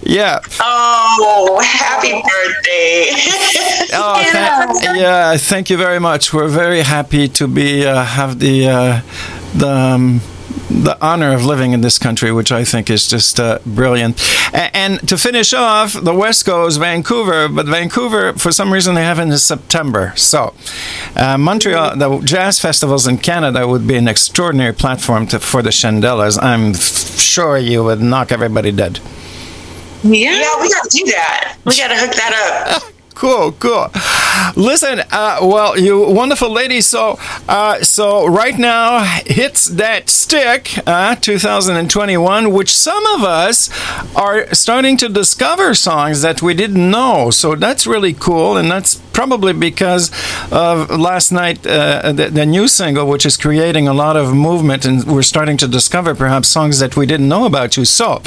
[0.03, 0.39] Yeah.
[0.61, 3.11] Oh, happy birthday.
[3.95, 4.23] Oh,
[4.83, 6.33] tha- yeah, thank you very much.
[6.33, 8.86] We're very happy to be uh, have the uh,
[9.55, 10.21] the um,
[10.71, 14.21] the honor of living in this country, which I think is just uh, brilliant.
[14.53, 19.03] A- and to finish off, the West Coast, Vancouver, but Vancouver, for some reason, they
[19.05, 20.13] have it in September.
[20.17, 20.55] So,
[21.15, 25.71] uh, Montreal, the jazz festivals in Canada would be an extraordinary platform to, for the
[25.71, 26.39] Shindellas.
[26.43, 28.99] I'm f- sure you would knock everybody dead.
[30.03, 31.59] Yeah, yeah we got to do that.
[31.65, 32.93] We got to hook that up.
[33.17, 33.89] Cool, cool.
[34.57, 36.87] Listen, uh, well, you wonderful ladies.
[36.87, 43.71] So, uh, so right now, hits that stick, uh, 2021, which some of us
[44.15, 47.31] are starting to discover songs that we didn't know.
[47.31, 50.11] So that's really cool, and that's probably because
[50.53, 54.85] of last night, uh, the, the new single, which is creating a lot of movement,
[54.85, 57.87] and we're starting to discover perhaps songs that we didn't know about you.
[57.87, 58.21] So,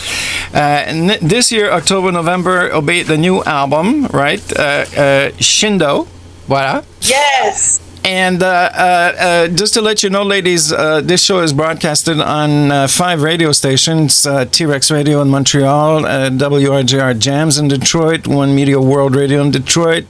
[0.52, 4.42] uh, n- this year, October, November, will be the new album, right?
[4.80, 6.08] Uh, uh, Shindo.
[6.48, 6.82] Voila.
[7.02, 7.80] Yes.
[8.04, 12.20] And uh, uh, uh, just to let you know, ladies, uh, this show is broadcasted
[12.20, 18.56] on uh, five radio stations T Rex Radio in Montreal, WRJR Jams in Detroit, One
[18.56, 20.06] Media World Radio in Detroit,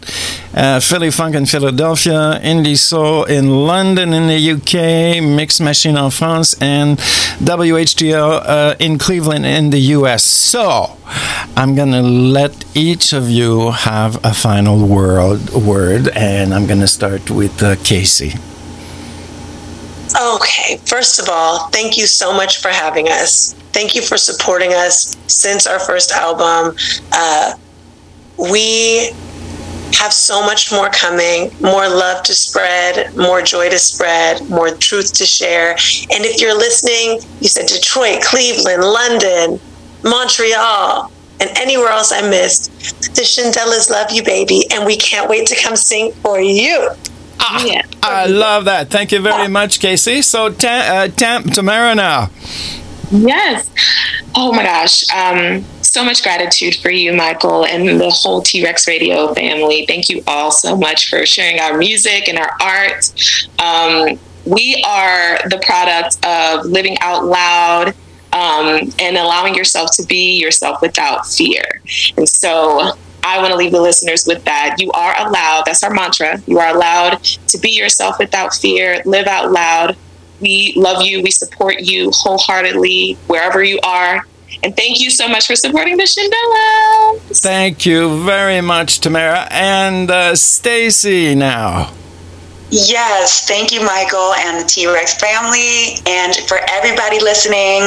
[0.81, 6.53] Philly Funk in Philadelphia, Indie Soul in London in the UK, Mix Machine in France,
[6.61, 6.97] and
[7.39, 10.23] WHTL in Cleveland in the US.
[10.23, 10.97] So
[11.55, 16.79] I'm going to let each of you have a final word, word and I'm going
[16.79, 18.33] to start with uh, Casey.
[20.19, 23.53] Okay, first of all, thank you so much for having us.
[23.73, 26.75] Thank you for supporting us since our first album.
[27.11, 27.53] Uh,
[28.37, 29.11] we
[29.93, 35.13] have so much more coming, more love to spread, more joy to spread, more truth
[35.13, 35.71] to share.
[35.71, 39.59] And if you're listening, you said Detroit, Cleveland, London,
[40.03, 42.71] Montreal, and anywhere else I missed,
[43.15, 46.89] the Shindellas love you, baby, and we can't wait to come sing for you.
[47.39, 48.89] Ah, I love that.
[48.89, 50.21] Thank you very much, Casey.
[50.21, 52.29] So, ta- uh, Tam- Tamara now.
[53.11, 53.69] Yes.
[54.35, 55.09] Oh my gosh.
[55.11, 59.85] Um, so much gratitude for you, Michael, and the whole T Rex Radio family.
[59.87, 63.11] Thank you all so much for sharing our music and our art.
[63.57, 67.95] Um, we are the product of living out loud
[68.39, 71.81] um, and allowing yourself to be yourself without fear.
[72.15, 72.93] And so
[73.23, 74.77] I want to leave the listeners with that.
[74.79, 76.41] You are allowed, that's our mantra.
[76.47, 79.97] You are allowed to be yourself without fear, live out loud.
[80.39, 84.25] We love you, we support you wholeheartedly wherever you are.
[84.63, 87.19] And thank you so much for supporting the Shindella.
[87.41, 89.47] Thank you very much, Tamara.
[89.51, 91.93] And uh, Stacy now.
[92.71, 95.97] Yes, thank you, Michael, and the T Rex family.
[96.05, 97.81] And for everybody listening,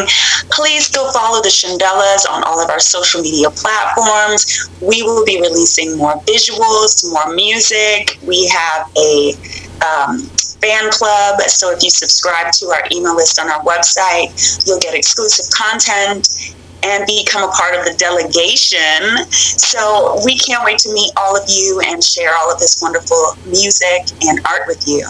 [0.50, 4.68] please go follow the Shindellas on all of our social media platforms.
[4.80, 8.18] We will be releasing more visuals, more music.
[8.26, 9.34] We have a
[9.86, 10.18] um,
[10.58, 11.40] fan club.
[11.42, 16.56] So if you subscribe to our email list on our website, you'll get exclusive content
[16.84, 19.30] and become a part of the delegation.
[19.32, 23.36] So we can't wait to meet all of you and share all of this wonderful
[23.46, 25.06] music and art with you.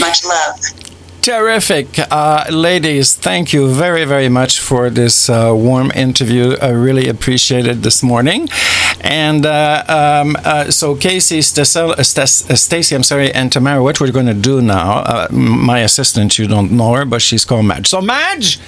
[0.00, 0.87] Much love.
[1.28, 1.88] Terrific.
[2.10, 6.56] Uh, ladies, thank you very, very much for this uh, warm interview.
[6.62, 8.48] I really appreciate it this morning.
[9.02, 14.00] And uh, um, uh, so, Casey, Stacel- uh, uh, Stacy, I'm sorry, and Tamara, what
[14.00, 17.66] we're going to do now, uh, my assistant, you don't know her, but she's called
[17.66, 17.88] Madge.
[17.88, 18.58] So, Madge,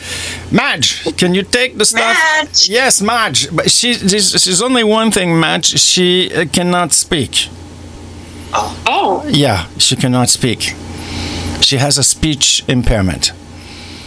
[0.53, 2.15] Madge, can you take the stuff?
[2.15, 2.69] Madge.
[2.69, 3.57] Yes, Madge.
[3.57, 5.81] But she, she's, she's only one thing, Madge.
[5.81, 7.49] She cannot speak.
[8.53, 9.25] Oh.
[9.27, 10.75] Yeah, she cannot speak.
[11.63, 13.33] She has a speech impairment.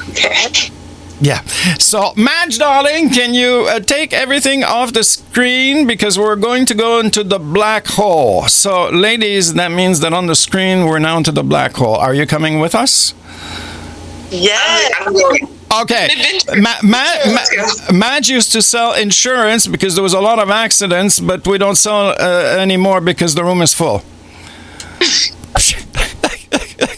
[0.10, 0.70] Okay.
[1.22, 1.42] Yeah.
[1.80, 6.74] So, Madge, darling, can you uh, take everything off the screen because we're going to
[6.76, 8.48] go into the black hole.
[8.50, 11.96] So, ladies, that means that on the screen we're now into the black hole.
[11.96, 13.14] Are you coming with us?
[14.32, 14.92] Yes.
[15.82, 16.10] Okay.
[16.60, 21.20] Ma- Ma- Ma- Madge used to sell insurance because there was a lot of accidents,
[21.20, 24.04] but we don't sell uh, anymore because the room is full.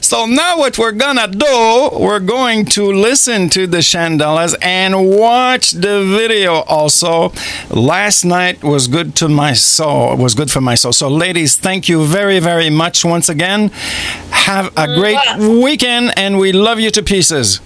[0.00, 5.72] So now what we're gonna do, we're going to listen to the Shindellas and watch
[5.72, 7.32] the video also.
[7.70, 10.92] Last night was good to my soul, was good for my soul.
[10.92, 13.68] So ladies, thank you very, very much once again.
[14.30, 17.60] Have a mm, great weekend and we love you to pieces.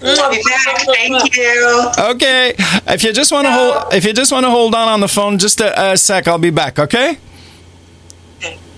[0.00, 0.16] Mm.
[0.18, 0.78] Love you back.
[0.86, 1.90] Thank you.
[1.98, 2.54] Okay.
[2.88, 5.08] If you just want to hold if you just want to hold on on the
[5.08, 7.18] phone just a, a sec, I'll be back, okay?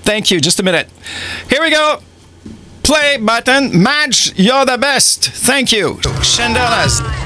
[0.04, 0.40] Thank you.
[0.40, 0.88] Just a minute.
[1.48, 2.00] Here we go.
[2.82, 3.82] Play button.
[3.82, 5.30] Madge, you're the best.
[5.30, 5.94] Thank you.
[6.20, 7.23] Shindellas.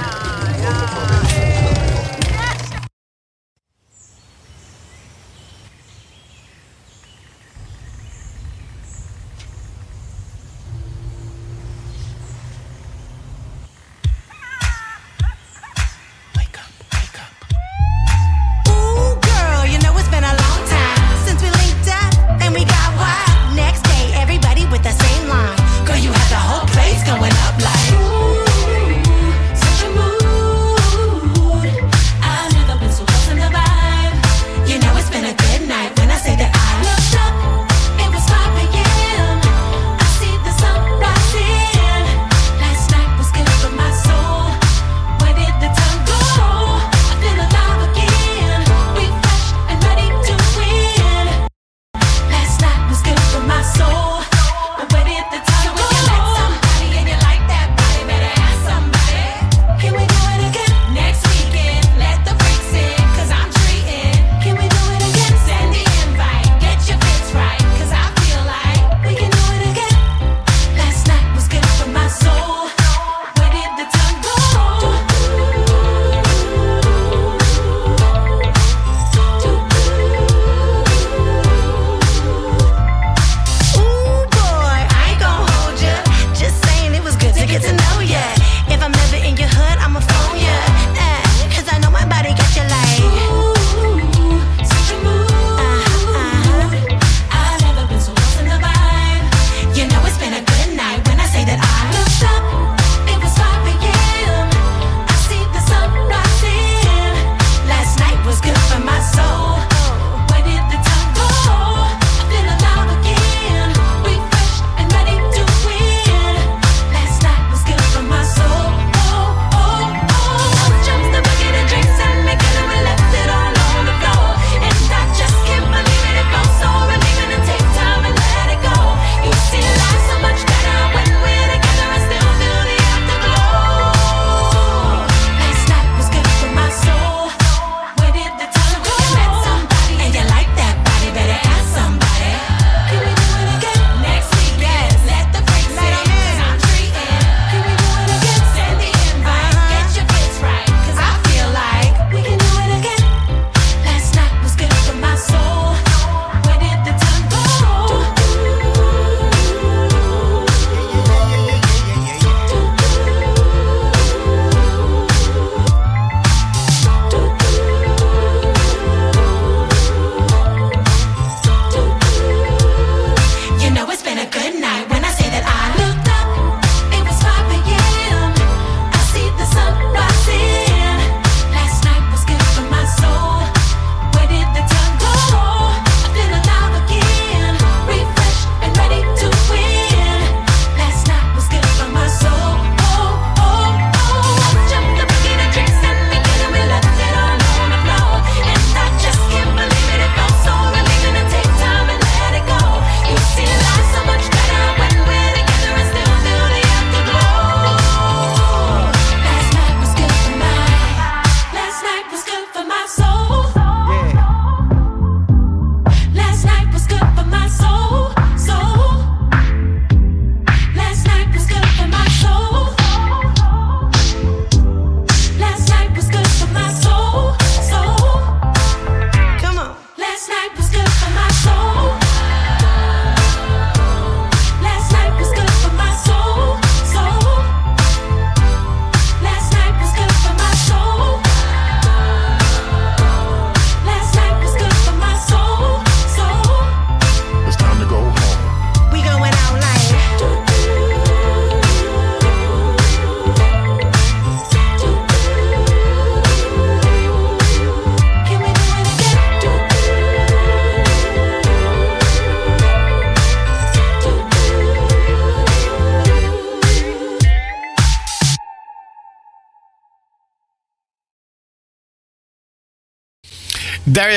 [27.08, 27.57] Going up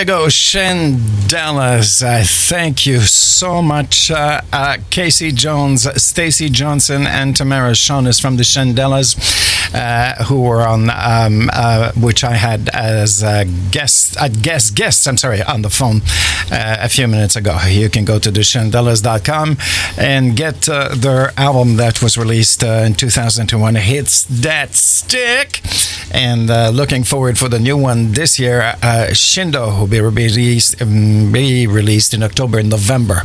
[0.01, 2.01] There you go, Shindellas.
[2.01, 8.37] Uh, thank you so much, uh, uh, Casey Jones, Stacy Johnson, and Tamara Shonis from
[8.37, 9.15] the Shindellas,
[9.73, 15.07] uh, who were on, um, uh, which I had as a guest, uh, guest, guests.
[15.07, 16.01] I'm sorry, on the phone
[16.51, 17.57] uh, a few minutes ago.
[17.67, 19.57] You can go to theshindellas.com
[19.97, 25.61] and get uh, their album that was released uh, in 2001, "Hits That Stick,"
[26.11, 28.75] and looking forward for the new one this year,
[29.11, 33.23] Shindo, will be released, um, be released in October and November.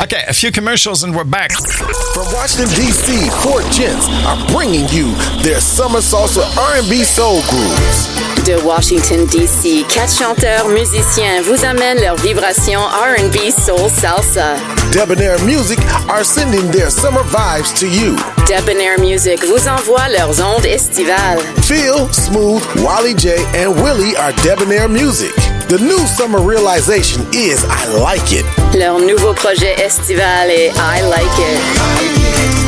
[0.00, 1.52] Okay, a few commercials and we're back.
[1.52, 8.06] From Washington D.C., Four Gents are bringing you their summer salsa R&B soul grooves.
[8.44, 14.54] De Washington, D.C., quatre chanteurs musiciens vous amènent leurs vibrations R&B, soul, salsa.
[14.92, 18.16] Debonair Music are sending their summer vibes to you.
[18.46, 21.40] Debonair Music vous envoie leurs ondes estivales.
[21.62, 25.34] Phil, Smooth, Wally J, and Willie are Debonair Music.
[25.68, 28.44] The new summer realization is I like it.
[28.78, 32.61] Leur nouveau projet estival est I Like It.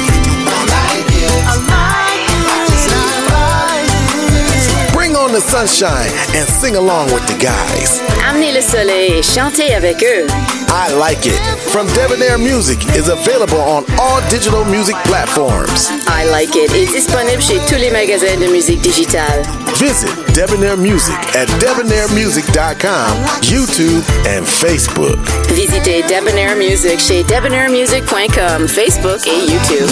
[5.34, 8.00] The sunshine and sing along with the guys.
[8.28, 10.26] Amenez le soleil et chantez avec eux.
[10.70, 11.38] I like it.
[11.72, 15.90] From Debonair Music is available on all digital music platforms.
[16.06, 19.42] I Like It est disponible chez tous les magasins de musique digitale.
[19.78, 25.18] Visit Debonair Music at debonairmusic.com, YouTube, and Facebook.
[25.50, 29.90] Visitez Debonair Music chez debonairmusic.com, Facebook et YouTube.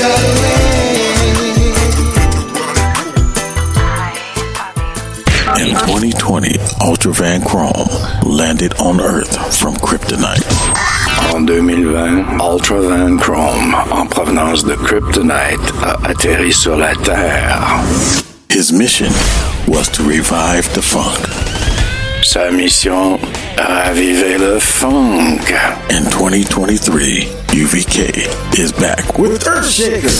[5.58, 7.88] In 2020, Ultra Van Chrome
[8.24, 10.44] landed on Earth from Kryptonite.
[11.34, 17.58] En 2020, Ultra Van Chrome, en provenance de Kryptonite, a atterri sur la Terre.
[18.48, 19.12] His mission
[19.68, 21.20] was to revive the funk.
[22.22, 23.18] Sa mission,
[23.58, 25.52] raviver le funk.
[25.90, 30.10] In 2023, UVK is back with Earthshaker.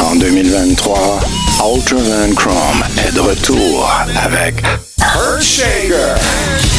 [0.00, 1.20] En 2023,
[1.60, 3.90] Ultra Van Chrome est de retour
[4.24, 4.62] avec
[5.00, 6.77] Earthshaker.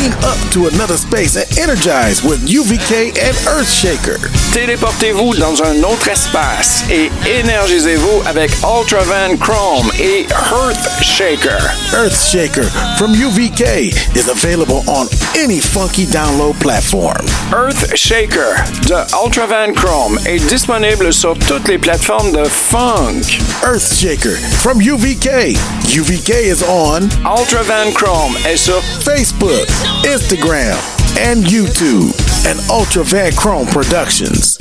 [0.00, 4.16] Beam up to another space and energize with UVK and Earthshaker.
[4.54, 11.60] Téléportez-vous dans un autre espace et énergisez-vous avec Ultra Van Chrome et Earthshaker.
[11.92, 12.64] Earthshaker
[12.96, 15.06] from UVK is available on
[15.36, 17.26] any funky download platform.
[17.52, 18.56] Earthshaker
[18.88, 23.38] de Ultra Van Chrome est disponible sur toutes les plateformes de funk.
[23.62, 25.58] Earthshaker from UVK.
[25.90, 29.66] UVK is on Ultra Van Chrome est sur Facebook,
[30.04, 30.76] Instagram,
[31.18, 32.14] and YouTube.
[32.46, 34.56] And Ultra Van Chrome Productions.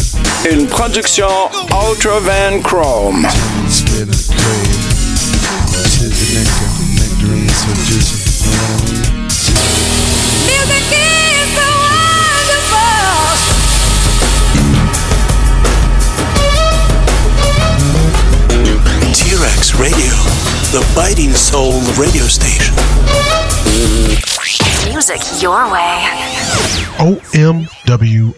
[0.45, 1.27] une production
[1.71, 3.25] Ultra Van Chrome.
[10.47, 11.67] Music is so
[12.55, 13.09] wonderful.
[19.13, 20.13] T-Rex Radio,
[20.71, 22.75] the biting soul radio station.
[24.85, 26.05] Music your way.
[27.01, 28.37] OMWR.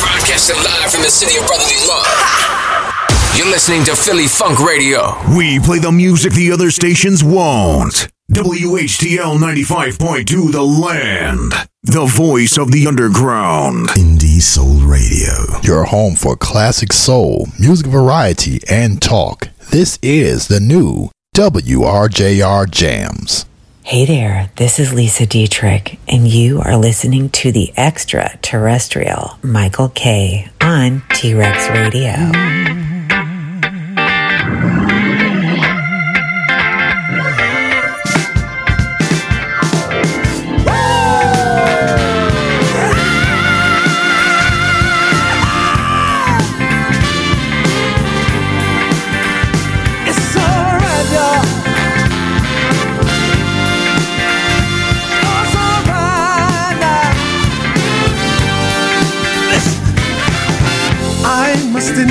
[0.00, 2.04] Broadcasting live from the city of brotherly love.
[3.38, 5.16] You're listening to Philly Funk Radio.
[5.34, 8.08] We play the music the other stations won't.
[8.32, 11.52] WHTL 95.2 The Land.
[11.84, 13.88] The voice of the underground.
[13.90, 15.58] Indie Soul Radio.
[15.62, 19.48] Your home for classic soul, music variety, and talk.
[19.70, 23.44] This is the new WRJR Jams.
[23.82, 30.48] Hey there, this is Lisa Dietrich, and you are listening to the extraterrestrial Michael K
[30.60, 32.12] on T Rex Radio.
[32.12, 32.95] Mm.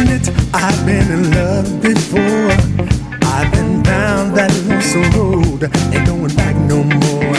[0.06, 2.51] Admit I've been in love before.
[3.27, 7.35] I've been down that lonesome road, ain't going back no more.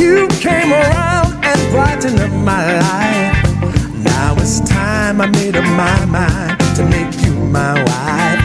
[0.00, 3.94] You came around and brightened up my life.
[3.96, 8.39] Now it's time I made up my mind to make you my wife.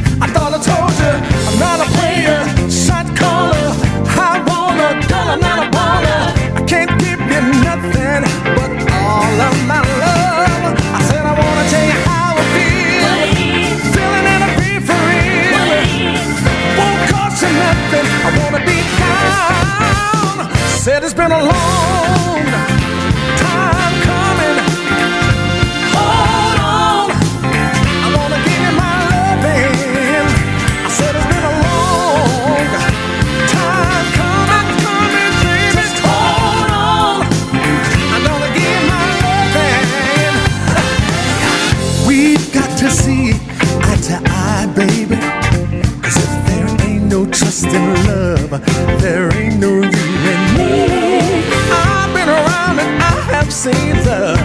[47.66, 49.02] lost in love.
[49.02, 51.44] There ain't no you and me.
[51.72, 54.40] I've been around and I have seen love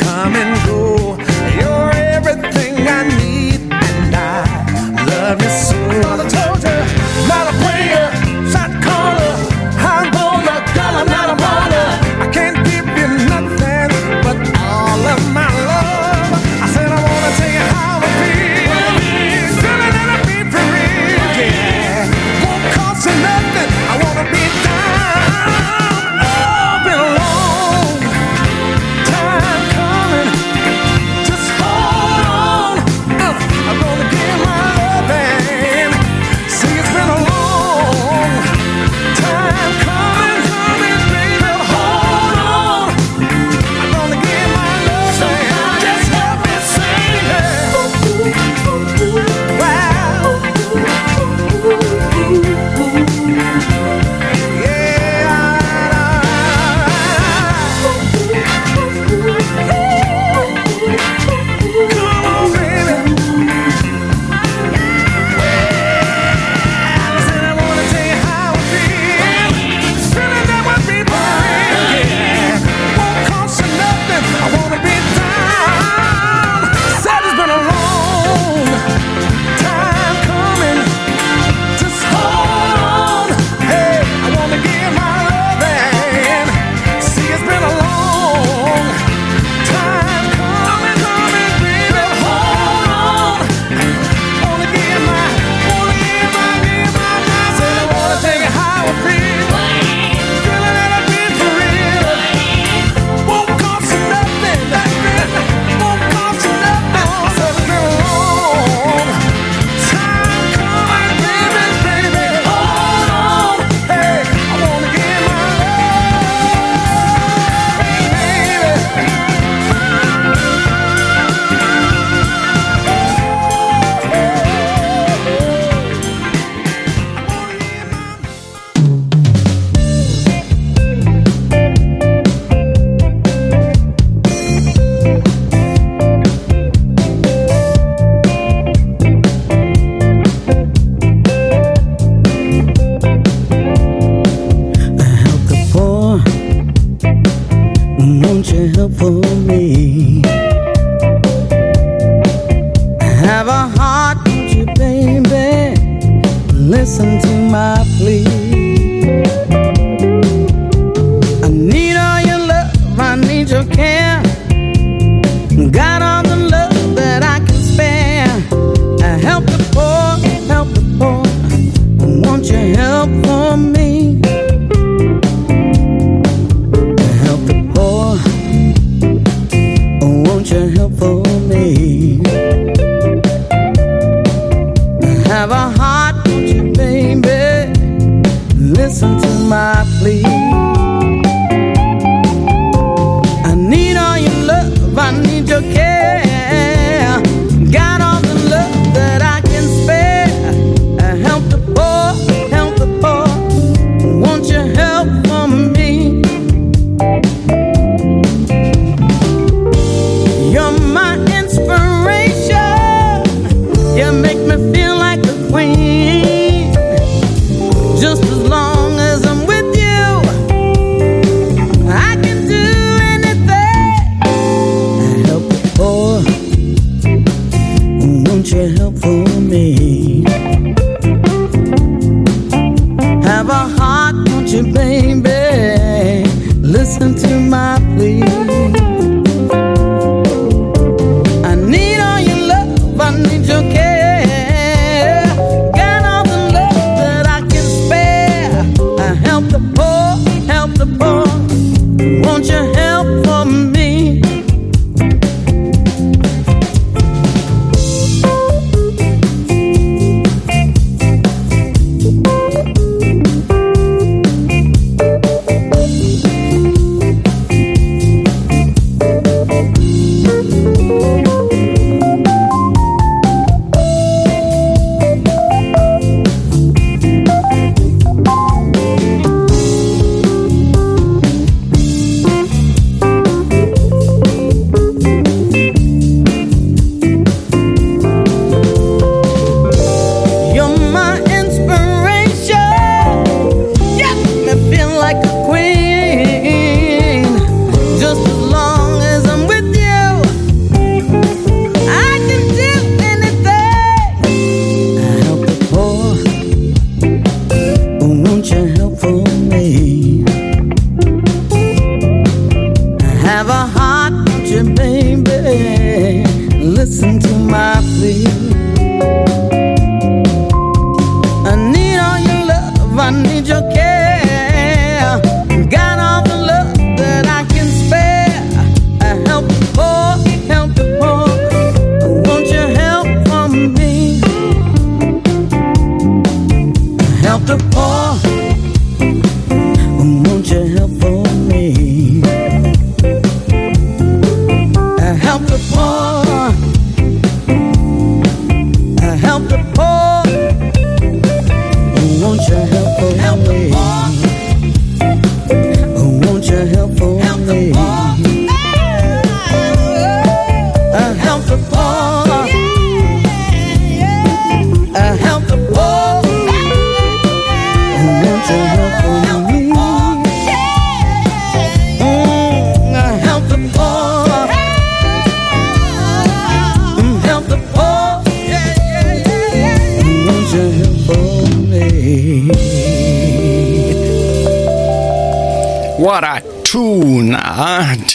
[0.00, 1.16] come and go.
[1.58, 6.47] You're everything I need, and I love you so.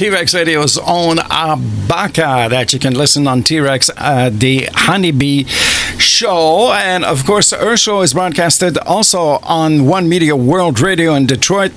[0.03, 0.09] Huh?
[0.09, 5.45] T-Rex Radio's own Abaka that you can listen on T-Rex, uh, the Honeybee
[5.98, 6.73] show.
[6.73, 11.72] And of course, our show is broadcasted also on One Media World Radio in Detroit.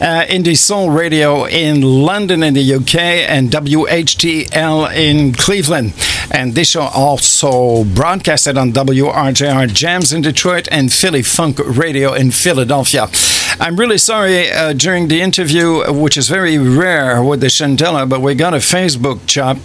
[0.00, 5.94] Uh, Indie Soul Radio in London in the UK and WHTL in Cleveland.
[6.30, 12.30] And this show also broadcasted on WRJR Jams in Detroit and Philly Funk Radio in
[12.30, 13.08] Philadelphia.
[13.62, 18.22] I'm really sorry uh, during the interview, which is very rare with the Shindella, but
[18.22, 19.58] we got a Facebook chop.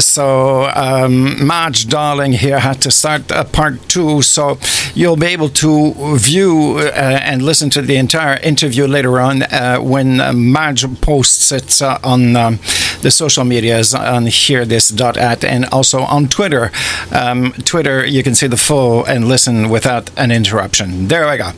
[0.00, 4.22] So um, Marge Darling here had to start uh, part two.
[4.22, 4.58] So
[4.92, 9.78] you'll be able to view uh, and listen to the entire interview later on uh,
[9.78, 12.58] when uh, Marge posts it on um,
[13.02, 16.72] the social medias on hearthis.at and also on Twitter.
[17.12, 21.06] Um, Twitter, you can see the full and listen without an interruption.
[21.06, 21.52] There we go.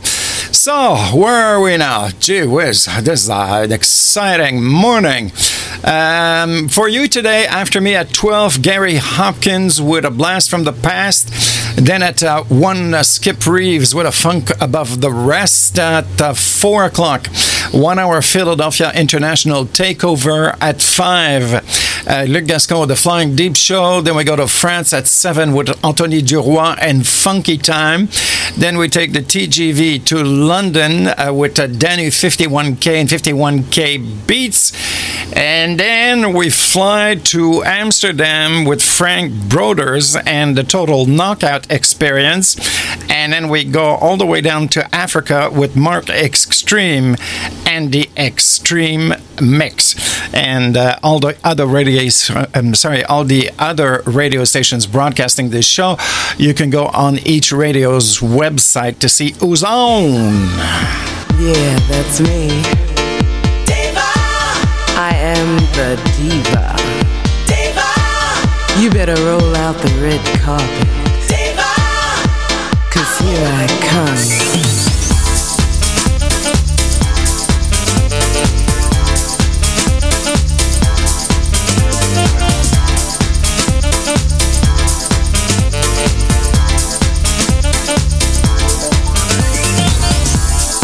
[0.53, 2.09] So, where are we now?
[2.19, 5.31] Gee whiz, this is an exciting morning.
[5.83, 10.73] Um, for you today, after me at 12, Gary Hopkins with a blast from the
[10.73, 11.31] past.
[11.75, 15.79] Then at uh, 1, uh, Skip Reeves with a funk above the rest.
[15.79, 17.27] At uh, 4 o'clock,
[17.71, 21.81] 1 hour Philadelphia International Takeover at 5.
[22.07, 24.01] Uh, Luc Gascon with the Flying Deep Show.
[24.01, 28.09] Then we go to France at 7 with Anthony Duroy and Funky Time.
[28.57, 34.73] Then we take the TGV to London uh, with uh, Danny 51K and 51K Beats.
[35.33, 42.57] And then we fly to Amsterdam with Frank Broders and the Total Knockout Experience.
[43.09, 47.15] And then we go all the way down to Africa with Mark Extreme
[47.65, 49.95] and the Extreme Mix.
[50.33, 55.65] And uh, all the other radios, I'm sorry, all the other radio stations broadcasting this
[55.65, 55.97] show,
[56.37, 60.49] you can go on each radio's website to see who's on.
[61.39, 62.90] Yeah, that's me.
[65.73, 65.79] Diva!
[65.79, 66.75] I am the diva.
[67.47, 68.81] Diva!
[68.81, 70.87] You better roll out the red carpet.
[71.27, 71.71] Diva!
[72.89, 74.17] Cause here I come.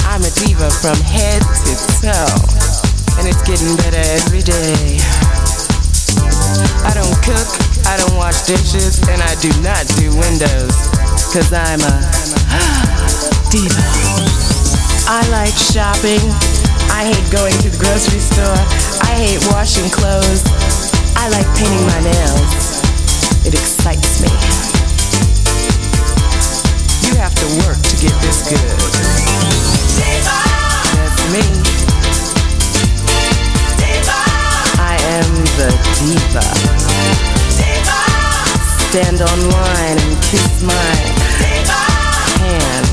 [0.05, 2.46] I'm a diva from head to toe,
[3.47, 4.99] getting better every day.
[6.83, 7.47] I don't cook,
[7.87, 10.75] I don't wash dishes, and I do not do windows,
[11.31, 11.95] cause I'm a
[13.47, 13.79] diva.
[15.07, 16.19] I like shopping,
[16.91, 18.59] I hate going to the grocery store,
[19.07, 20.43] I hate washing clothes,
[21.15, 22.83] I like painting my nails.
[23.47, 24.27] It excites me.
[27.07, 28.59] You have to work to get this good.
[29.95, 30.35] Diva!
[30.99, 31.96] That's me.
[35.17, 36.45] Am the diva.
[38.89, 40.93] Stand online and kiss my
[42.37, 42.87] hand.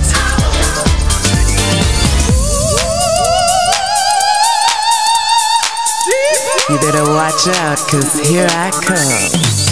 [6.71, 9.64] You better watch out, cause here I come.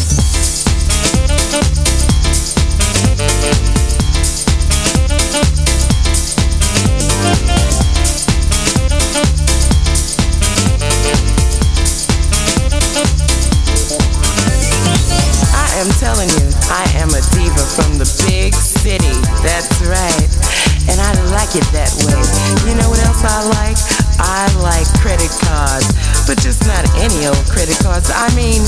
[27.20, 28.08] Old credit cards.
[28.08, 28.64] I mean,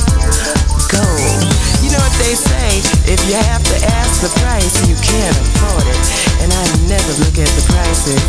[0.92, 1.40] gold.
[1.80, 2.84] You know what they say?
[3.08, 6.00] If you have to ask the price, you can't afford it.
[6.44, 8.20] And I never look at the prices.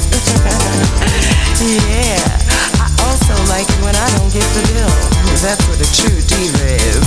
[1.91, 2.23] yeah.
[2.79, 4.95] I also like it when I don't get the bill.
[5.43, 7.03] That's what a true diva is.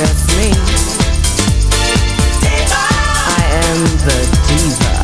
[0.00, 0.48] That's me.
[3.36, 4.94] I am the diva.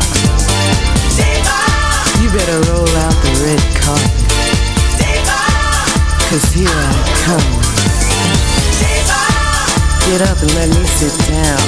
[2.22, 4.19] You better roll out the red carpet.
[6.30, 6.92] Cause here I
[7.26, 7.42] come.
[10.06, 11.58] Get up and let me sit down.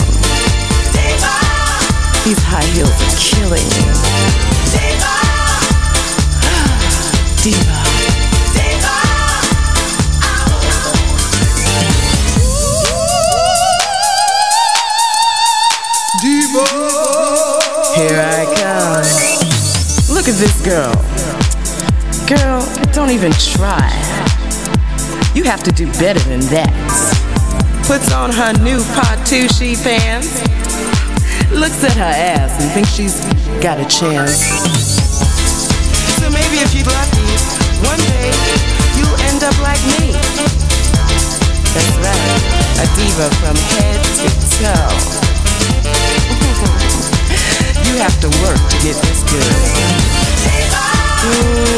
[2.23, 3.83] These high heels are killing me.
[7.43, 7.75] Diva.
[16.23, 16.63] Diva.
[17.97, 19.03] Here I come.
[20.15, 20.95] Look at this girl.
[22.29, 24.12] Girl, don't even try.
[25.35, 26.69] You have to do better than that.
[27.89, 30.45] Puts on her new Patucci pants.
[31.49, 33.17] Looks at her ass and thinks she's
[33.65, 34.45] got a chance.
[36.21, 37.33] So maybe if you're lucky,
[37.81, 38.29] one day
[39.01, 40.13] you'll end up like me.
[41.73, 44.29] That's right, a diva from head to
[44.61, 44.93] toe.
[47.89, 49.49] you have to work to get this good.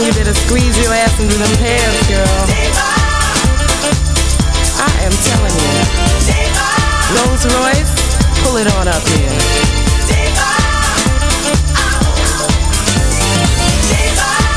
[0.02, 3.03] You better squeeze your ass into them pants, girl.
[5.05, 5.84] Am telling you.
[7.12, 7.92] Rolls Royce,
[8.41, 9.28] pull it on up here.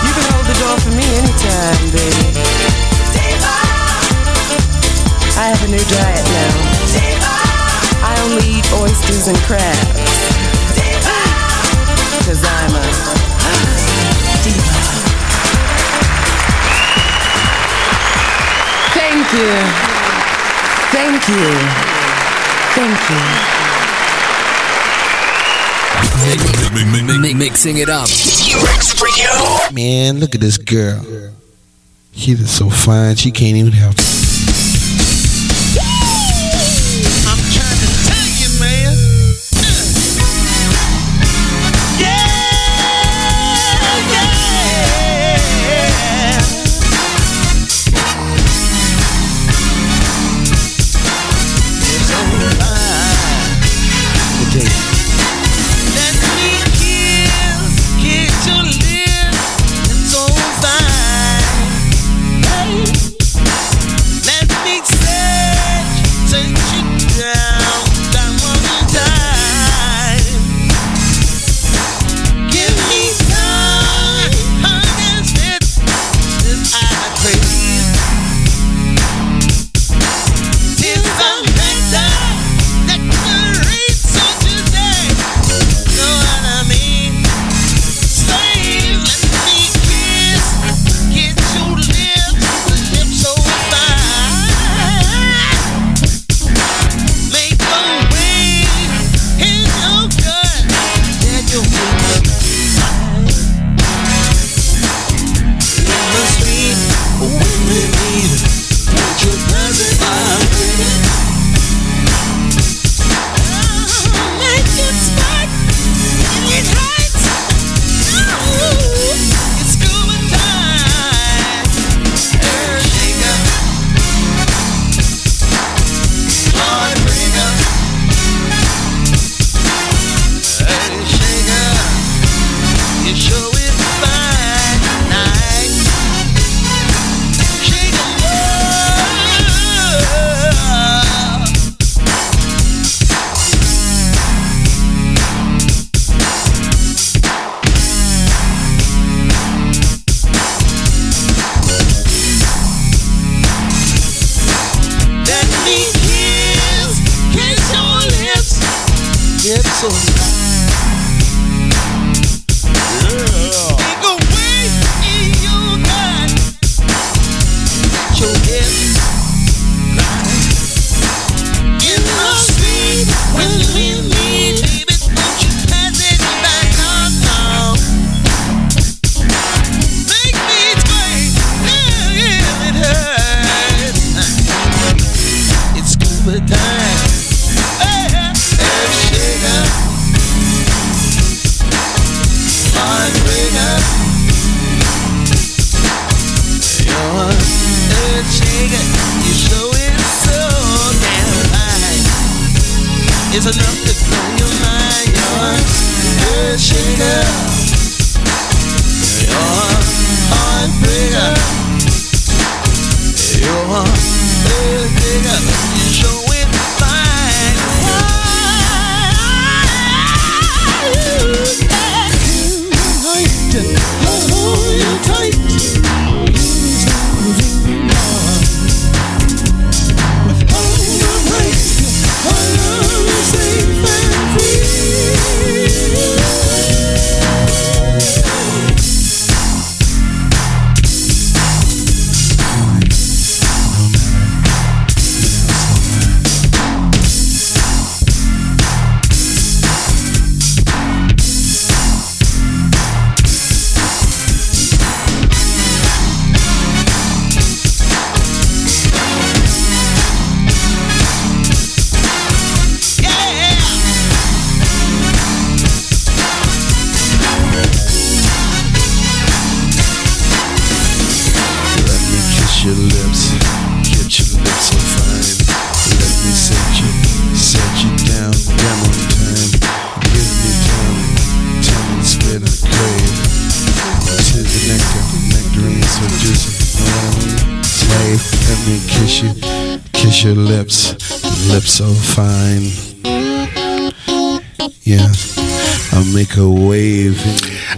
[0.08, 2.32] You can hold the door for me anytime, baby.
[5.36, 6.56] I have a new diet now.
[8.08, 10.00] I only eat oysters and crabs.
[12.24, 12.88] Cause I'm a
[14.46, 14.88] diva.
[18.96, 19.87] Thank you.
[20.98, 21.46] Thank you.
[22.74, 23.22] Thank you.
[27.38, 28.10] Mixing it up.
[29.72, 31.06] Man, look at this girl.
[32.14, 33.97] She is so fine, she can't even help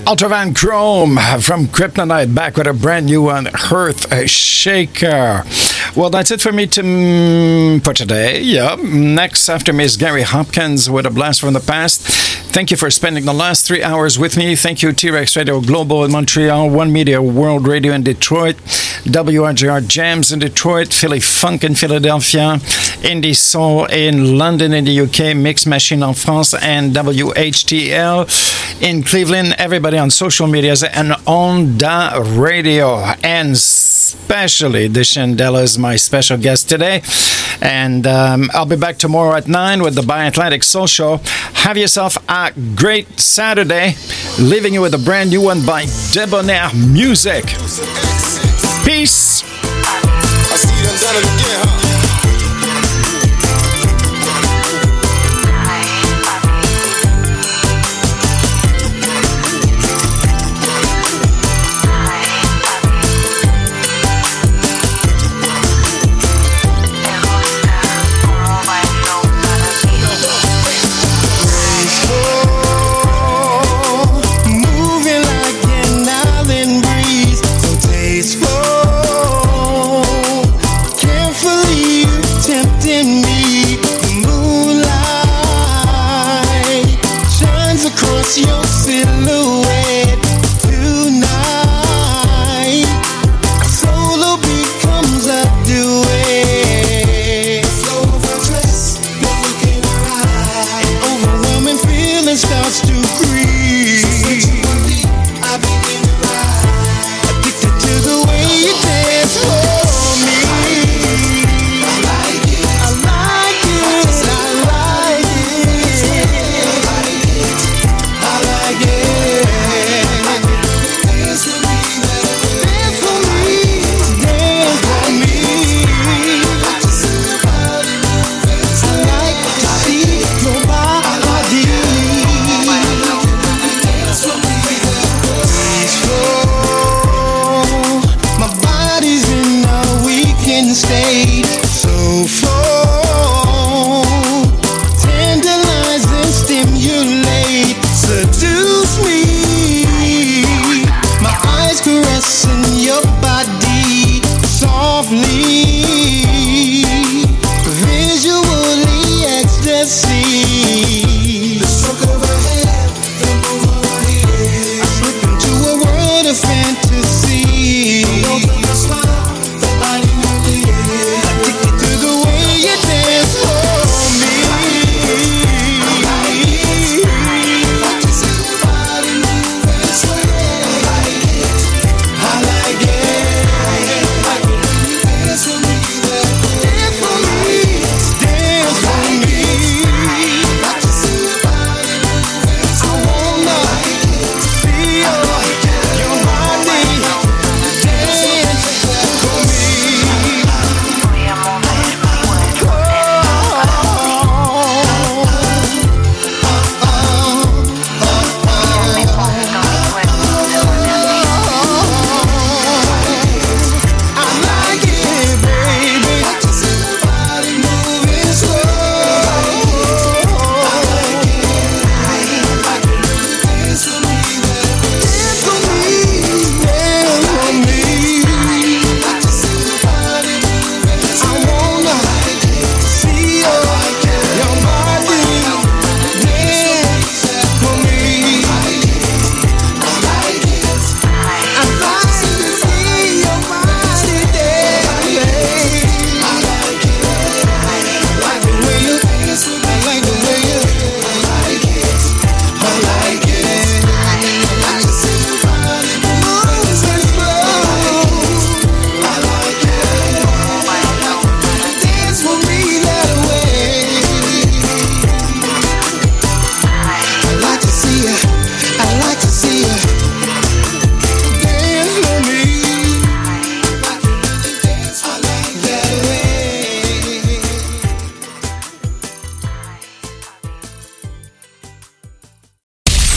[0.06, 5.44] Ultravan Chrome from Kryptonite back with a brand new one, Earth Shaker.
[5.96, 8.42] Well, that's it for me to, mm, for today.
[8.42, 8.76] Yeah.
[8.76, 12.02] Next, after Miss Gary Hopkins with a blast from the past.
[12.52, 14.56] Thank you for spending the last three hours with me.
[14.56, 18.56] Thank you, T Rex Radio Global in Montreal, One Media World Radio in Detroit,
[19.06, 22.58] WRJR Jams in Detroit, Philly Funk in Philadelphia,
[23.02, 29.56] Indie Soul in London in the UK, Mix Machine en France, and WHTL in Cleveland.
[29.58, 32.98] Everybody on social medias and on the radio.
[33.24, 37.02] And especially the Shindellas, my special guest today.
[37.62, 41.18] And um, I'll be back tomorrow at 9 with the Bi Atlantic Soul Show.
[41.54, 43.96] Have yourself a great Saturday.
[44.40, 47.46] Leaving you with a brand new one by Debonair Music.
[49.00, 49.46] Peace.